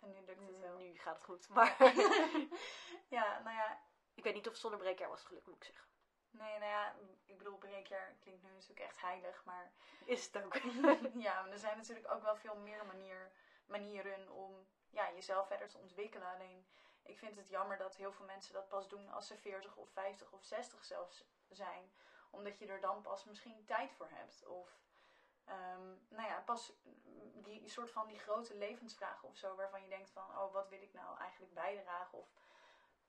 en 0.00 0.10
nu 0.12 0.20
lukt 0.24 0.40
het 0.40 0.58
wel. 0.60 0.76
nu 0.76 0.98
gaat 0.98 1.14
het 1.14 1.24
goed. 1.24 1.48
Maar 1.48 1.76
ja, 3.16 3.38
nou 3.40 3.56
ja, 3.56 3.82
ik 4.14 4.22
weet 4.24 4.34
niet 4.34 4.46
of 4.46 4.52
het 4.52 4.60
zonder 4.60 4.78
breekjaar 4.80 5.08
was 5.08 5.22
gelukt, 5.24 5.46
moet 5.46 5.56
ik 5.56 5.64
zeggen. 5.64 5.88
Nee, 6.32 6.58
nou 6.58 6.70
ja, 6.70 6.94
ik 7.26 7.38
bedoel, 7.38 7.58
breekjaar 7.58 8.14
klinkt 8.20 8.42
nu 8.42 8.50
natuurlijk 8.50 8.80
echt 8.80 9.00
heilig, 9.00 9.44
maar 9.44 9.72
Is 10.04 10.24
het 10.24 10.44
ook. 10.44 10.56
ja, 11.26 11.42
maar 11.42 11.50
er 11.50 11.58
zijn 11.58 11.76
natuurlijk 11.76 12.12
ook 12.12 12.22
wel 12.22 12.36
veel 12.36 12.56
meer 12.56 12.86
manier, 12.86 13.30
manieren 13.66 14.30
om 14.30 14.66
ja, 14.90 15.12
jezelf 15.12 15.46
verder 15.46 15.68
te 15.68 15.78
ontwikkelen. 15.78 16.28
Alleen, 16.28 16.66
ik 17.02 17.18
vind 17.18 17.36
het 17.36 17.48
jammer 17.48 17.78
dat 17.78 17.96
heel 17.96 18.12
veel 18.12 18.26
mensen 18.26 18.52
dat 18.52 18.68
pas 18.68 18.88
doen 18.88 19.10
als 19.10 19.26
ze 19.26 19.36
40 19.36 19.76
of 19.76 19.90
50 19.90 20.32
of 20.32 20.44
60 20.44 20.84
zelfs 20.84 21.24
zijn. 21.48 21.92
Omdat 22.30 22.58
je 22.58 22.66
er 22.66 22.80
dan 22.80 23.02
pas 23.02 23.24
misschien 23.24 23.64
tijd 23.64 23.92
voor 23.92 24.08
hebt. 24.10 24.46
Of, 24.46 24.80
ehm, 25.44 25.94
nou 26.08 26.28
ja, 26.28 26.40
pas 26.40 26.72
die 27.34 27.68
soort 27.68 27.90
van 27.90 28.06
die 28.06 28.18
grote 28.18 28.56
levensvragen 28.56 29.28
of 29.28 29.36
zo, 29.36 29.56
waarvan 29.56 29.82
je 29.82 29.88
denkt 29.88 30.10
van, 30.10 30.38
oh, 30.38 30.52
wat 30.52 30.68
wil 30.68 30.82
ik 30.82 30.92
nou 30.92 31.18
eigenlijk 31.18 31.54
bijdragen? 31.54 32.18
Of, 32.18 32.28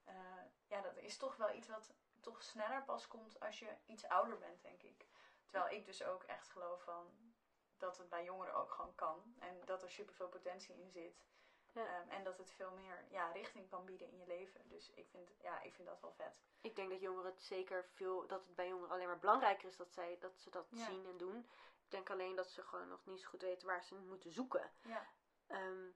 eh, 0.03 0.43
ja, 0.67 0.81
dat 0.81 0.97
is 0.97 1.17
toch 1.17 1.35
wel 1.35 1.53
iets 1.53 1.67
wat 1.67 1.93
toch 2.23 2.43
sneller 2.43 2.83
pas 2.83 3.07
komt 3.07 3.39
als 3.39 3.59
je 3.59 3.75
iets 3.85 4.07
ouder 4.07 4.37
bent, 4.37 4.61
denk 4.61 4.81
ik. 4.81 5.05
Terwijl 5.45 5.73
ik 5.73 5.85
dus 5.85 6.03
ook 6.03 6.23
echt 6.23 6.49
geloof 6.49 6.83
van 6.83 7.33
dat 7.77 7.97
het 7.97 8.09
bij 8.09 8.23
jongeren 8.23 8.53
ook 8.55 8.71
gewoon 8.71 8.95
kan. 8.95 9.35
En 9.39 9.61
dat 9.65 9.83
er 9.83 9.89
superveel 9.91 10.29
potentie 10.29 10.75
in 10.75 10.91
zit. 10.91 11.25
Ja. 11.71 11.85
Ehm, 11.85 12.09
en 12.09 12.23
dat 12.23 12.37
het 12.37 12.51
veel 12.51 12.71
meer 12.71 13.05
ja, 13.09 13.31
richting 13.31 13.69
kan 13.69 13.85
bieden 13.85 14.07
in 14.07 14.17
je 14.17 14.27
leven. 14.27 14.67
Dus 14.69 14.91
ik 14.91 15.09
vind, 15.09 15.33
ja, 15.41 15.61
ik 15.61 15.73
vind 15.73 15.87
dat 15.87 16.01
wel 16.01 16.11
vet. 16.13 16.41
Ik 16.61 16.75
denk 16.75 16.89
dat 16.89 16.99
jongeren 17.01 17.31
het 17.31 17.41
zeker 17.41 17.85
veel, 17.85 18.27
dat 18.27 18.45
het 18.45 18.55
bij 18.55 18.67
jongeren 18.67 18.91
alleen 18.91 19.07
maar 19.07 19.19
belangrijker 19.19 19.67
is 19.67 19.77
dat, 19.77 19.91
zij, 19.93 20.17
dat 20.19 20.37
ze 20.39 20.49
dat 20.49 20.67
Ja. 20.69 20.85
zien 20.85 21.05
en 21.05 21.17
doen. 21.17 21.37
Ik 21.85 21.91
denk 21.91 22.09
alleen 22.09 22.35
dat 22.35 22.49
ze 22.49 22.63
gewoon 22.63 22.87
nog 22.87 23.05
niet 23.05 23.21
zo 23.21 23.29
goed 23.29 23.41
weten 23.41 23.67
waar 23.67 23.83
ze 23.83 23.95
moeten 23.95 24.31
zoeken. 24.31 24.71
Ja. 24.81 25.07
Ehm, 25.47 25.87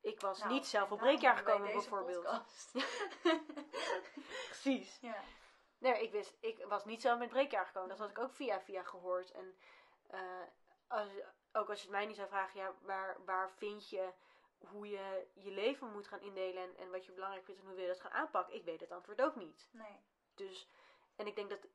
ik 0.00 0.20
was 0.20 0.38
Nou, 0.38 0.52
niet 0.52 0.66
zelf 0.66 0.90
op 0.92 0.98
breekjaar 0.98 1.36
gekomen 1.36 1.72
bijvoorbeeld. 1.72 2.22
podcast. 2.24 2.72
Precies. 4.48 4.98
ja. 5.00 5.22
Nee, 5.84 6.02
ik 6.02 6.12
wist, 6.12 6.36
ik 6.40 6.64
was 6.64 6.84
niet 6.84 7.00
zelf 7.00 7.18
met 7.18 7.28
breekjaar 7.28 7.66
gekomen. 7.66 7.88
Dat 7.88 7.98
had 7.98 8.10
ik 8.10 8.18
ook 8.18 8.32
via 8.32 8.60
via 8.60 8.82
gehoord. 8.82 9.30
En 9.30 9.54
eh, 10.06 10.42
als, 10.86 11.08
ook 11.52 11.68
als 11.68 11.78
je 11.78 11.86
het 11.86 11.96
mij 11.96 12.06
niet 12.06 12.16
zou 12.16 12.28
vragen, 12.28 12.60
ja, 12.60 12.74
waar, 12.82 13.24
waar 13.24 13.50
vind 13.50 13.88
je 13.88 14.12
hoe 14.58 14.88
je 14.88 15.26
je 15.34 15.50
leven 15.50 15.92
moet 15.92 16.08
gaan 16.08 16.20
indelen 16.20 16.62
en, 16.62 16.76
en 16.76 16.90
wat 16.90 17.04
je 17.04 17.12
belangrijk 17.12 17.44
vindt 17.44 17.60
en 17.60 17.66
hoe 17.66 17.74
wil 17.74 17.84
je 17.84 17.90
dat 17.90 18.00
gaan 18.00 18.12
aanpakken? 18.12 18.54
Ik 18.54 18.64
weet 18.64 18.80
het 18.80 18.90
antwoord 18.90 19.22
ook 19.22 19.36
niet. 19.36 19.68
Nee. 19.70 20.00
Dus, 20.34 20.68
en 21.16 21.26
ik 21.26 21.34
denk 21.34 21.50
dat, 21.50 21.66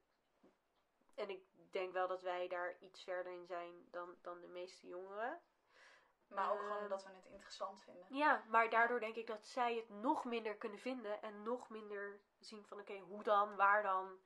en 1.15 1.29
ik 1.29 1.43
denk 1.71 1.93
wel 1.93 2.07
dat 2.07 2.21
wij 2.21 2.47
daar 2.47 2.77
iets 2.79 3.03
verder 3.03 3.33
in 3.33 3.45
zijn 3.45 3.87
dan, 3.91 4.15
dan 4.21 4.41
de 4.41 4.47
meeste 4.47 4.87
jongeren. 4.87 5.41
Maar 6.29 6.51
ook 6.51 6.59
gewoon 6.59 6.75
Ehm, 6.75 6.83
omdat 6.83 7.03
we 7.03 7.09
het 7.13 7.25
interessant 7.25 7.81
vinden. 7.81 8.05
Ja, 8.09 8.43
maar 8.47 8.69
daardoor 8.69 8.99
denk 8.99 9.15
ik 9.15 9.27
dat 9.27 9.45
zij 9.45 9.75
het 9.75 9.89
nog 9.89 10.25
minder 10.25 10.55
kunnen 10.55 10.79
vinden 10.79 11.21
en 11.21 11.43
nog 11.43 11.69
minder 11.69 12.19
zien 12.39 12.65
van 12.65 12.79
oké, 12.79 12.97
hoe 12.99 13.23
dan, 13.23 13.55
waar 13.55 13.83
dan, 13.83 14.17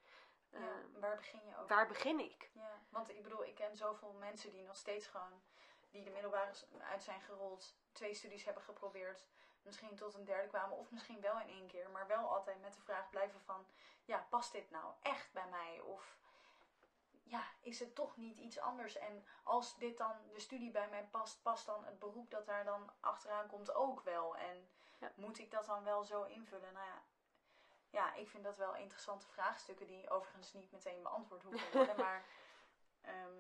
Ja, 0.49 0.59
Ehm, 0.59 0.99
waar 0.99 1.15
begin 1.15 1.45
je 1.45 1.57
ook? 1.57 1.69
waar 1.69 1.87
begin 1.87 2.19
ik? 2.19 2.49
Ja, 2.53 2.81
want 2.89 3.09
ik 3.09 3.23
bedoel, 3.23 3.45
ik 3.45 3.55
ken 3.55 3.75
zoveel 3.77 4.11
mensen 4.13 4.51
die 4.51 4.63
nog 4.63 4.75
steeds 4.75 5.07
gewoon, 5.07 5.41
die 5.89 6.03
de 6.03 6.09
middelbare 6.09 6.51
uit 6.79 7.03
zijn 7.03 7.21
gerold, 7.21 7.75
twee 7.91 8.13
studies 8.13 8.43
hebben 8.45 8.63
geprobeerd, 8.63 9.25
misschien 9.61 9.95
tot 9.95 10.13
een 10.13 10.25
derde 10.25 10.47
kwamen, 10.47 10.77
of 10.77 10.91
misschien 10.91 11.21
wel 11.21 11.39
in 11.39 11.47
één 11.47 11.67
keer, 11.67 11.89
maar 11.89 12.07
wel 12.07 12.29
altijd 12.35 12.61
met 12.61 12.73
de 12.73 12.81
vraag 12.81 13.09
blijven 13.09 13.41
van, 13.41 13.67
ja, 14.03 14.25
past 14.29 14.51
dit 14.51 14.69
nou 14.69 14.93
echt 15.01 15.31
bij 15.33 15.47
mij? 15.49 15.79
Of 15.79 16.17
ja, 17.23 17.43
is 17.62 17.79
het 17.79 17.95
toch 17.95 18.17
niet 18.17 18.38
iets 18.38 18.59
anders? 18.59 18.97
En 18.97 19.25
als 19.43 19.75
dit 19.75 19.97
dan 19.97 20.15
de 20.33 20.39
studie 20.39 20.71
bij 20.71 20.89
mij 20.89 21.03
past, 21.12 21.41
past 21.41 21.65
dan 21.65 21.86
het 21.86 21.99
beroep 21.99 22.32
dat 22.32 22.45
daar 22.45 22.63
dan 22.63 22.91
achteraan 22.99 23.47
komt 23.47 23.74
ook 23.76 24.01
wel? 24.01 24.38
En 24.38 24.69
Ja. 24.97 25.11
moet 25.15 25.39
ik 25.39 25.51
dat 25.51 25.65
dan 25.65 25.84
wel 25.84 26.03
zo 26.03 26.24
invullen? 26.24 26.74
Nou 26.74 26.86
ja, 26.86 27.01
ja, 27.89 28.13
ik 28.13 28.30
vind 28.30 28.43
dat 28.43 28.57
wel 28.57 28.76
interessante 28.76 29.28
vraagstukken 29.28 29.88
die 29.88 30.09
overigens 30.09 30.53
niet 30.53 30.71
meteen 30.71 31.01
beantwoord 31.01 31.43
hoeven 31.43 31.69
te 31.71 31.71
worden. 31.78 31.95
maar 31.97 32.26
ehm, 33.01 33.36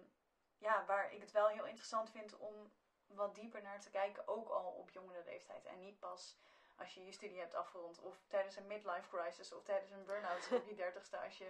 ja, 0.57 0.85
waar 0.85 1.11
ik 1.11 1.21
het 1.21 1.31
wel 1.31 1.47
heel 1.47 1.65
interessant 1.65 2.09
vind 2.11 2.37
om 2.37 2.71
wat 3.07 3.35
dieper 3.35 3.61
naar 3.61 3.79
te 3.79 3.89
kijken, 3.89 4.27
ook 4.27 4.49
al 4.49 4.71
op 4.71 4.89
jongere 4.89 5.23
leeftijd. 5.23 5.65
En 5.65 5.79
niet 5.79 5.99
pas 5.99 6.37
als 6.75 6.93
je 6.93 7.05
je 7.05 7.11
studie 7.11 7.39
hebt 7.39 7.55
afgerond, 7.55 7.99
of 7.99 8.23
tijdens 8.27 8.55
een 8.55 8.67
midlife 8.67 9.09
crisis, 9.09 9.53
of 9.53 9.63
tijdens 9.63 9.91
een 9.91 10.05
burn-out 10.05 10.49
op 10.51 10.65
je 10.67 10.75
dertigste, 10.75 11.17
als 11.19 11.37
je, 11.37 11.49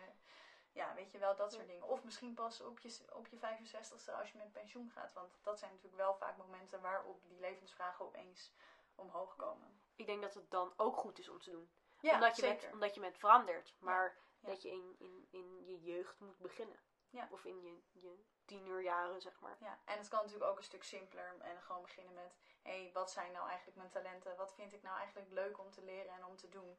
ja, 0.74 0.93
weet 0.93 1.11
je 1.11 1.17
wel, 1.17 1.36
dat 1.36 1.53
soort 1.53 1.67
dingen. 1.67 1.88
Of 1.88 2.03
misschien 2.03 2.34
pas 2.34 2.61
op 2.61 2.80
je, 2.80 2.99
op 3.13 3.28
je 3.28 3.38
65ste 3.38 4.13
als 4.13 4.32
je 4.32 4.38
met 4.38 4.51
pensioen 4.51 4.89
gaat. 4.89 5.13
Want 5.13 5.39
dat 5.41 5.59
zijn 5.59 5.71
natuurlijk 5.71 6.01
wel 6.01 6.15
vaak 6.15 6.38
momenten 6.38 6.82
waarop 6.82 7.24
die 7.28 7.39
levensvragen 7.39 8.05
opeens 8.05 8.51
omhoog 8.95 9.36
komen. 9.36 9.82
Ik 9.95 10.05
denk 10.05 10.21
dat 10.21 10.34
het 10.34 10.51
dan 10.51 10.74
ook 10.78 10.97
goed 10.97 11.19
is 11.19 11.30
om 11.30 11.39
te 11.39 11.51
doen. 11.51 11.71
Ja, 11.99 12.13
omdat, 12.13 12.36
je 12.36 12.41
zeker. 12.41 12.59
bent, 12.61 12.74
omdat 12.74 12.93
je 12.93 12.99
bent 13.01 13.17
veranderd. 13.17 13.76
Maar 13.80 14.17
Ja. 14.39 14.47
dat 14.49 14.61
je 14.61 14.69
in, 14.71 14.95
in, 14.99 15.28
in 15.30 15.65
je 15.65 15.82
jeugd 15.82 16.19
moet 16.19 16.38
beginnen. 16.38 16.80
Ja. 17.09 17.28
Of 17.32 17.45
in 17.45 17.61
je, 17.61 17.82
je 17.91 18.24
tienerjaren, 18.45 19.21
zeg 19.21 19.39
maar. 19.39 19.57
Ja, 19.59 19.80
en 19.86 19.97
het 19.97 20.07
kan 20.07 20.19
natuurlijk 20.19 20.51
ook 20.51 20.57
een 20.57 20.63
stuk 20.63 20.84
simpeler 20.84 21.36
en 21.39 21.61
gewoon 21.61 21.82
beginnen 21.82 22.13
met: 22.13 22.36
hé, 22.61 22.82
hey, 22.84 22.91
wat 22.93 23.11
zijn 23.11 23.32
nou 23.32 23.47
eigenlijk 23.47 23.78
mijn 23.78 23.89
talenten? 23.89 24.36
Wat 24.36 24.53
vind 24.53 24.74
ik 24.74 24.82
nou 24.82 24.97
eigenlijk 24.97 25.30
leuk 25.30 25.59
om 25.59 25.71
te 25.71 25.84
leren 25.84 26.11
en 26.13 26.26
om 26.26 26.36
te 26.36 26.49
doen? 26.49 26.78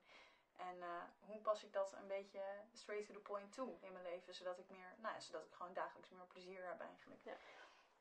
En 0.57 0.83
eh, 0.83 1.03
hoe 1.21 1.41
pas 1.41 1.65
ik 1.65 1.73
dat 1.73 1.93
een 1.93 2.07
beetje 2.07 2.43
straight 2.73 3.07
to 3.07 3.13
the 3.13 3.21
point 3.21 3.53
toe 3.53 3.77
in 3.81 3.93
mijn 3.93 4.05
leven, 4.05 4.35
zodat 4.35 4.59
ik 4.59 4.71
meer, 4.71 4.95
nou 4.99 5.15
ja, 5.15 5.21
zodat 5.21 5.45
ik 5.45 5.53
gewoon 5.53 5.73
dagelijks 5.73 6.11
meer 6.11 6.27
plezier 6.27 6.67
heb 6.67 6.81
eigenlijk. 6.81 7.21
Ja. 7.25 7.37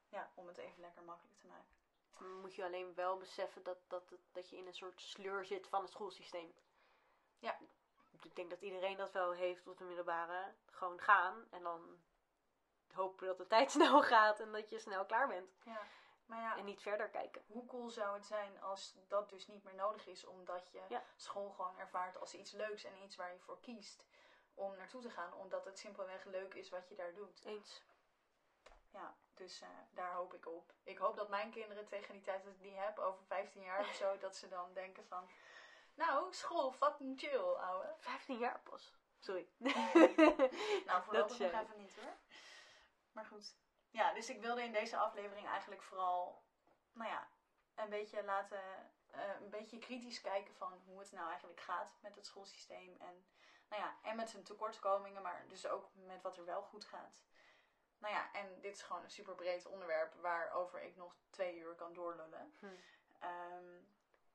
Ja, 0.09 0.31
om 0.33 0.47
het 0.47 0.57
even 0.57 0.81
lekker 0.81 1.03
makkelijk 1.03 1.39
te 1.39 1.47
maken. 1.47 2.41
Moet 2.41 2.55
je 2.55 2.63
alleen 2.63 2.93
wel 2.93 3.17
beseffen 3.17 3.63
dat, 3.63 3.77
dat, 3.87 4.09
dat, 4.09 4.19
dat 4.31 4.49
je 4.49 4.57
in 4.57 4.67
een 4.67 4.73
soort 4.73 5.01
sleur 5.01 5.45
zit 5.45 5.67
van 5.67 5.81
het 5.81 5.91
schoolsysteem. 5.91 6.53
Ja. 7.39 7.57
Ik 8.21 8.35
denk 8.35 8.49
dat 8.49 8.61
iedereen 8.61 8.97
dat 8.97 9.11
wel 9.11 9.31
heeft 9.31 9.67
op 9.67 9.77
de 9.77 9.83
middelbare. 9.83 10.53
Gewoon 10.71 10.99
gaan 10.99 11.47
en 11.49 11.63
dan 11.63 12.01
hopen 12.93 13.27
dat 13.27 13.37
de 13.37 13.47
tijd 13.55 13.71
snel 13.71 14.01
gaat 14.01 14.39
en 14.39 14.51
dat 14.51 14.69
je 14.69 14.79
snel 14.79 15.05
klaar 15.05 15.27
bent. 15.27 15.55
Ja, 15.63 15.81
maar 16.25 16.41
ja, 16.41 16.57
En 16.57 16.65
niet 16.65 16.81
verder 16.81 17.09
kijken. 17.09 17.43
hoe 17.47 17.65
cool 17.65 17.89
zou 17.89 18.13
het 18.15 18.25
zijn 18.25 18.61
als 18.61 18.95
dat 19.07 19.29
dus 19.29 19.47
niet 19.47 19.63
meer 19.63 19.75
nodig 19.75 20.07
is, 20.07 20.25
omdat 20.25 20.71
je 20.71 20.81
Ja. 20.89 21.03
school 21.15 21.49
gewoon 21.51 21.77
ervaart 21.79 22.17
als 22.17 22.33
iets 22.33 22.51
leuks 22.51 22.83
en 22.83 23.03
iets 23.03 23.15
waar 23.15 23.31
je 23.33 23.39
voor 23.39 23.59
kiest 23.59 24.05
om 24.53 24.75
naartoe 24.75 25.01
te 25.01 25.09
gaan, 25.09 25.33
omdat 25.33 25.65
het 25.65 25.79
simpelweg 25.79 26.23
leuk 26.23 26.53
is 26.53 26.69
wat 26.69 26.89
je 26.89 26.95
daar 26.95 27.13
doet. 27.13 27.45
Eens. 27.45 27.81
Ja, 28.89 29.15
dus 29.33 29.61
eh, 29.61 29.67
daar 29.91 30.13
hoop 30.13 30.33
ik 30.33 30.45
op. 30.47 30.73
Ik 30.83 30.97
hoop 30.97 31.15
dat 31.15 31.29
mijn 31.29 31.51
kinderen 31.51 31.85
tegen 31.85 32.13
die 32.13 32.21
tijd 32.21 32.43
dat 32.43 32.53
ik 32.53 32.61
die 32.61 32.75
heb, 32.77 32.99
over 32.99 33.25
15 33.25 33.61
jaar 33.61 33.79
of 33.79 33.93
zo, 33.93 34.17
dat 34.25 34.35
ze 34.35 34.47
dan 34.47 34.73
denken 34.73 35.05
van, 35.05 35.29
nou, 35.93 36.33
school, 36.33 36.71
fucking 36.71 37.19
chill, 37.19 37.39
ouwe. 37.39 37.95
15 37.99 38.37
jaar 38.37 38.59
pas. 38.59 38.93
Sorry. 39.19 39.47
Nou, 40.85 41.03
voorlopig 41.03 41.39
nog 41.39 41.51
eh, 41.51 41.59
even 41.59 41.77
niet 41.77 41.95
hoor. 41.95 42.17
Maar 43.11 43.25
goed. 43.25 43.55
Ja, 43.93 44.13
dus 44.13 44.29
ik 44.29 44.41
wilde 44.41 44.63
in 44.63 44.71
deze 44.71 44.97
aflevering 44.97 45.47
eigenlijk 45.47 45.81
vooral, 45.81 46.43
nou 46.91 47.09
ja, 47.09 47.27
een 47.75 47.89
beetje 47.89 48.23
laten, 48.23 48.91
eh, 49.11 49.41
een 49.41 49.49
beetje 49.49 49.77
kritisch 49.77 50.21
kijken 50.21 50.53
van 50.55 50.81
hoe 50.85 50.99
het 50.99 51.11
nou 51.11 51.27
eigenlijk 51.29 51.59
gaat 51.59 51.93
met 51.99 52.15
het 52.15 52.25
schoolsysteem. 52.25 52.95
En, 52.99 53.25
nou 53.69 53.81
ja, 53.81 53.97
en 54.01 54.15
met 54.15 54.29
zijn 54.29 54.43
tekortkomingen, 54.43 55.21
maar 55.21 55.45
dus 55.47 55.67
ook 55.67 55.89
met 55.93 56.21
wat 56.21 56.37
er 56.37 56.45
wel 56.45 56.61
goed 56.61 56.85
gaat. 56.85 57.23
Nou 57.97 58.13
ja, 58.13 58.33
en 58.33 58.61
dit 58.61 58.75
is 58.75 58.81
gewoon 58.81 59.03
een 59.03 59.09
super 59.09 59.35
breed 59.35 59.65
onderwerp 59.65 60.13
waarover 60.13 60.81
ik 60.81 60.95
nog 60.95 61.15
twee 61.29 61.57
uur 61.57 61.75
kan 61.75 61.93
doorlullen. 61.93 62.55
Hm. 62.59 62.65
Ehm, 63.19 63.81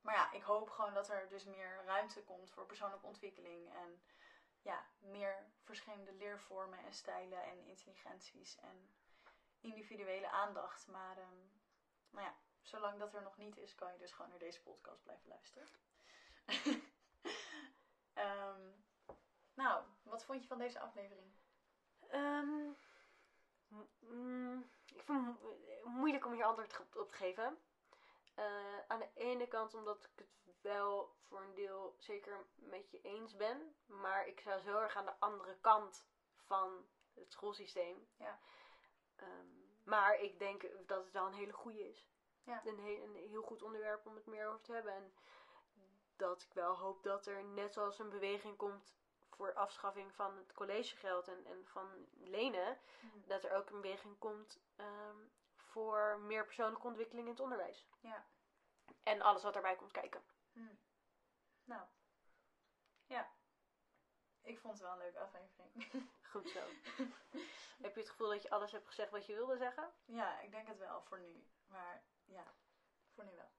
maar 0.00 0.14
ja, 0.14 0.32
ik 0.32 0.42
hoop 0.42 0.70
gewoon 0.70 0.94
dat 0.94 1.08
er 1.08 1.28
dus 1.28 1.44
meer 1.44 1.82
ruimte 1.84 2.24
komt 2.24 2.50
voor 2.50 2.66
persoonlijke 2.66 3.06
ontwikkeling. 3.06 3.74
En 3.74 4.02
ja, 4.62 4.86
meer 4.98 5.50
verschillende 5.62 6.12
leervormen 6.12 6.78
en 6.78 6.92
stijlen 6.92 7.42
en 7.42 7.64
intelligenties 7.64 8.56
en 8.56 8.90
individuele 9.60 10.30
aandacht. 10.30 10.86
Maar 10.86 11.16
nou 12.10 12.24
ja, 12.26 12.34
zolang 12.60 12.98
dat 12.98 13.14
er 13.14 13.22
nog 13.22 13.36
niet 13.36 13.56
is, 13.56 13.74
kan 13.74 13.92
je 13.92 13.98
dus 13.98 14.12
gewoon 14.12 14.30
naar 14.30 14.38
deze 14.38 14.62
podcast 14.62 15.02
blijven 15.02 15.28
luisteren. 15.28 15.68
Ehm, 18.14 18.70
nou, 19.54 19.84
wat 20.02 20.24
vond 20.24 20.42
je 20.42 20.48
van 20.48 20.58
deze 20.58 20.80
aflevering? 20.80 21.32
Ehm, 22.08 22.70
mm, 23.98 24.70
ik 24.94 25.02
vind 25.02 25.26
het 25.26 25.42
mo- 25.42 25.58
moeilijk 25.84 26.26
om 26.26 26.32
hier 26.32 26.44
antwoord 26.44 26.80
op- 26.80 26.96
op 26.96 27.08
te 27.08 27.14
geven. 27.14 27.58
Eh, 28.34 28.78
aan 28.86 28.98
de 28.98 29.10
ene 29.14 29.48
kant 29.48 29.74
omdat 29.74 30.04
ik 30.04 30.10
het 30.44 30.60
wel 30.60 31.16
voor 31.22 31.40
een 31.40 31.54
deel 31.54 31.94
zeker 31.98 32.46
met 32.54 32.90
je 32.90 33.00
eens 33.00 33.36
ben. 33.36 33.76
Maar 33.86 34.26
ik 34.26 34.40
zou 34.40 34.60
zo 34.60 34.78
erg 34.78 34.96
aan 34.96 35.04
de 35.04 35.18
andere 35.18 35.58
kant 35.60 36.06
van 36.34 36.86
het 37.14 37.32
schoolsysteem. 37.32 38.08
Ja. 38.16 38.38
Ehm, 39.20 39.46
maar 39.84 40.20
ik 40.20 40.38
denk 40.38 40.64
dat 40.86 41.04
het 41.04 41.12
wel 41.12 41.26
een 41.26 41.32
hele 41.32 41.52
goede 41.52 41.88
is. 41.88 42.08
Ja. 42.42 42.62
Een, 42.64 42.78
heel, 42.78 43.02
een 43.02 43.14
heel 43.14 43.42
goed 43.42 43.62
onderwerp 43.62 44.06
om 44.06 44.14
het 44.14 44.26
meer 44.26 44.46
over 44.46 44.60
te 44.60 44.72
hebben. 44.72 44.92
En 44.92 45.12
dat 46.16 46.42
ik 46.42 46.52
wel 46.52 46.76
hoop 46.76 47.02
dat 47.02 47.26
er 47.26 47.44
net 47.44 47.72
zoals 47.72 47.98
een 47.98 48.08
beweging 48.08 48.56
komt 48.56 48.96
voor 49.30 49.54
afschaffing 49.54 50.14
van 50.14 50.36
het 50.36 50.52
collegegeld 50.52 51.28
en, 51.28 51.46
en 51.46 51.66
van 51.66 52.06
lenen, 52.12 52.78
dat 53.26 53.44
er 53.44 53.52
ook 53.52 53.70
een 53.70 53.80
beweging 53.80 54.18
komt 54.18 54.60
ehm, 54.76 55.16
voor 55.56 56.18
meer 56.20 56.44
persoonlijke 56.44 56.86
ontwikkeling 56.86 57.26
in 57.26 57.32
het 57.32 57.42
onderwijs. 57.42 57.86
Ja. 58.00 58.26
En 59.02 59.20
alles 59.20 59.42
wat 59.42 59.52
daarbij 59.52 59.76
komt 59.76 59.92
kijken. 59.92 60.22
Nou, 61.64 61.82
ja. 63.06 63.30
Ik 64.42 64.58
vond 64.58 64.72
het 64.72 64.82
wel 64.82 64.92
een 64.92 64.98
leuke 64.98 65.18
aflevering. 65.18 65.90
Goed 66.30 66.48
zo. 66.48 66.60
Heb 67.82 67.94
je 67.94 68.00
het 68.00 68.10
gevoel 68.10 68.28
dat 68.28 68.42
je 68.42 68.50
alles 68.50 68.72
hebt 68.72 68.86
gezegd 68.86 69.10
wat 69.10 69.26
je 69.26 69.34
wilde 69.34 69.56
zeggen? 69.56 69.88
ja, 70.04 70.40
ik 70.40 70.50
denk 70.50 70.68
het 70.68 70.78
wel 70.78 71.02
voor 71.08 71.20
nu. 71.20 71.44
Maar 71.66 72.02
ja, 72.24 72.44
voor 73.14 73.24
nu 73.24 73.30
wel. 73.36 73.50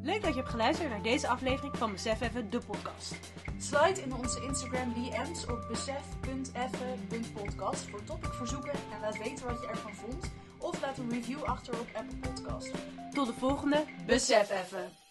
Leuk 0.00 0.22
dat 0.22 0.30
je 0.30 0.38
hebt 0.38 0.50
geluisterd 0.50 0.90
naar 0.90 1.02
deze 1.02 1.28
aflevering 1.28 1.76
van 1.76 1.92
Besef 1.92 2.20
Even, 2.20 2.50
de 2.50 2.58
podcast. 2.58 3.32
Slide 3.58 4.00
in 4.00 4.14
onze 4.14 4.42
Instagram 4.42 4.94
DM's 4.94 5.46
op 5.46 5.64
besef.effen.podcast 5.68 7.90
voor 7.90 8.04
topicverzoeken 8.04 8.72
en 8.92 9.00
laat 9.00 9.18
weten 9.18 9.46
wat 9.46 9.60
je 9.60 9.66
ervan 9.66 9.94
vond. 9.94 10.30
Of 10.58 10.80
laat 10.80 10.98
een 10.98 11.10
review 11.10 11.42
achter 11.42 11.80
op 11.80 11.88
Apple 11.94 12.16
Podcast. 12.16 12.72
Tot 13.10 13.26
de 13.26 13.32
volgende 13.32 13.84
Besef 14.06 14.50
Even. 14.50 15.07